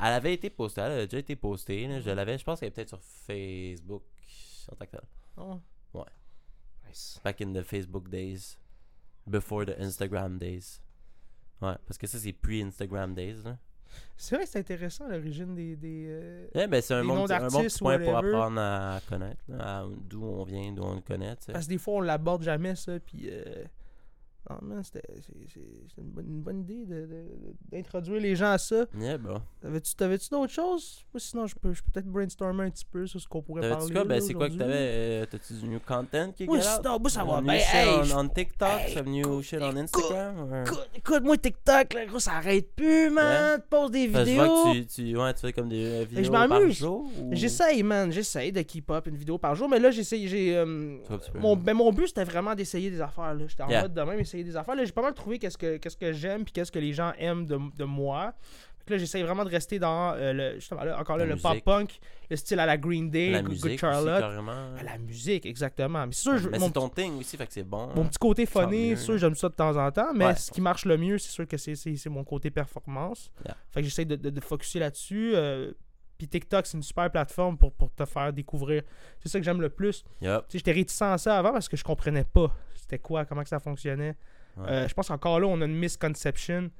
[0.00, 1.86] Elle avait été postée, elle a déjà été postée.
[1.88, 2.00] là.
[2.00, 4.02] Je l'avais, je pense qu'elle est peut-être sur Facebook
[4.70, 5.00] en tant que tel.
[5.36, 5.60] Non.
[5.92, 6.04] Ouais.
[6.86, 7.20] Nice.
[7.24, 8.56] Back in the Facebook days.
[9.26, 10.80] Before the Instagram days.
[11.60, 13.42] Ouais, parce que ça, c'est pre-Instagram days.
[13.44, 13.58] Là.
[14.16, 15.76] C'est vrai que c'est intéressant l'origine des.
[15.76, 19.44] des euh, Eh ben, c'est un, bon, un bon petit point pour apprendre à connaître.
[20.08, 21.34] d'où on vient, d'où on le connaît.
[21.52, 22.98] Parce que des fois, on l'aborde jamais, ça.
[23.00, 23.28] Puis.
[23.30, 23.64] Euh...
[24.62, 25.02] Man, c'était
[25.98, 26.84] une, bonne, une bonne idée
[27.70, 28.86] d'introduire les gens à ça.
[28.98, 29.38] Yeah, bro.
[29.60, 31.04] T'avais-tu t'avais-tu d'autres choses?
[31.12, 33.62] Moi, sinon, je peux, je peux peut-être brainstormer un petit peu sur ce qu'on pourrait
[33.62, 33.94] T'avais-tu parler.
[33.94, 34.04] quoi?
[34.04, 34.72] Ben, c'est quoi que t'avais?
[34.74, 37.54] euh, T'as-tu du new content qui est Moi, sinon, moi, ça va bien.
[37.54, 40.64] Hey, on, on TikTok, hey, some new shit on Instagram?
[40.66, 43.60] Écoute, écoute, moi, TikTok, là, gros, ça arrête plus, man.
[43.60, 44.34] Tu poses des que je vidéos.
[44.36, 47.10] vois que tu, tu, ouais, tu fais comme des euh, vidéos par jour.
[47.20, 50.56] ou- J'essaye, man, j'essaye de keep up une vidéo par jour, mais là, j'essaye, j'ai...
[50.56, 53.44] euh, tu mon, ben, mon but, c'était vraiment d'essayer des affaires, là.
[53.46, 53.82] J'étais en Yeah.
[53.82, 54.74] mode de même, essayer des affaires.
[54.74, 57.12] Là, j'ai pas mal trouvé qu'est-ce que, qu'est-ce que j'aime, puis qu'est-ce que les gens
[57.18, 58.32] aiment de, de moi.
[58.78, 61.34] Fait que là, j'essaye vraiment de rester dans, euh, le, justement, là, encore là, La
[61.34, 61.98] le pop-punk,
[62.30, 64.20] le style à la Green Day, la Good musique aussi, Charlotte.
[64.20, 64.52] carrément.
[64.78, 66.06] Ah, la musique, exactement.
[66.06, 67.88] Mais c'est sûr, je- Mais mon, ton thing aussi, fait que c'est bon.
[67.94, 70.36] mon petit côté funny, c'est sûr, j'aime ça de temps en temps, mais Ouais.
[70.36, 73.30] ce qui marche le mieux, c'est sûr que c'est, c'est, c'est mon côté performance.
[73.44, 73.56] Yeah.
[73.70, 75.32] Fait que j'essaie de, de, de focuser là-dessus.
[75.34, 75.72] euh,
[76.16, 78.82] puis TikTok, c'est une super plateforme pour, pour te faire découvrir.
[79.20, 80.02] C'est ça que j'aime le plus.
[80.20, 82.52] Tu sais, j'étais réticent à ça avant parce que je comprenais pas
[82.88, 84.14] c'était quoi, comment que ça fonctionnait.
[84.56, 84.64] Ouais.
[84.68, 86.70] Euh, je pense qu'encore là, on a une misconception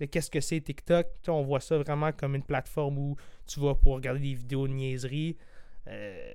[0.00, 1.06] de qu'est-ce que c'est TikTok.
[1.06, 3.16] Tu sais, on voit ça vraiment comme une plateforme où
[3.46, 5.36] tu vas pour regarder des vidéos de niaiseries.
[5.88, 6.34] Euh,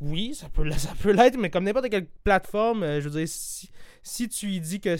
[0.00, 3.28] oui, ça peut, ça peut l'être, mais comme n'importe quelle plateforme, euh, je veux dire,
[3.28, 3.70] si,
[4.02, 4.96] si tu lui dis que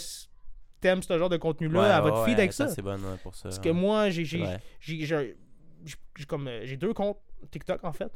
[0.80, 2.66] t'aimes ce genre de contenu-là, Ouais, te ouais, feed avec ça.
[3.22, 3.32] Pour.
[3.42, 5.36] Parce que moi, j'ai j'ai-
[6.26, 7.18] comme euh, j'ai deux comptes
[7.50, 8.10] TikTok en fait.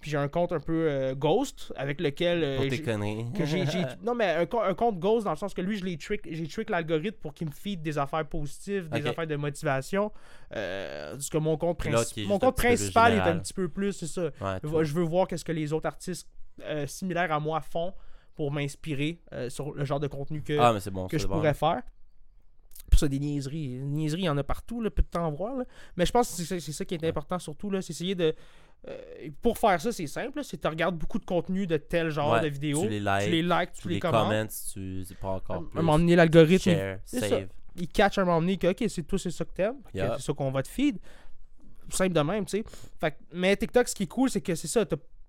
[0.00, 3.26] Puis j'ai un compte un peu euh, ghost avec lequel euh, Pour tes j'ai- conneries.
[3.32, 5.96] que non mais un, co- un compte ghost dans le sens que lui je l'ai
[5.98, 10.12] trick j'ai trick l'algorithme pour qu'il me feed des affaires positives, des affaires de motivation.
[10.56, 14.06] Euh, parce que mon compte princi- mon compte principal est un petit peu plus c'est
[14.06, 14.22] ça.
[14.40, 16.28] Ouais, Je veux- voir qu'est-ce que les autres artistes
[16.62, 17.94] euh, similaires à moi font
[18.34, 21.06] pour m'inspirer euh, sur le genre de contenu que Ah, bon.
[21.08, 21.34] que je bon.
[21.34, 21.82] pourrais faire.
[22.90, 23.78] Puis ça, des niaiseries.
[23.84, 25.54] Niaiseries, il y en a partout, là, peu de temps à voir.
[25.56, 25.64] là.
[25.96, 28.14] Mais je pense que c'est ça- c'est ça qui est important surtout, là, c'est essayer
[28.16, 28.34] de...
[28.88, 32.32] euh, pour faire ça, c'est simple, c'est tu regardes beaucoup de contenu de tel genre
[32.32, 32.82] Ouais, de vidéos.
[32.82, 34.28] Tu les likes, tu les likes, tu, tu les, les commentes.
[34.28, 36.70] comments, tu c'est pas À encore un moment donné, l'algorithme,
[37.76, 39.76] il- catch un moment donné que, OK, c'est toi, c'est ça que t'aimes.
[39.94, 40.16] Yeah.
[40.18, 40.98] C'est ça qu'on va te feed.
[41.90, 42.64] Simple de même, tu sais.
[43.00, 44.84] Fait mais TikTok, ce qui est cool, c'est que c'est ça.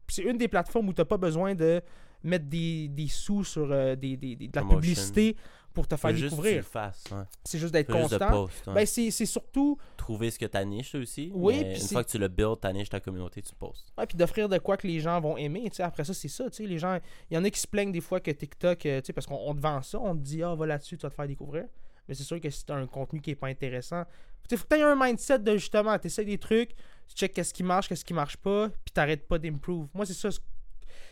[0.07, 1.81] C'est une des plateformes où t'as pas besoin de
[2.23, 4.79] mettre des, des sous sur euh, des, des- des- de la Promotion.
[4.81, 5.35] publicité
[5.73, 6.63] pour te faire tu découvrir.
[6.75, 7.17] Ouais.
[7.43, 8.29] C'est juste d'être constant.
[8.29, 8.67] post.
[8.67, 8.73] ouais.
[8.73, 11.31] Ben, c'est surtout Trouver ce que ta niche aussi.
[11.33, 13.93] Oui, mais une fois que tu le build, ta niche, ta communauté, tu postes.
[13.97, 15.69] Ouais, puis d'offrir de quoi que les gens vont aimer.
[15.69, 15.81] tu.
[15.81, 16.49] Après ça, c'est ça.
[16.49, 16.99] tu Les gens,
[17.29, 19.27] il y en a qui se plaignent des fois que TikTok, euh, tu sais, parce
[19.27, 21.27] qu'on on te vend ça, on te dit, ah, va là-dessus, tu vas te faire
[21.27, 21.65] découvrir.
[22.07, 24.03] Mais c'est sûr que si t'as un contenu qui est pas intéressant,
[24.51, 26.71] il faut que tu aies un mindset de justement, tu essaies des trucs,
[27.07, 29.87] tu check qu'est-ce qui marche, qu'est-ce qui marche pas, puis t'arrêtes pas d'improve.
[29.93, 30.31] Moi, c'est ça.
[30.31, 30.39] ce-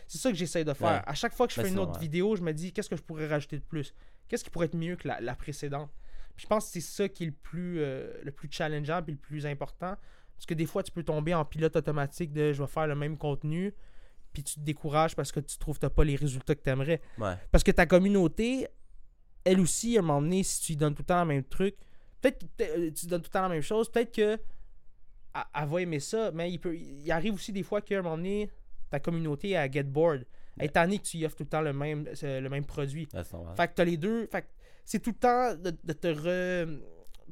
[0.06, 0.88] C'est ça que j'essaie de faire.
[0.90, 1.02] Ouais.
[1.06, 2.96] À chaque fois que je Ben, fais une autre vidéo, je me dis qu'est-ce que
[2.96, 3.94] je pourrais rajouter de plus?
[4.30, 5.90] Qu'est-ce qui pourrait être mieux que la, la précédente?
[6.36, 9.10] Puis je pense que c'est ça qui est le plus, euh, le plus challengeant et
[9.10, 9.96] le plus important.
[10.36, 12.94] Parce que des fois, tu peux tomber en pilote automatique de je vais faire le
[12.94, 13.74] même contenu,
[14.32, 16.70] puis tu te décourages parce que tu trouves que tu pas les résultats que tu
[16.70, 17.02] aimerais.
[17.18, 17.34] Ouais.
[17.50, 18.68] Parce que ta communauté,
[19.44, 21.44] elle aussi, à un moment donné, si tu lui donnes tout le temps le même
[21.44, 21.74] truc,
[22.20, 24.38] peut-être que euh, tu donnes tout le temps la même chose, peut-être que
[25.34, 28.02] elle, elle va aimer ça, mais il, peut, il arrive aussi des fois qu'à un
[28.02, 28.48] moment donné,
[28.88, 30.24] ta communauté, elle get bored.
[30.60, 33.08] Est tannée que tu y offres tout le temps le même, le même produit.
[33.14, 33.22] Ouais.
[33.56, 34.26] Fait que t'as les deux.
[34.26, 34.46] Fait que
[34.84, 36.80] c'est tout le temps de, de te re...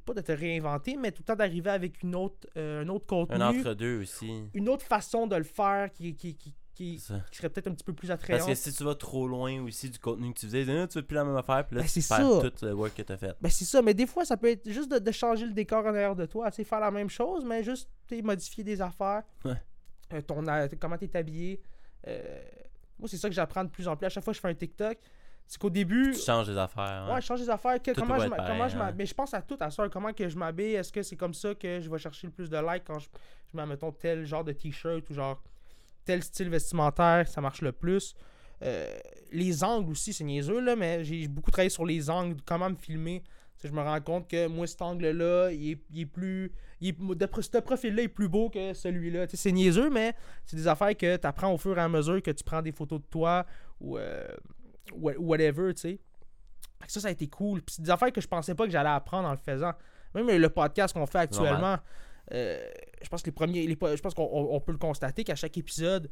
[0.05, 3.05] Pas de te réinventer, mais tout le temps d'arriver avec une autre, euh, un autre
[3.07, 3.37] contenu.
[3.37, 4.45] Un entre-deux aussi.
[4.55, 7.93] Une autre façon de le faire qui, qui, qui, qui, serait peut-être un petit peu
[7.93, 8.49] plus Parce attrayante.
[8.49, 11.05] que si tu vas trop loin aussi du contenu que tu faisais, ah, tu veux
[11.05, 12.51] plus la même affaire, puis là, Ben, tu c'est perds ça.
[12.51, 13.37] tout le work que t'as fait.
[13.43, 15.85] Ben c'est ça, mais des fois ça peut être juste de, de changer le décor
[15.85, 18.81] en arrière de toi, tu sais, faire la même chose, mais juste tu modifier des
[18.81, 19.25] affaires.
[19.45, 19.61] Ouais.
[20.15, 21.61] Euh, ton, a- comment t'es habillé.
[22.99, 24.07] Moi c'est ça que j'apprends de plus en plus.
[24.07, 24.99] À chaque fois que je fais un TikTok,
[25.47, 26.83] c'est qu'au début, Tu changes des affaires.
[26.83, 27.15] hein.
[27.15, 27.81] ouais, je change des affaires.
[27.83, 28.79] que- comment je, pareil, comment je hein.
[28.81, 29.89] m'hab- Mais je pense à tout à ça.
[29.89, 30.75] Comment que je m'habille.
[30.75, 33.09] Est-ce que c'est comme ça que je vais chercher le plus de likes quand je,
[33.53, 35.43] je mets, mettons, tel genre de t-shirt ou genre
[36.05, 38.15] tel style vestimentaire, ça marche le plus.
[38.63, 38.93] Euh,
[39.31, 42.77] les angles aussi, c'est niaiseux, là, mais j'ai beaucoup travaillé sur les angles, comment me
[42.77, 43.23] filmer.
[43.59, 46.53] Tu sais, je me rends compte que moi, cet angle-là, il est, il est plus.
[46.81, 49.27] Il est, de, ce profil-là est plus beau que celui-là.
[49.27, 51.89] Tu sais, c'est niaiseux, mais c'est des affaires que tu apprends au fur et à
[51.89, 53.45] mesure que tu prends des photos de toi
[53.81, 54.29] ou euh,
[54.93, 55.99] wha- whatever, tu sais.
[56.87, 57.61] Ça, ça a été cool.
[57.63, 59.73] Puis c'est des affaires que je pensais pas que j'allais apprendre en le faisant.
[60.15, 61.77] Même le podcast qu'on fait actuellement,
[62.33, 62.65] euh,
[63.03, 63.67] je pense que les premiers.
[63.67, 66.09] les je pense qu'on on- on peut le constater qu'à chaque épisode,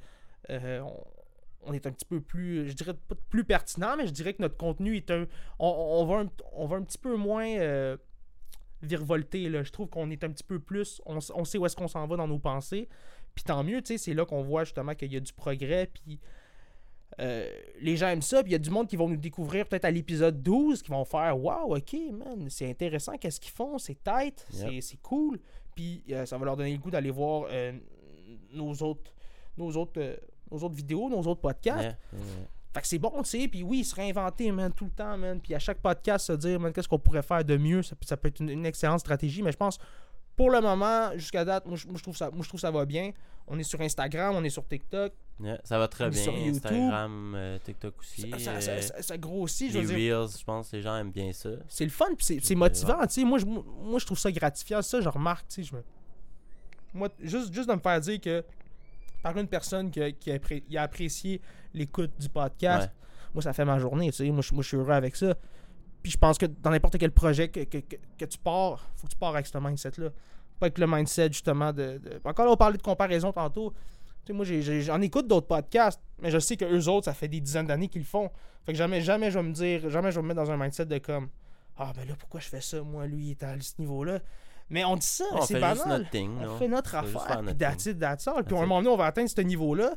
[0.50, 1.04] euh, on,
[1.66, 2.68] on est un petit peu plus.
[2.68, 5.26] Je dirais pas plus pertinent, mais je dirais que notre contenu est un.
[5.58, 7.96] On, on va, un, on va un petit peu moins euh,
[8.82, 9.48] virevolter.
[9.48, 9.62] Là.
[9.62, 11.00] Je trouve qu'on est un petit peu plus.
[11.06, 12.88] On, sait où est-ce qu'on s'en va dans nos pensées.
[13.34, 15.86] Puis tant mieux, tu sais, c'est là qu'on voit justement qu'il y a du progrès.
[15.92, 16.18] Puis.
[17.20, 17.48] euh,
[17.80, 19.84] les gens aiment ça, puis il y a du monde qui vont nous découvrir peut-être
[19.86, 24.02] à l'épisode 12, qui vont faire Waouh, ok, man, c'est intéressant, qu'est-ce qu'ils font, c'est
[24.02, 24.82] tight, c'est- Yep.
[24.82, 25.38] c'est cool.
[25.74, 27.72] Puis euh, ça va leur donner le goût d'aller voir euh,
[28.52, 29.12] nos autres
[29.56, 30.18] nos autres,
[30.50, 31.80] nos autres vidéos, nos autres podcasts.
[32.12, 32.46] Ouais, ouais.
[32.74, 33.48] Fait que c'est bon, tu sais.
[33.48, 35.40] Puis oui, se réinventer, man, tout le temps, man.
[35.40, 37.82] Puis à chaque podcast, se dire, man, qu'est-ce qu'on pourrait faire de mieux.
[37.82, 39.42] Ça, peut- ça peut être une, une excellente stratégie.
[39.42, 39.78] Mais je pense,
[40.36, 43.12] pour le moment, jusqu'à date, moi, je trouve ça, moi, je trouve ça va bien.
[43.48, 45.12] On est sur Instagram, on est sur TikTok.
[45.64, 46.20] Ça va très bien.
[46.22, 46.34] Sur.
[46.34, 48.28] Instagram, euh, TikTok aussi.
[48.30, 50.18] Ça, ça, euh, ça- ça- ça grossit, je les veux dire.
[50.18, 51.50] Reels, je pense que les gens aiment bien ça.
[51.68, 53.24] C'est le fun, puis c'est- motivant, tu sais.
[53.24, 54.82] Moi, je- moi, je trouve ça gratifiant.
[54.82, 55.74] Ça, je remarque, tu sais.
[55.76, 55.82] me-
[56.92, 58.44] Moi, juste, juste de me faire dire que
[59.22, 61.40] par une personne qui a, qui a appré- il a apprécié
[61.74, 62.92] l'écoute du podcast, Ouais.
[63.34, 64.30] moi, ça fait ma journée, tu sais.
[64.30, 65.34] Moi, je- moi, je suis heureux avec ça.
[66.02, 69.06] Puis je pense que dans n'importe quel projet que, que, que, que tu pars, faut
[69.06, 70.10] que tu pars avec ce mindset-là.
[70.60, 71.98] Pas avec le mindset, justement, de...
[71.98, 73.72] de- Encore là, on parlait de comparaison tantôt.
[74.24, 74.44] Tu sais, moi,
[74.80, 77.88] j'en écoute d'autres podcasts, mais je sais que eux autres, ça fait des dizaines d'années
[77.88, 78.30] qu'ils le font.
[78.64, 80.56] Fait que jamais, jamais je vais me dire, jamais je vais me mettre dans un
[80.56, 81.28] mindset de comme,
[81.76, 82.80] ah, ben là, pourquoi je fais ça?
[82.82, 84.20] Moi, lui, il est à ce niveau-là.
[84.70, 86.08] Mais on dit ça, on c'est banal.
[86.10, 86.32] thing.
[86.42, 87.92] On fait notre affaire, faire puis notre that's thing.
[87.92, 88.42] it, that's all.
[88.44, 89.94] Puis à un moment donné, on va atteindre ce niveau-là.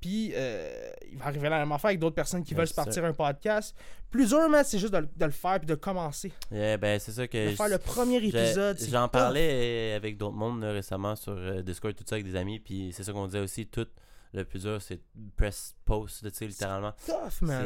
[0.00, 3.04] Puis euh, il va arriver la même affaire avec d'autres personnes qui veulent se partir
[3.04, 3.76] un podcast.
[4.10, 6.32] Plus dur, mais c'est juste de, le- de le faire puis de commencer.
[6.50, 8.78] Yeah, ben, c'est ça que De faire le premier épisode.
[8.90, 12.58] J'en parlais avec d'autres mondes là, récemment sur euh, Discord, tout ça avec des amis,
[12.60, 13.86] puis c'est ça qu'on disait aussi, tout
[14.32, 15.00] le plus dur c'est
[15.36, 16.94] press post, tu sais, littéralement.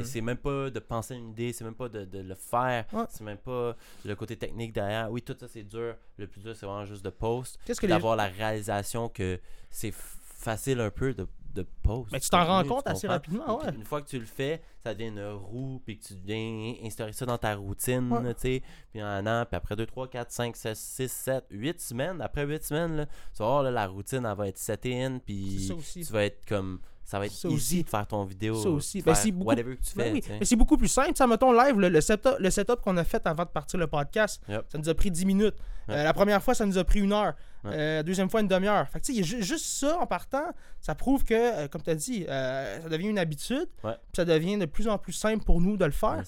[0.04, 2.86] C'est même pas de penser à une idée, c'est même pas de, de le faire,
[2.92, 3.04] Ouais.
[3.10, 5.10] c'est même pas le côté technique derrière.
[5.10, 5.94] Oui, tout ça c'est dur.
[6.16, 9.38] Le plus dur c'est vraiment juste de post, Qu'est-ce que les d'avoir la réalisation que
[9.70, 12.10] c'est facile un peu de, de post.
[12.12, 13.72] Ben, tu t'en rends compte assez rapidement, ouais.
[13.74, 17.12] Une fois que tu le fais, ça devient une roue, puis que tu viens instaurer
[17.12, 18.34] ça dans ta routine, Ouais.
[18.34, 18.62] tu sais.
[18.92, 22.44] Puis un an, puis après 2, 3, 4, 5, 6, 6, 7, 8 semaines, après
[22.44, 25.72] 8 semaines, là, tu vas voir, là, la routine, elle va être set in, puis
[25.94, 26.80] tu vas être comme.
[27.04, 27.84] Ça va être Ça easy aussi.
[27.84, 28.54] de faire ton vidéo.
[28.62, 29.02] Ça aussi.
[29.02, 31.12] Ben, c'est beaucoup- whatever que tu Ben fais, oui, mais c'est beaucoup plus simple.
[31.14, 33.86] Ça, mettons live, le, le setup, le setup qu'on a fait avant de partir le
[33.86, 34.64] podcast, Yep.
[34.72, 35.54] ça nous a pris 10 minutes.
[35.90, 37.34] Euh, la première fois, ça nous a pris une heure.
[37.62, 37.70] Ouais.
[37.74, 38.88] Euh, la deuxième fois, une demi-heure.
[38.88, 40.46] Fait que, juste ça en partant,
[40.80, 43.66] ça prouve que, euh, comme tu as dit, ça devient une habitude.
[44.14, 46.22] Ça devient de plus en plus simple pour nous de le faire.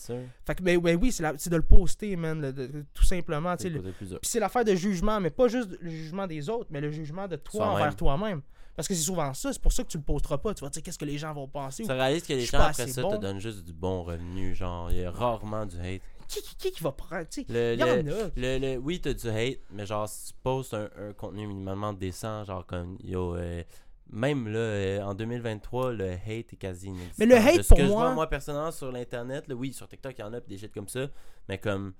[0.45, 3.55] Fait que, ben, ben oui, c'est la- de le poster, man, de- tout simplement.
[3.59, 3.81] C'est le-.
[4.20, 7.37] Puis l'affaire de jugement, mais pas juste le jugement des autres, mais le jugement de
[7.37, 8.43] toi envers toi-même.
[8.77, 10.53] Parce que c'est souvent ça, c'est pour ça que tu le posteras pas.
[10.55, 11.83] Tu vas dire qu'est-ce que les gens vont penser.
[11.85, 13.11] Tu réalises que les gens après ça bon.
[13.12, 14.55] te donnent juste du bon revenu.
[14.55, 16.03] Genre, il y a rarement du hate.
[16.29, 17.47] Qui, qui, qui va prendre, tu sais?
[17.53, 18.31] Le, Il y en a.
[18.37, 21.92] Le, le- oui, t'as du hate, mais genre, si tu postes un, un contenu minimalement
[21.92, 23.63] décent, genre comme, yo, euh,
[24.11, 27.14] même là, euh, en 2023, le hate est quasi inexistant.
[27.18, 29.72] Mais le hate, De ce pour que je moi- vois, moi, personnellement, sur l'Internet, oui,
[29.72, 31.07] sur TikTok, il y en a des shit comme ça,
[31.49, 31.95] mais comme,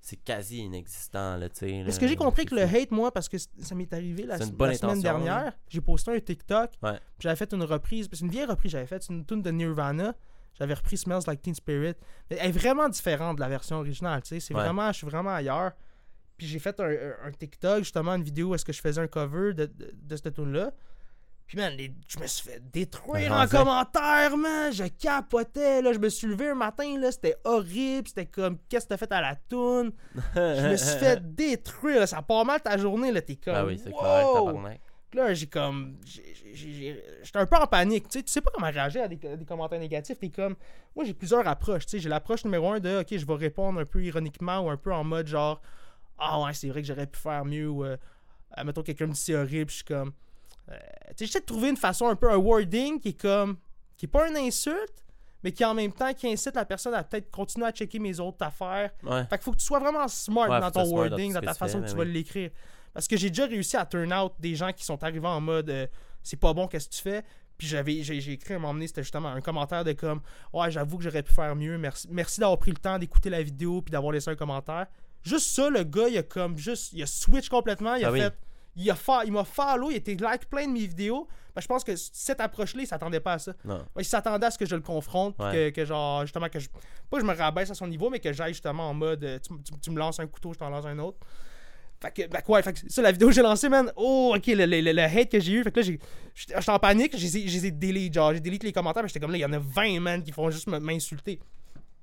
[0.00, 1.66] c'est quasi inexistant, là, tu sais.
[1.66, 4.24] Mais là, ce que j'ai compris que le hate, moi, parce que ça m'est arrivé
[4.24, 6.72] la, semaine intention, dernière, j'ai posté un TikTok.
[6.82, 6.98] Ouais.
[7.18, 8.08] J'avais fait une reprise.
[8.12, 10.14] C'est une vieille reprise, j'avais fait c'est une tune de Nirvana.
[10.54, 11.94] J'avais repris Smells Like Teen Spirit.
[12.30, 14.40] Mais elle est vraiment différente de la version originale, tu sais.
[14.40, 14.62] C'est Ouais.
[14.62, 15.72] vraiment, je suis vraiment ailleurs.
[16.36, 19.54] Puis j'ai fait un, TikTok, justement, une vidéo où est-ce que je faisais un cover
[19.54, 20.72] de, de, de cette tune-là.
[21.48, 23.56] Puis, man, les- je me suis fait détruire en Rasé.
[23.56, 24.70] commentaire, man.
[24.72, 25.92] Je capotais, là.
[25.94, 27.10] Je me suis levé un matin, là.
[27.10, 28.06] C'était horrible.
[28.06, 29.92] C'était comme, qu'est-ce que t'as fait à la toune?
[30.36, 32.00] Je me suis fait détruire.
[32.00, 32.06] là.
[32.06, 33.22] Ça part mal ta journée, là.
[33.22, 33.54] T'es comme.
[33.56, 34.60] Ah oui, c'est wow!
[34.60, 34.78] clair.
[35.14, 35.96] Là, j'ai comme.
[36.52, 38.08] J'étais un peu en panique.
[38.08, 40.18] Tu sais, tu sais pas comment réagir à des, à des commentaires négatifs.
[40.18, 40.54] T'es comme.
[40.94, 41.86] Moi, j'ai plusieurs approches.
[41.86, 44.68] Tu sais, j'ai l'approche numéro un de OK, je vais répondre un peu ironiquement ou
[44.70, 45.62] un peu en mode genre
[46.18, 47.68] Ah ouais, c'est vrai que j'aurais pu faire mieux.
[47.70, 47.96] Ou, euh,
[48.64, 49.70] mettons, quelqu'un me dit c'est horrible.
[49.70, 50.12] Je suis comme.
[50.70, 50.76] Euh,
[51.18, 53.56] j'essaie de trouver une façon un peu un wording qui est comme.
[53.96, 55.04] qui est pas une insulte,
[55.42, 58.18] mais qui en même temps qui incite la personne à peut-être continuer à checker mes
[58.20, 58.90] autres affaires.
[59.02, 59.24] Ouais.
[59.28, 61.54] Fait qu'il faut que tu sois vraiment smart Ouais, dans ton dans wording, dans ta
[61.54, 62.12] façon fais, que tu ben vas oui.
[62.12, 62.50] l'écrire.
[62.94, 65.70] Parce que j'ai déjà réussi à turn out des gens qui sont arrivés en mode
[65.70, 65.86] euh,
[66.22, 67.22] c'est pas bon, qu'est-ce que tu fais?
[67.56, 70.20] Puis j'avais j'ai j'ai écrit à un moment donné, c'était justement un commentaire de comme
[70.52, 73.42] Ouais, j'avoue que j'aurais pu faire mieux, merci, merci d'avoir pris le temps d'écouter la
[73.42, 74.86] vidéo puis d'avoir laissé un commentaire.
[75.22, 78.12] Juste ça, le gars, il a comme juste, il a switch complètement, il a Ah
[78.12, 78.20] oui.
[78.20, 78.34] fait.
[78.76, 81.26] Il a fa- il m'a follow, il était like plein de mes vidéos.
[81.54, 83.52] Ben, je pense que cette approche-là, il s'attendait pas à ça.
[83.64, 85.52] Ouais, il s'attendait à ce que je le confronte, Ouais.
[85.52, 86.68] que, que genre, justement, que je.
[87.10, 89.38] Pas que je me rabaisse à son niveau, mais que j'aille justement en mode euh,
[89.40, 91.18] tu, tu- tu me lances un couteau, je t'en lance un autre.
[92.00, 93.90] Fait que, que ouais, fait que ça, la vidéo que j'ai lancée, man.
[93.96, 95.64] Oh, ok, le, le, le- le hate que j'ai eu.
[95.64, 95.86] Fait que là,
[96.34, 99.44] j'étais en panique, j'ai delete, genre, j'ai delete les commentaires, j'étais comme là, il y
[99.44, 101.40] en a 20, man, qui font juste m'insulter.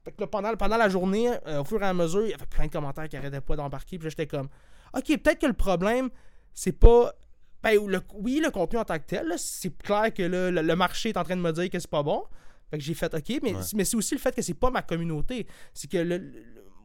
[0.03, 2.33] Fait que là, pendant, pendant la journée, euh, au fur et à mesure, il y
[2.33, 4.49] avait plein de commentaires qui arrêtaient pas d'embarquer, puis j'étais comme,
[4.93, 6.09] ok, peut-être que le problème,
[6.55, 7.13] c'est pas.
[7.61, 11.09] Ben, le- oui, le contenu en tant que tel, c'est clair que le, le marché
[11.09, 12.23] est en train de me dire que c'est pas bon.
[12.71, 13.61] Fait que j'ai fait OK, mais, Ouais.
[13.75, 15.45] mais c'est aussi le fait que c'est pas ma communauté.
[15.73, 16.31] C'est que le,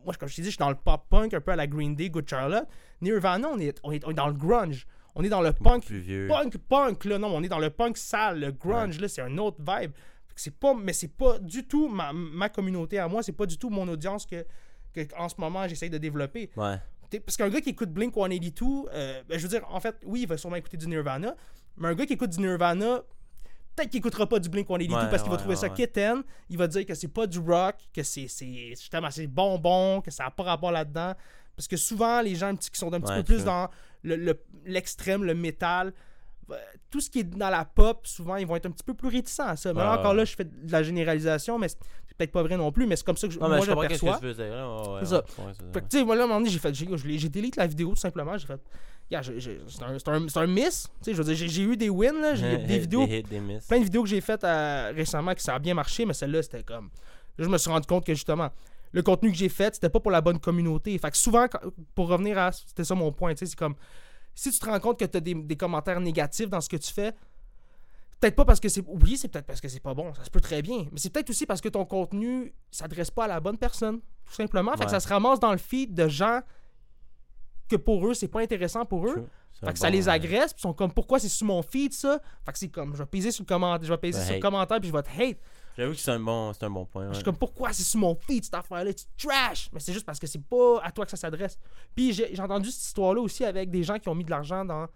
[0.04, 1.66] moi, comme je t'ai dit, je suis dans le pop punk, un peu à la
[1.66, 2.66] Green Day, Good Charlotte.
[3.02, 4.86] Nirvana, on est, on est, on est dans le grunge.
[5.14, 5.84] On est dans le punk,
[6.28, 7.18] punk, punk, là.
[7.18, 8.40] Non, on est dans le punk sale.
[8.40, 9.92] Le grunge, là, c'est un autre vibe.
[10.36, 13.22] C'est pas, mais c'est pas du tout ma, ma communauté à moi.
[13.22, 14.46] C'est pas du tout mon audience que,
[14.94, 16.48] que en ce moment, j'essaye de développer.
[16.56, 16.76] Ouais.
[17.18, 20.22] Parce qu'un gars qui écoute Blink 182, euh, ben, je veux dire, en fait, oui,
[20.22, 21.34] il va sûrement écouter du Nirvana,
[21.76, 23.02] mais un gars qui écoute du Nirvana,
[23.74, 26.22] peut-être qu'il écoutera pas du Blink 182 Ouais, parce qu'il va trouver ouais, ça kitten,
[26.48, 28.28] il va dire que c'est pas du rock, que c'est
[28.70, 31.14] justement c'est bonbon, que ça n'a pas rapport là-dedans.
[31.56, 33.68] Parce que souvent, les gens un petit- qui sont un petit peu plus dans
[34.02, 35.92] le- le- l'extrême, le, métal,
[36.50, 36.54] euh,
[36.90, 39.08] tout ce qui est dans la pop, souvent, ils vont être un petit peu plus
[39.08, 39.72] réticents à ça.
[39.74, 41.68] Mais là, encore là, je fais de la généralisation, mais
[42.20, 44.18] peut-être pas vrai non plus, mais c'est comme ça que je, Non, moi je perçois.
[44.18, 44.54] tu veux dire.
[44.54, 44.82] là.
[44.92, 45.16] Ouais, C'est ça.
[45.38, 46.86] ouais, c'est Fait que, tu sais, moi, là, à un moment donné, j'ai fait, j'ai,
[47.18, 48.36] j'ai la vidéo, tout simplement.
[48.36, 48.60] J'ai fait,
[49.10, 49.32] yeah, c'est,
[49.82, 50.88] un, c'est, un, c'est un miss.
[50.98, 52.34] Tu sais, je veux dire, j'ai, j'ai eu des wins, là.
[52.34, 53.66] J'ai des vidéos, Des hits, des misses.
[53.66, 56.42] plein de vidéos que j'ai faites euh, récemment qui ça a bien marché, mais celle-là,
[56.42, 56.90] c'était comme.
[57.38, 58.50] Là, je me suis rendu compte que justement,
[58.92, 60.96] le contenu que j'ai fait, c'était pas pour la bonne communauté.
[60.98, 61.46] Fait que souvent,
[61.94, 62.52] pour revenir à.
[62.52, 63.74] C'était ça mon point, tu sais, c'est comme.
[64.34, 66.76] Si tu te rends compte que tu as des, des commentaires négatifs dans ce que
[66.76, 67.12] tu fais,
[68.20, 68.84] peut-être pas parce que c'est.
[68.86, 70.86] Oui, c'est peut-être parce que c'est pas bon, ça se peut très bien.
[70.92, 74.34] Mais c'est peut-être aussi parce que ton contenu s'adresse pas à la bonne personne, tout
[74.34, 74.76] simplement.
[74.76, 76.40] Fait que ça se ramasse dans le feed de gens
[77.68, 79.26] que pour eux, c'est pas intéressant pour eux.
[79.64, 82.20] Fait que ça les agresse, puis ils sont comme pourquoi c'est sur mon feed ça?
[82.46, 84.40] Fait que c'est comme je vais peser sur le commentaire, je vais peser sur le
[84.40, 85.38] commentaire puis je vais te hate.
[85.76, 87.08] J'avoue que c'est un bon, c'est un bon point.
[87.08, 89.68] Je suis comme pourquoi c'est sur mon feed cette affaire là, tu trash.
[89.72, 91.58] Mais c'est juste parce que c'est pas à toi que ça s'adresse.
[91.94, 94.30] Puis j'ai j'ai entendu cette histoire là aussi avec des gens qui ont mis de
[94.30, 94.86] l'argent dans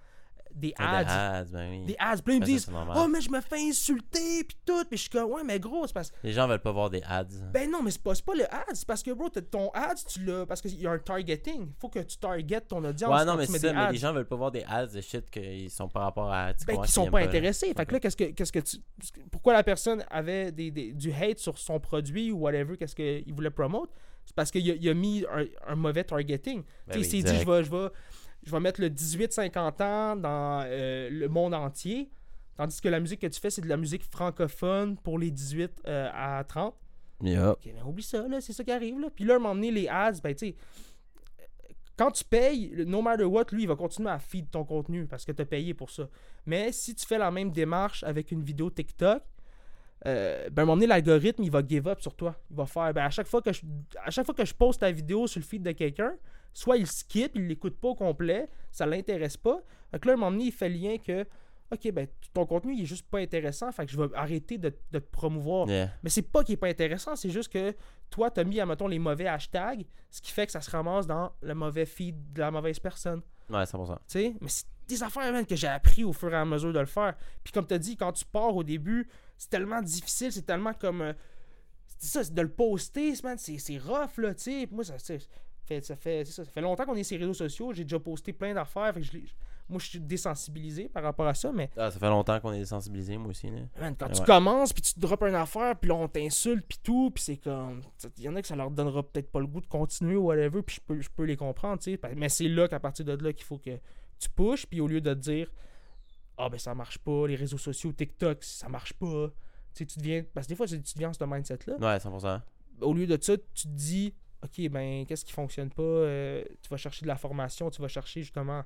[0.54, 1.04] des ads.
[1.04, 1.84] Des ads, ben oui.
[1.84, 2.70] Des ads, puis ils me disent.
[2.96, 5.86] "Oh mais je me fais insulter puis tout." Puis je suis comme "Ouais, mais gros,
[5.86, 7.24] c'est parce Les gens veulent pas voir des ads.
[7.52, 10.24] ben non, mais c'est pas, pas le ads, c'est parce que bro, ton ads, tu
[10.24, 11.72] l'as parce qu'il y a un targeting.
[11.80, 13.12] Faut que tu targetes ton audience.
[13.12, 15.28] Ouais, non, mais c'est ça, mais les gens veulent pas voir des ads de shit
[15.30, 16.52] qu'ils sont par rapport à.
[16.66, 17.72] ben, qui sont pas intéressés.
[17.76, 18.78] Fait que là, qu'est-ce que, qu'est-ce que tu.
[19.30, 23.32] Pourquoi la personne avait des, des- du hate sur son produit ou whatever, qu'est-ce qu'il
[23.34, 23.90] voulait promote?
[24.24, 26.62] C'est parce qu'il a, mis un, un mauvais targeting.
[26.86, 27.88] Ben Tu sais, oui, il s'est dit, je vais, je, vais,
[28.44, 32.10] je vais mettre le 18-50 ans dans euh, le monde entier.
[32.56, 35.82] Tandis que la musique que tu fais, c'est de la musique francophone pour les 18
[35.86, 36.74] euh, à 30.
[37.22, 37.52] Yeah.
[37.52, 39.00] Ok, ben oublie ça, là, c'est ça qui arrive.
[39.00, 39.08] Là.
[39.14, 40.56] Puis là, donné, les ads, ben tu sais,
[41.96, 45.24] quand tu payes, no matter what, lui, il va continuer à feed ton contenu parce
[45.24, 46.08] que tu as payé pour ça.
[46.44, 49.22] Mais si tu fais la même démarche avec une vidéo TikTok,
[50.06, 52.36] euh, ben à un moment donné, l'algorithme, il va give up sur toi.
[52.50, 53.62] Il va faire, ben à chaque fois que je,
[54.04, 56.14] à chaque fois que je poste ta vidéo sur le feed de quelqu'un,
[56.52, 59.60] soit il skip, il l'écoute pas au complet, ça l'intéresse pas.
[59.92, 61.26] Donc là, à un moment donné, il fait le lien que,
[61.72, 64.72] ok, ben ton contenu, il est juste pas intéressant, fait que je vais arrêter de,
[64.92, 65.68] de te promouvoir.
[65.68, 65.90] Yeah.
[66.02, 67.74] Mais c'est pas qu'il est pas intéressant, c'est juste que
[68.10, 71.32] toi, t'as mis, admettons, les mauvais hashtags, ce qui fait que ça se ramasse dans
[71.40, 73.22] le mauvais feed de la mauvaise personne.
[73.50, 73.96] Ouais, 100%.
[73.96, 74.34] Tu sais?
[74.40, 76.86] Mais c'est des affaires, man, que j'ai appris au fur et à mesure de le
[76.86, 77.14] faire.
[77.42, 81.02] Puis comme t'as dit, quand tu pars au début, c'est tellement difficile, c'est tellement comme.
[81.02, 81.12] euh,
[81.98, 84.66] c'est ça, c'est de le poster, man, c'est c'est rough, là, tu sais.
[84.66, 87.34] Puis Moi, ça, fait, ça, fait, ça, ça fait longtemps qu'on est sur les réseaux
[87.34, 89.24] sociaux, j'ai déjà posté plein d'affaires, fait que je l'ai-
[89.66, 92.58] moi, je suis désensibilisé par rapport à ça, mais Ah, ça fait longtemps qu'on est
[92.58, 93.46] désensibilisés, moi aussi.
[93.50, 93.60] Là.
[93.80, 94.12] Man, quand Ouais.
[94.12, 97.24] tu commences, puis tu te drops une affaire, puis là, on t'insulte, puis tout, puis
[97.24, 97.80] c'est comme...
[98.18, 100.24] Il y en a que ça leur donnera peut-être pas le goût de continuer ou
[100.26, 102.00] whatever, puis je peux, je peux les comprendre, tu sais.
[102.14, 103.78] Mais c'est là qu'à partir de là qu'il faut que
[104.18, 105.50] tu pushes, puis au lieu de te dire
[106.36, 109.28] «Ah, ben ça marche pas, les réseaux sociaux, TikTok, ça marche pas.»
[109.74, 110.24] Tu sais, tu deviens...
[110.34, 111.74] Parce que des fois, tu deviens ce mindset-là.
[111.78, 112.40] Ouais, 100%.
[112.80, 115.82] Au lieu de ça, tu te dis «Ok, ben, qu'est-ce qui fonctionne pas?
[115.82, 118.62] Euh, Tu vas chercher de la formation, tu vas chercher justement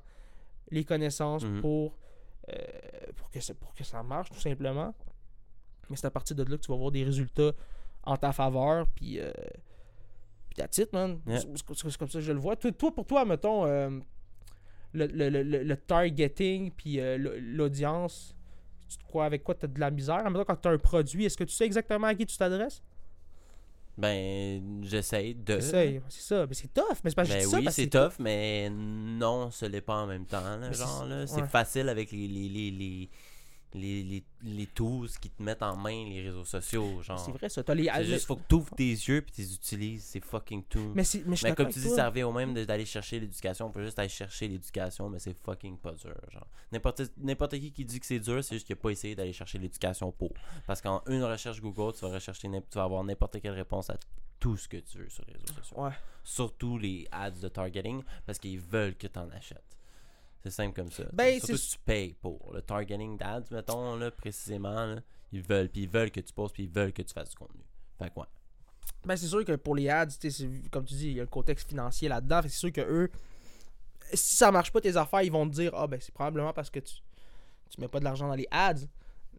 [0.71, 1.61] les connaissances Mhm.
[1.61, 1.97] pour
[2.51, 2.55] euh,
[3.15, 4.93] pour, que ça, pour que ça marche, tout simplement.
[5.89, 7.51] Mais c'est à partir de là que tu vas voir des résultats
[8.03, 9.19] en ta faveur, puis...
[9.19, 9.31] Euh,
[10.49, 11.19] puis that's it, man.
[11.27, 11.39] Yeah.
[11.41, 12.55] C'est- C'est c'est comme ça que je le vois.
[12.55, 13.99] Toi, toi, pour toi, mettons, euh,
[14.93, 18.35] le, le, le, le- targeting, puis euh, l'audience,
[18.89, 20.23] tu te crois avec quoi tu as de la misère?
[20.29, 22.81] Mettons, quand tu as un produit, est-ce que tu sais exactement à qui tu t'adresses?
[23.97, 25.57] Ben, j'essaye de.
[25.57, 26.01] Essaye.
[26.07, 26.45] C'est ça.
[26.47, 26.85] Mais c'est tough.
[27.03, 30.41] Mais c'est pas Ben oui, c'est tough, mais non, ce l'est pas en même temps.
[30.41, 31.27] là, c'est- genre, là.
[31.27, 31.47] C'est ouais.
[31.47, 33.09] facile avec les, les, les, les,
[33.73, 37.01] les, les, les tools qui te mettent en main les réseaux sociaux.
[37.01, 37.19] Genre.
[37.19, 37.63] C'est vrai, ça.
[37.63, 37.85] T'as les.
[37.85, 40.03] C'est juste, faut que tu ouvres tes yeux puis tu les utilises.
[40.03, 40.91] C'est fucking tout.
[40.95, 41.95] Mais, mais Mais comme tu dis, toi.
[41.95, 43.67] ça revient au même de- d'aller chercher l'éducation.
[43.67, 46.15] On peut juste aller chercher l'éducation, mais c'est fucking pas dur.
[46.31, 46.47] Genre.
[46.71, 49.33] N'importe, n'importe qui qui dit que c'est dur, c'est juste qu'il n'a pas essayé d'aller
[49.33, 50.31] chercher l'éducation pour.
[50.65, 53.97] Parce qu'en une recherche Google, tu vas, rechercher, tu vas avoir n'importe quelle réponse à
[54.39, 55.81] tout ce que tu veux sur les réseaux sociaux.
[55.83, 55.91] Ouais.
[56.23, 59.68] Surtout les ads de targeting, parce qu'ils veulent que tu en achètes.
[60.43, 61.03] C'est simple comme ça.
[61.11, 62.53] Ben, Surtout si tu payes pour.
[62.53, 65.01] Le targeting d'ads, mettons, là, précisément, là,
[65.31, 65.69] ils veulent.
[65.69, 67.61] Puis ils veulent que tu postes, puis ils veulent que tu fasses du contenu.
[67.97, 68.25] Fait que ouais.
[69.05, 70.07] Ben, c'est sûr que pour les ads,
[70.71, 72.41] comme tu dis, il y a le contexte financier là-dedans.
[72.43, 73.11] C'est sûr que eux,
[74.13, 76.69] si ça marche pas tes affaires, ils vont te dire Ah, ben, c'est probablement parce
[76.69, 76.95] que tu,
[77.69, 78.87] tu mets pas de l'argent dans les ads.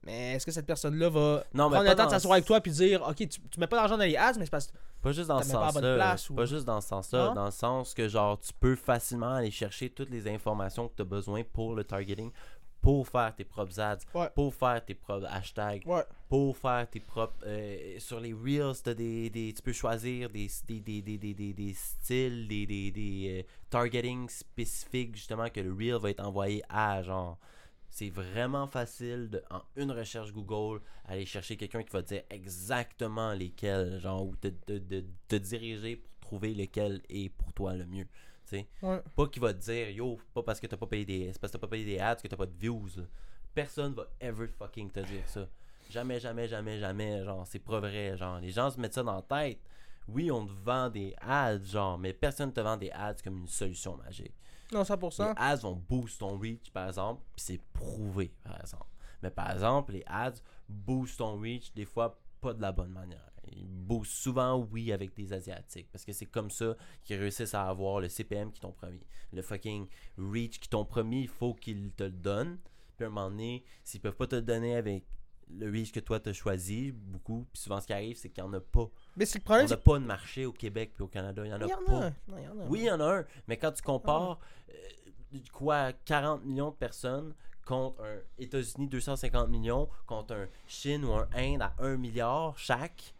[0.02, 2.60] Mais est-ce que cette personne-là va Non, mais prendre le temps de s'asseoir avec toi
[2.60, 4.72] puis dire Ok, tu, tu mets pas d'argent dans les ads, mais c'est parce que.
[5.02, 6.16] Pas juste dans ce pas sens-là.
[6.30, 7.32] ou- Pas juste dans ce sens-là.
[7.34, 11.02] Dans le sens que, genre, tu peux facilement aller chercher toutes les informations que tu
[11.02, 12.30] as besoin pour le targeting,
[12.82, 14.30] pour faire tes propres ads, Ouais.
[14.34, 16.02] pour faire tes propres hashtags, Ouais.
[16.30, 17.34] pour faire tes propres.
[17.46, 20.90] euh, sur les Reels, des, des, tu peux choisir des, des,
[21.74, 27.02] styles, des, des, des euh, targeting spécifiques, justement, que le Reel va être envoyé à,
[27.02, 27.38] genre.
[27.90, 32.22] C'est vraiment facile de, en une recherche Google, aller chercher quelqu'un qui va te dire
[32.30, 37.74] exactement lesquels, genre, ou te, te, te- te diriger pour trouver lequel est pour toi
[37.74, 38.06] le mieux.
[38.46, 38.68] Tu sais.
[38.82, 39.00] Ouais.
[39.16, 41.32] Pas qu'il va te dire, yo, pas parce que t'as pas payé des.
[41.32, 42.86] C'est parce que t'as pas payé des ads que t'as pas de views.
[42.96, 43.02] là.
[43.54, 45.48] Personne va ever fucking te dire ça.
[45.90, 47.24] Jamais, jamais, jamais, jamais.
[47.24, 48.16] Genre, c'est pas vrai.
[48.16, 49.58] Genre, les gens se mettent ça dans la tête.
[50.06, 53.48] Oui, on te vend des ads, genre, mais personne te vend des ads comme une
[53.48, 54.34] solution magique.
[54.72, 55.28] Non, 100%.
[55.28, 58.86] Les ads vont boost ton reach, par exemple, puis c'est prouvé, par exemple.
[59.22, 63.30] Mais par exemple, les ads boostent ton reach, des fois, pas de la bonne manière.
[63.52, 67.68] Ils boostent souvent, oui, avec des Asiatiques, parce que c'est comme ça qu'ils réussissent à
[67.68, 69.04] avoir le CPM qui t'ont promis.
[69.32, 72.58] Le fucking reach qui t'ont promis, il faut qu'ils te le donnent.
[72.96, 75.04] Puis à un moment donné, s'ils peuvent pas te le donner avec
[75.58, 78.46] le reach que toi t'as choisi, beaucoup, puis souvent ce qui arrive, c'est qu'il y
[78.46, 78.88] en a pas.
[79.16, 81.50] Mais c'est le On problème, n'a pas de marché au Québec puis au Canada, il
[81.50, 81.92] y en a qu'il y en pas.
[81.92, 82.06] a.
[82.06, 82.14] un.
[82.28, 82.66] Non, il y en a.
[82.68, 84.38] Oui, il y en a un, mais quand tu compares
[84.70, 91.12] euh, quoi 40 millions de personnes contre un États-Unis 250 millions, contre un Chine ou
[91.12, 93.14] un Inde à 1 milliard chaque,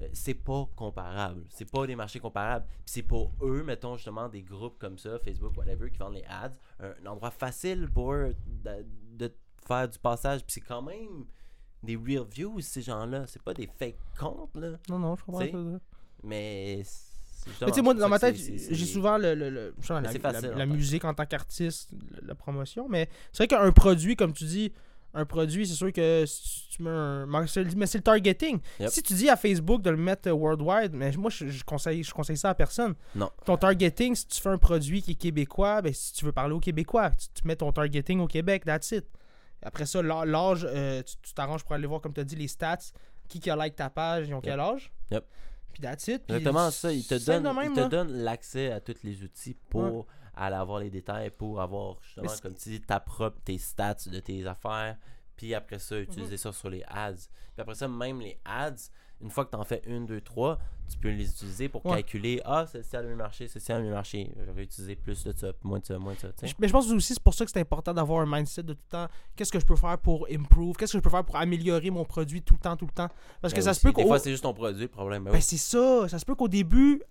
[0.00, 1.44] euh, c'est pas comparable.
[1.50, 2.66] C'est pas des marchés comparables.
[2.68, 6.24] Puis c'est pour eux, mettons justement des groupes comme ça, Facebook, whatever, qui vendent les
[6.28, 9.34] ads, un, un endroit facile pour eux de, de
[9.66, 10.42] faire du passage.
[10.44, 11.24] Puis c'est quand même
[11.82, 13.24] des real views, ces gens-là.
[13.26, 14.72] C'est pas des fake comptes, là.
[14.88, 15.58] Non, non, je comprends sais, ça.
[16.22, 16.82] Mais.
[17.44, 20.66] tu sais, moi, dans ma tête, j'ai souvent le, le, le- genre Mais la, en
[20.66, 21.90] musique en tant qu'artiste,
[22.22, 22.88] la, promotion.
[22.88, 24.72] Mais c'est vrai qu'un produit, comme tu dis,
[25.14, 27.26] un produit, c'est sûr que si tu mets un.
[27.26, 28.58] Mais c'est le targeting.
[28.80, 28.90] Yep.
[28.90, 32.02] Si tu dis à Facebook de le mettre euh, worldwide, mais moi, je, je conseille,
[32.02, 32.94] je conseille ça à personne.
[33.14, 33.30] Non.
[33.44, 36.54] Ton targeting, si tu fais un produit qui est québécois, ben, si tu veux parler
[36.54, 39.06] aux Québécois, tu, tu mets ton targeting au Québec, that's it.
[39.62, 42.48] Après ça, l'â- l'âge, euh, tu t'arranges pour aller voir, comme tu as dit, les
[42.48, 42.78] stats,
[43.28, 44.44] qui qui a like ta page, ils ont Yep.
[44.44, 44.92] quel âge?
[45.10, 45.24] Yep.
[45.72, 46.24] Puis that's it.
[46.26, 46.92] Puis Exactement ça.
[46.92, 49.54] Il te c'est simple donne, de même, il te donne l'accès à tous les outils
[49.68, 53.96] pour aller avoir les détails, pour avoir justement, comme tu dis, ta propre, tes stats
[54.06, 54.96] de tes affaires.
[55.36, 56.38] Puis après ça, utiliser Mhm.
[56.38, 57.14] ça sur les ads.
[57.14, 58.74] Puis après ça, même les ads,
[59.22, 60.58] une fois que tu en fais une, deux, trois,
[60.90, 61.94] tu peux les utiliser pour Ouais.
[61.96, 64.30] calculer Ah, celle-ci a le mieux marché, celle-ci a le mieux marché.
[64.46, 66.28] Je vais utiliser plus de ça, moins de ça, moins de ça.
[66.58, 68.78] Mais je pense aussi c'est pour ça que c'est important d'avoir un mindset de tout
[68.86, 69.08] le temps.
[69.34, 72.04] Qu'est-ce que je peux faire pour improve Qu'est-ce que je peux faire pour améliorer mon
[72.04, 73.08] produit tout le temps, tout le temps
[73.40, 75.24] Parce que Ben ça aussi, se peut Des fois, c'est juste ton produit, le problème.
[75.24, 75.42] Ben Ben oui.
[75.42, 76.08] c'est ça.
[76.08, 77.02] Ça se peut qu'au début,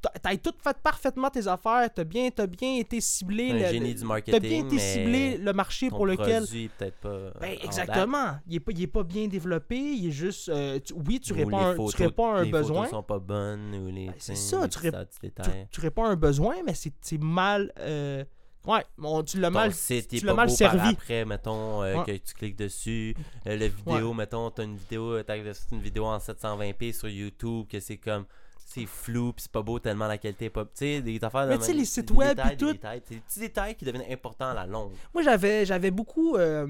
[0.00, 1.88] t'a- t'ailles tout fait parfaitement tes affaires.
[1.94, 3.52] T'as bien, t'as bien été ciblé.
[3.52, 4.40] le- génie le- du T'as marketing.
[4.40, 6.44] bien été ciblé le marché ton pour lequel.
[6.46, 7.30] peut-être pas.
[7.40, 8.38] Ben exactement.
[8.46, 9.76] Il est, pas, il est pas bien développé.
[9.76, 10.48] Il est juste.
[10.48, 12.84] euh, tu- oui, tu réponds, les un- tu réponds à un les besoin.
[12.84, 14.06] photos sont pas bonnes ou les.
[14.06, 16.92] Ben, c'est tu ça, les tu petits Tu, tu réponds à un besoin, mais c'est
[17.22, 17.72] mal.
[17.80, 18.24] euh,
[18.66, 19.72] Ouais, bon, tu l'as mal.
[19.72, 20.88] site tu l'as mal par servi.
[20.90, 22.04] après, mettons, euh, Ouais.
[22.04, 23.14] que tu cliques dessus.
[23.46, 25.36] Euh, la vidéo, mettons, t'as une vidéo, t'as
[25.72, 28.26] une vidéo en 720p sur YouTube, que c'est comme,
[28.70, 30.64] c'est flou, pis c'est pas beau tellement la qualité est pas.
[30.66, 32.76] Tu sais, des affaires de Mais tu sais, les sites web des tout.
[32.82, 34.92] C'est des petits détails qui deviennent importants à la longue.
[35.14, 36.36] Moi, j'avais, j'avais beaucoup.
[36.36, 36.66] euh,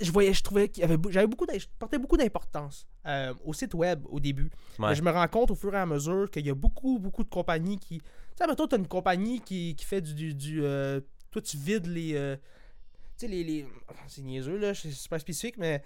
[0.00, 3.52] je voyais, je trouvais qu'il y avait, j'avais beaucoup, je portais beaucoup d'importance euh, au
[3.52, 4.50] site web au début.
[4.78, 4.88] Ouais.
[4.88, 7.22] Mais je me rends compte au fur et à mesure qu'il y a beaucoup, beaucoup
[7.22, 7.98] de compagnies qui.
[7.98, 8.06] Tu
[8.36, 10.14] sais, mettons, t'as une compagnie qui, qui fait du.
[10.14, 12.14] du, du, euh, toi, tu vides les.
[12.14, 12.36] euh,
[13.18, 13.66] tu sais, les, les.
[14.08, 15.82] C'est niaiseux, là, c'est c'est pas spécifique, mais.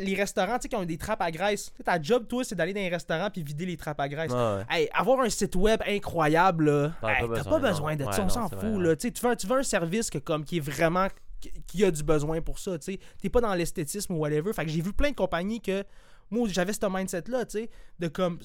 [0.00, 1.66] Les restaurants, tu sais, qui ont des trappes à graisse.
[1.70, 4.08] Tu sais, ta job, toi, c'est d'aller dans les restaurants puis vider les trappes à
[4.08, 4.32] graisse.
[4.32, 4.64] Ouais.
[4.70, 7.96] Hey, avoir un site web incroyable, là, T'en as hey, pas t'as besoin, pas besoin
[7.96, 8.80] de Ouais, ça, on s'en fout.
[8.80, 8.96] Là.
[8.96, 11.08] Tu veux, un- tu veux un service que, comme, qui est vraiment.
[11.40, 12.78] qui- qui a du besoin pour ça.
[12.78, 12.98] tu sais.
[13.20, 14.52] T'es pas dans l'esthétisme ou whatever.
[14.54, 15.84] Fait que j'ai vu plein de compagnies que.
[16.30, 18.38] Moi, j'avais ce mindset-là, tu sais, de comme.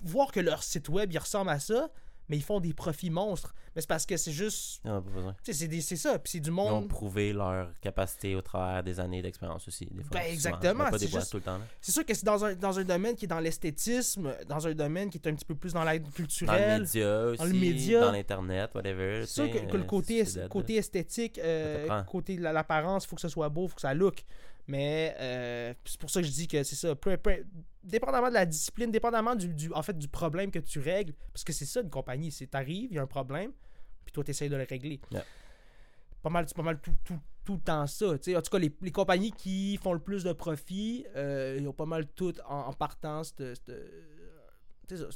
[0.00, 1.88] voir que leur site web, il ressemble à ça,
[2.28, 3.54] mais ils font des profits monstres.
[3.74, 4.82] Mais c'est parce que c'est juste.
[4.82, 5.36] Pas besoin.
[5.42, 6.18] C'est ça.
[6.18, 6.88] Puis c'est du Ils ont monde.
[6.88, 9.86] prouvé leur capacité au travers des années d'expérience aussi.
[9.86, 11.38] Des fois, Ben, exactement, c'est juste-
[11.82, 15.10] sûr que c'est dans un, dans un domaine qui est dans l'esthétisme, dans un domaine
[15.10, 16.80] qui est un petit peu plus dans l'aide Dans le culturelle.
[16.82, 17.38] média aussi.
[17.38, 18.00] dans le média.
[18.00, 19.24] Dans l'internet, whatever.
[19.26, 23.08] C'est sûr que, que le euh, côté, côté esthétique, euh, côté de la- l'apparence, il
[23.08, 24.24] faut que ça soit beau, il faut que ça look.
[24.68, 26.94] Mais euh, c'est pour ça que je dis que c'est ça.
[26.94, 27.42] Peu, peu-
[27.82, 31.42] dépendamment de la discipline, dépendamment du, du- en fait, du problème que tu règles, parce
[31.42, 33.50] que c'est ça une compagnie, c'est t'arrives, il y a un problème,
[34.04, 35.00] puis toi tu essayes de le régler.
[35.10, 35.24] Yeah.
[36.22, 38.10] Pas mal, pas mal tout, tout, tout le temps ça.
[38.10, 41.72] En tout cas, les, les compagnies qui font le plus de profit, euh, ils ont
[41.72, 43.34] pas mal toutes en, en partant ce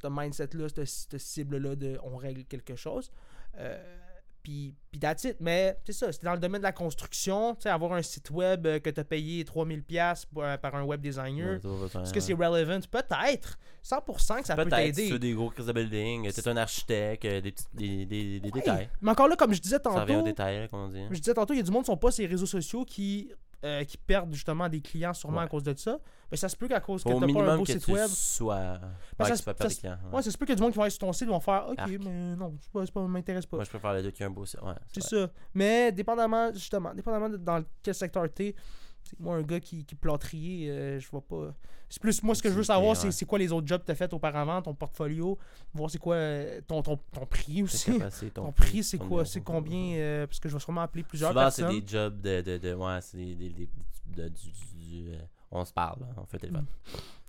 [0.08, 3.10] mindset-là, cette, cette cible-là de on règle quelque chose.
[3.58, 3.98] Euh,
[4.42, 5.36] puis, puis that's it.
[5.40, 8.30] Mais c'est ça, c'était dans le domaine de la construction, tu sais, avoir un site
[8.30, 11.60] web euh, que tu as payé 3000$ pour, euh, par un web designer.
[11.64, 12.80] Ouais, Est-ce que c'est relevant?
[12.90, 13.58] Peut-être.
[13.84, 15.08] 100% que ça peut Peut-être t'aider.
[15.08, 18.46] sur des gros crises de building, t'es un architecte, euh, des, petits, des, des, des
[18.46, 18.60] Ouais.
[18.60, 18.88] détails.
[19.00, 21.04] Mais encore là, comme je disais Ça revient aux tantôt, détails, comme on dit.
[21.10, 23.32] je disais tantôt, il y a du monde qui sont pas les réseaux sociaux qui,
[23.64, 25.44] euh, qui perdent justement des clients sûrement Ouais.
[25.44, 25.98] à cause de ça.
[26.30, 27.14] Mais ça se peut qu'à cause que tu
[27.46, 28.08] pas un beau que site tu web.
[28.08, 28.56] sois...
[28.56, 28.80] Ben,
[29.20, 29.98] Ouais, ça que se- tu ça se- clients.
[30.10, 30.16] ouais.
[30.16, 31.66] Ouais, ça se peut a du monde qui va aller sur ton site vont faire
[31.68, 31.90] Ok, Arc.
[32.02, 33.56] mais non, c'est pas, pas, m'intéresse pas.
[33.58, 34.60] Moi, je préfère le deux qui a un beau site.
[34.62, 35.28] Ouais, C'est ça.
[35.54, 38.81] Mais dépendamment, justement, dépendamment de dans quel secteur t'es, c'est
[39.18, 41.54] moi, un gars qui, qui plâtrier, euh, je vois pas.
[41.88, 43.86] C'est plus moi, ce que je veux savoir, c'est c'est quoi les autres jobs que
[43.86, 45.38] t'as fait auparavant, ton portfolio,
[45.74, 47.98] voir c'est quoi euh, ton, ton, ton prix aussi.
[48.32, 49.24] Ton ton prix, c'est quoi.
[49.24, 51.80] C'est combien euh, Parce que je vais sûrement appeler plusieurs Souvent, c'est personnes.
[51.80, 52.40] des jobs de.
[52.40, 53.34] de, de ouais, c'est des.
[53.34, 53.68] des, des-
[54.06, 55.12] de- du, du- du,
[55.50, 56.66] on se parle, là, on fait téléphone.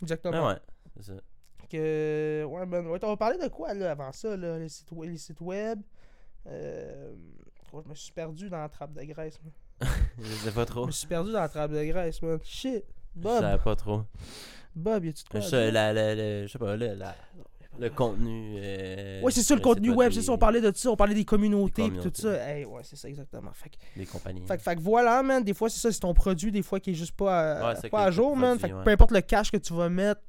[0.02, 0.34] Exactement.
[0.48, 0.60] Mais ouais,
[0.98, 1.14] c'est ça.
[1.70, 4.92] Que, ouais, ben, ouais, on va parler de quoi là, avant ça, là, les, sites,
[4.92, 5.82] we- les sites web?
[6.48, 7.14] Euh,
[7.74, 9.40] je me suis perdu dans la trappe de graisse.
[9.82, 10.86] Je sais pas Je trop.
[10.88, 12.40] me suis perdu dans la trappe de graisse, man.
[12.44, 12.84] Shit.
[13.16, 14.04] Je Bob, savais pas trop.
[14.76, 15.58] Bob, y a-tu de quoi à Je dire?
[15.60, 17.16] sais, la, la, la- je sais pas, le, la-
[17.80, 18.56] le contenu.
[18.60, 20.32] euh, Ouais, c'est ça le je sais contenu pas, web, des- c'est ça.
[20.32, 22.22] On parlait de ça, on parlait des communautés pis tout communautés.
[22.22, 22.50] ça.
[22.50, 23.52] Hey, ouais, c'est ça exactement.
[23.54, 24.46] Fait que, Des compagnies.
[24.48, 25.44] fait, que- fait que voilà, man.
[25.44, 27.76] Des fois, c'est ça, c'est ton produit, des fois qui est juste pas, à- Ouais,
[27.82, 28.58] c'est pas que à jour, man.
[28.60, 28.84] Fait que ouais.
[28.84, 30.22] peu importe le cash que tu vas mettre,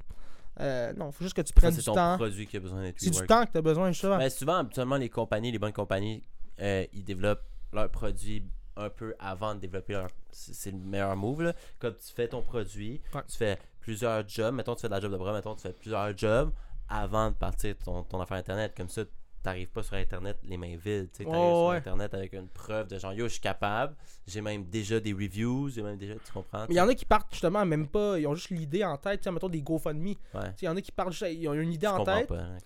[0.60, 2.16] euh, non, faut juste que tu Ça, prennes c'est du ton temps.
[2.16, 4.18] produit qui a besoin d'être C'est du temps que tu as besoin, justement.
[4.18, 6.22] Ben, souvent, habituellement, les compagnies, les bonnes compagnies,
[6.60, 8.42] euh, ils développent leurs produits
[8.76, 10.08] un peu avant de développer leur.
[10.30, 11.52] C'est le meilleur move, là.
[11.78, 13.22] Comme tu fais ton produit, Ouais.
[13.28, 14.54] tu fais plusieurs jobs.
[14.54, 16.52] Mettons, tu fais de la job de bras, mettons, tu fais plusieurs jobs
[16.88, 18.74] avant de partir ton, ton affaire Internet.
[18.76, 19.02] Comme ça,
[19.44, 21.10] t'arrives pas sur Internet les mains vides.
[21.12, 21.76] Tu t'arrives sur ouais.
[21.76, 23.94] Internet avec une preuve de genre, yo, je suis capable.
[24.26, 25.68] J'ai même déjà des reviews.
[25.68, 26.14] J'ai même déjà.
[26.14, 26.66] Tu comprends?
[26.68, 28.96] Mais il y en a qui partent justement même pas, ils ont juste l'idée en
[28.96, 30.14] tête, tu sais, mettons des GoFundMe.
[30.14, 30.42] Tu Ouais.
[30.62, 32.56] Il y en a qui partent juste, ils ont une idée Je en tête, hein,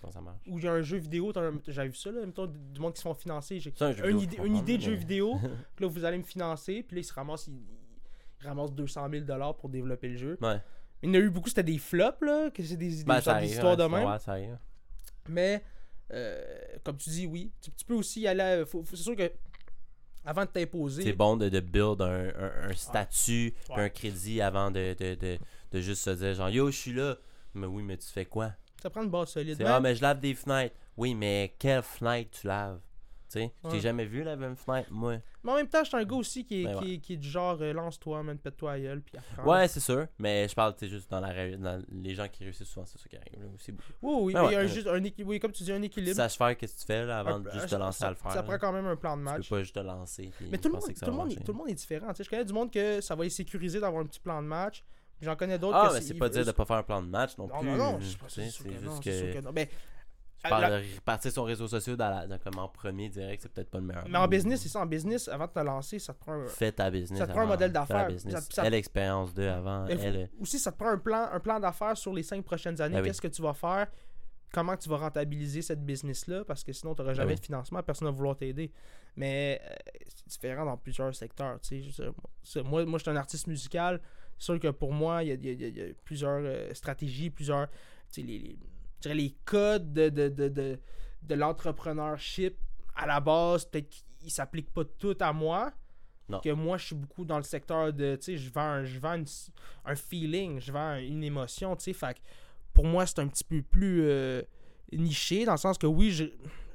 [0.47, 1.31] ou il y a un jeu vidéo,
[1.67, 3.59] j'avais vu ça, là, mettons du monde qui se font financer.
[3.59, 5.37] J'ai un une idée, une idée de jeu vidéo,
[5.79, 7.61] là vous allez me financer, puis là ils se ramassent, ils,
[8.41, 10.37] ils ramassent 200 000 pour développer le jeu.
[10.41, 10.57] Ouais.
[11.01, 13.21] Il y en a eu beaucoup, c'était des flops, là, que c'est des, des Ben,
[13.25, 13.49] arrive.
[13.49, 14.07] d'histoires de même.
[14.07, 14.57] ouais, ça arrive.
[15.29, 15.63] Mais,
[16.83, 18.63] comme tu dis, oui, tu, tu peux aussi aller.
[18.85, 19.31] c'est sûr que,
[20.25, 21.03] avant de t'imposer.
[21.03, 23.83] C'est bon de, de build un, un- un statut, Ouais.
[23.83, 25.37] un crédit avant de, de, de,
[25.71, 27.15] de juste se dire genre yo je suis là.
[27.53, 28.53] Mais oui mais tu fais quoi?
[28.81, 29.61] Ça prend une base solide.
[29.65, 30.75] Ah mais je lave des fenêtres.
[30.97, 32.79] Oui mais quelle fenêtre tu laves?
[33.31, 35.17] Tu sais, je t'ai jamais vu laver une fenêtre moi.
[35.43, 37.13] Mais en même temps, je suis un gars aussi qui est, Ben qui est, qui
[37.13, 39.51] est du genre euh, lance-toi, man, pète-toi à gueule, puis apprends.
[39.51, 42.67] Ouais c'est sûr, mais je parle tu juste dans la dans les gens qui réussissent
[42.67, 43.71] souvent c'est ça qui arrive là aussi.
[44.01, 44.67] Oui, oui, Ben mais ouais, il y a un, ouais.
[44.67, 46.15] juste un oui, comme tu dis, un équilibre.
[46.15, 48.09] Sache faire qu'est-ce que tu fais là avant de juste te ça- lancer ça- à
[48.09, 48.31] le faire.
[48.31, 48.43] Ça là.
[48.43, 49.49] prend quand même un plan de Tu match.
[49.49, 50.31] peux pas juste te lancer.
[50.49, 52.07] Mais tout le, monde, tout, le monde, tout le monde est différent.
[52.09, 52.23] tu sais.
[52.23, 54.83] Je connais du monde que ça va les sécuriser d'avoir un petit plan de match.
[55.21, 57.07] J'en connais d'autres Ah que mais c'est pas dire de pas faire un plan de
[57.09, 57.67] match non, plus.
[57.67, 58.65] non, non, tu c'est non, juste c'est sûr
[59.01, 59.41] que
[60.43, 63.41] Tu parles la- de repartir son réseau social dans la, dans- comme en premier direct,
[63.43, 64.05] c'est peut-être pas le meilleur.
[64.07, 64.79] mais en business, c'est ça.
[64.79, 67.19] En business, avant de te lancer, ça te prend un, Fais ta business.
[67.19, 68.09] ça te prend un modèle d'affaires.
[68.49, 69.85] Ça- Elle, expérience d'eux avant.
[69.87, 72.95] Elle, Aussi, ça te prend un plan, un plan d'affaires sur les cinq prochaines années.
[72.97, 73.07] Ah oui.
[73.07, 73.87] Qu'est-ce que tu vas faire?
[74.53, 76.43] Comment tu vas rentabiliser cette business-là?
[76.45, 77.39] Parce que sinon, tu n'auras jamais Ah oui.
[77.39, 78.71] de financement, personne ne va vouloir t'aider.
[79.15, 79.75] Mais euh,
[80.07, 81.59] c'est différent dans plusieurs secteurs.
[81.69, 83.99] Je moi, moi je suis un artiste musical.
[84.37, 87.67] C'est sûr que pour moi, il y a, y y y plusieurs euh, stratégies, plusieurs.
[88.17, 88.59] Les, les-
[88.99, 90.79] je dirais les codes de, de, de, de,
[91.23, 92.55] de l'entrepreneurship
[92.95, 95.71] à la base, peut-être qu'ils ne s'appliquent pas tout à moi.
[96.27, 96.39] Non.
[96.41, 98.15] Que moi, je suis beaucoup dans le secteur de.
[98.17, 99.25] Tu sais, je vends, un- je vends une-
[99.85, 101.93] un feeling, je vends une émotion, tu sais.
[101.93, 102.19] Fait que
[102.73, 104.43] pour moi, c'est un petit peu plus euh,
[104.93, 106.25] niché, dans le sens que oui, je,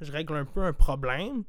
[0.01, 1.43] je règle un peu un problème,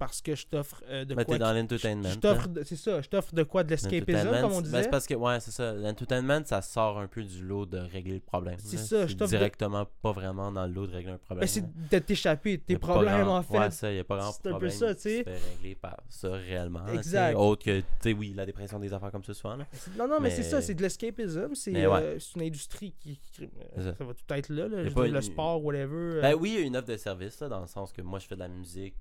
[0.00, 1.34] parce que je t'offre euh, de Ben, quoi.
[1.36, 2.08] t'es dans l'entertainment.
[2.48, 4.82] de- c'est ça, je t'offre de quoi de l'escapism, comme on ben, disait.
[4.84, 5.74] c'est parce que, ouais, c'est ça.
[5.74, 8.56] L'entertainment, ça sort un peu du lot de régler le problème.
[8.58, 11.42] C'est ça, je t'offre de- directement pas vraiment dans le lot de régler un problème.
[11.42, 13.58] Ben, c'est de t'échapper de tes problèmes, grand- en fait.
[13.58, 15.22] Ouais, ça, y a pas grand C'est un peu problème ça, tu sais.
[15.24, 16.86] fait régler par ça réellement.
[16.88, 17.36] Exact.
[17.36, 19.56] Autre que, tu sais, oui, la dépression des affaires comme ça souvent.
[19.56, 19.66] Là.
[19.72, 21.54] C'est- Non, non, mais, c'est ça, c'est de l'escapism.
[21.54, 22.02] C'est ouais.
[22.02, 23.20] euh, c'est une industrie qui.
[23.42, 23.46] euh,
[23.76, 23.94] C'est ça.
[23.98, 24.04] ça.
[24.04, 24.66] va tout être là.
[24.66, 24.84] là.
[24.84, 26.20] Je pas dire, le sport, whatever.
[26.22, 28.18] Ben oui, il y a une offre de service, là, dans le sens que moi,
[28.18, 28.94] je fais de la musique.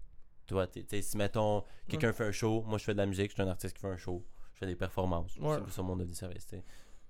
[0.49, 3.30] Toi, t'es- t'sais, si mettons, quelqu'un fait un show, moi, je fais de la musique,
[3.30, 5.38] je suis un artiste qui fait un show, je fais des performances.
[5.38, 5.57] Ouais.
[5.67, 6.63] C'est ça mon de service, tu sais.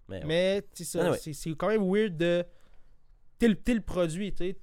[0.09, 0.21] Mais.
[0.25, 1.33] Mais c'est ça, Anyway.
[1.33, 2.45] c'est- quand même weird de.
[3.37, 4.57] T'es le, produit, tu sais.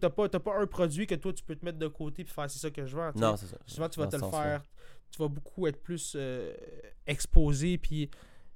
[0.00, 2.48] T'as pas, pas un produit que toi tu peux te mettre de côté puis faire
[2.50, 3.12] c'est ça que je vends.
[3.12, 3.24] tu sais.
[3.24, 3.58] non, c'est ça.
[3.66, 4.62] Souvent tu vas Dans te le faire.
[5.10, 6.52] Tu vas beaucoup être plus euh,
[7.06, 8.08] exposé puis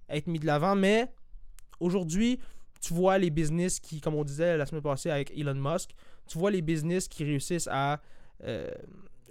[0.08, 0.74] être mis de l'avant.
[0.76, 1.12] Mais
[1.80, 2.38] aujourd'hui,
[2.80, 5.90] tu vois les business qui, comme on disait la semaine passée avec Elon Musk,
[6.26, 8.00] tu vois les business qui réussissent à
[8.44, 8.70] euh,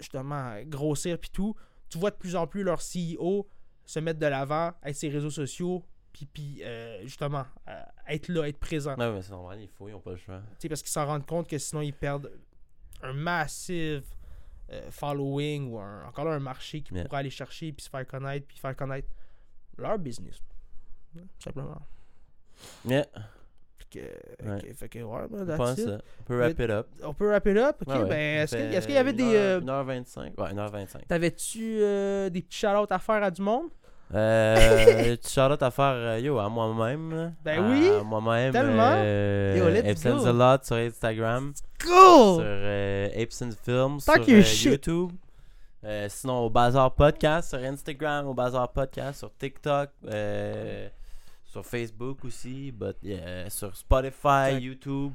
[0.00, 1.54] justement grossir puis tout.
[1.88, 3.48] Tu vois de plus en plus leurs CEO
[3.84, 8.28] se mettre de l'avant, être sur les réseaux sociaux, puis, puis euh, justement euh, être
[8.28, 8.96] là, être présent.
[8.96, 10.40] Ouais, mais c'est normal, il faut, ils ont pas le choix.
[10.40, 12.30] Tu sais, parce qu'ils s'en rendent compte que sinon ils perdent
[13.02, 14.04] un massive
[14.70, 17.04] euh, following ou un- encore là un marché qui Yeah.
[17.04, 19.08] pourrait aller chercher puis se faire connaître puis faire connaître
[19.76, 20.40] leur business.
[21.12, 21.80] Tout simplement.
[22.84, 23.06] Yeah,
[23.90, 24.56] que, Ouais.
[24.56, 25.84] ok, fait que, ouais, ben, je that's pense it.
[25.86, 25.98] ça.
[26.20, 26.86] On peut wrap it up.
[27.04, 27.76] On peut wrap it up?
[27.86, 29.34] Ok, Ouais, ben, est-ce qu'il y avait une des.
[29.36, 30.32] heure- euh, 1h25.
[30.38, 31.06] Ouais, 1h25.
[31.08, 33.66] T'avais-tu euh, des petits shout-outs à faire à du monde?
[34.12, 37.34] Euh, tu shout à faire, euh, yo, à moi-même.
[37.44, 38.52] Ben À oui, moi-même.
[38.52, 38.94] tellement.
[38.96, 40.26] Euh, Yo, let's go.
[40.26, 41.52] a lot sur Instagram.
[41.54, 42.42] Sur Cool!
[42.44, 43.98] euh, Epson Films.
[44.04, 44.72] Talk sur euh.
[44.72, 45.12] YouTube.
[45.84, 50.88] Euh, sinon, au Bazar Podcast sur Instagram, au Bazar Podcast sur TikTok, euh,
[51.50, 54.60] sur Facebook aussi, but, yeah, sur Spotify, Exact.
[54.62, 55.12] YouTube.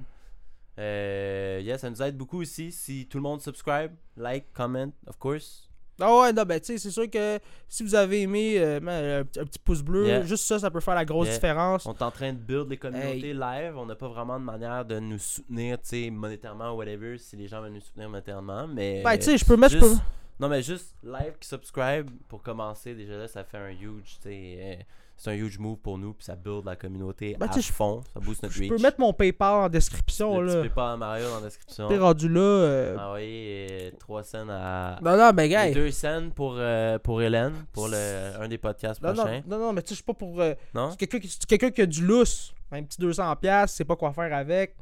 [0.77, 2.71] Euh, yeah, ça nous aide beaucoup aussi.
[2.71, 5.69] Si tout le monde subscribe, like, comment, of course.
[6.01, 7.39] Ah ouais, non, ben, tu sais, c'est sûr que
[7.69, 8.79] si vous avez aimé, euh,
[9.21, 10.23] un, petit- un petit pouce bleu, Yeah.
[10.23, 11.35] juste ça, ça peut faire la grosse Yeah.
[11.37, 11.85] différence.
[11.85, 13.77] On est en train de build les communautés live.
[13.77, 17.37] On n'a pas vraiment de manière de nous soutenir, tu sais, monétairement ou whatever, si
[17.37, 18.67] les gens veulent nous soutenir monétairement.
[18.67, 19.79] Mais Ben, tu sais, je peux mettre.
[19.79, 20.01] juste-
[20.37, 22.93] non, mais juste live qui subscribe pour commencer.
[22.93, 24.83] Déjà là, ça fait un huge, tu sais, euh,
[25.17, 26.13] c'est un huge move pour nous.
[26.13, 28.01] Puis ça build la communauté Ben, à tu sais, je- fond.
[28.13, 28.69] Ça booste notre Je reach.
[28.69, 30.53] peux mettre mon PayPal en description, le là.
[30.55, 31.87] petit PayPal à Mario la description.
[31.87, 32.39] T'es rendu là.
[32.41, 34.99] euh, Envoyez 3 cents à.
[35.01, 35.71] Non, non, ben, gars.
[35.71, 39.41] 2 cents pour, euh, pour Hélène, pour le, un des podcasts Non, non, prochains.
[39.47, 40.39] non, non, mais tu sais, je suis pas pour.
[40.41, 40.91] euh, Non?
[40.91, 43.95] c'est quelqu'un qui, c'est quelqu'un qui a du lousse, un petit 200$, piastres, sait pas
[43.95, 44.75] quoi faire avec.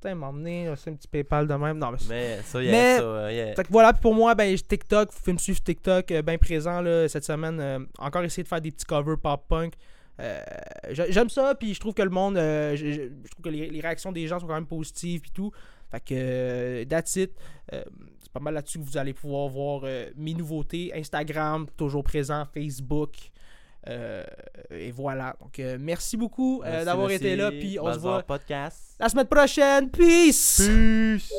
[0.00, 1.78] Putain, m'emmener, c'est un petit PayPal de même.
[1.78, 1.98] Non, mais.
[2.08, 3.54] Mais ça, yeah, Mais- ça, yeah.
[3.54, 6.36] Fait que voilà, puis pour moi, ben, TikTok, vous pouvez me suivre TikTok, euh, bien
[6.38, 7.58] présent là, cette semaine.
[7.60, 9.72] euh, encore essayer de faire des petits covers pop-punk.
[10.20, 10.40] Euh,
[10.90, 13.68] j'a- J'aime ça, puis je trouve que le monde, je, je- je trouve que les,
[13.70, 15.50] les réactions des gens sont quand même positives, puis tout.
[15.90, 17.32] Fait que, that's it.
[17.70, 19.82] C'est pas mal là-dessus que vous allez pouvoir voir
[20.16, 20.92] mes nouveautés.
[20.94, 23.12] Instagram, toujours présent, Facebook.
[23.88, 24.24] Euh,
[24.70, 25.36] et voilà.
[25.40, 27.50] Donc, euh, merci beaucoup euh, d'avoir été là.
[27.50, 28.96] Puis on se voit podcast.
[28.98, 29.90] la semaine prochaine.
[29.90, 30.62] Peace!
[30.66, 31.30] Peace!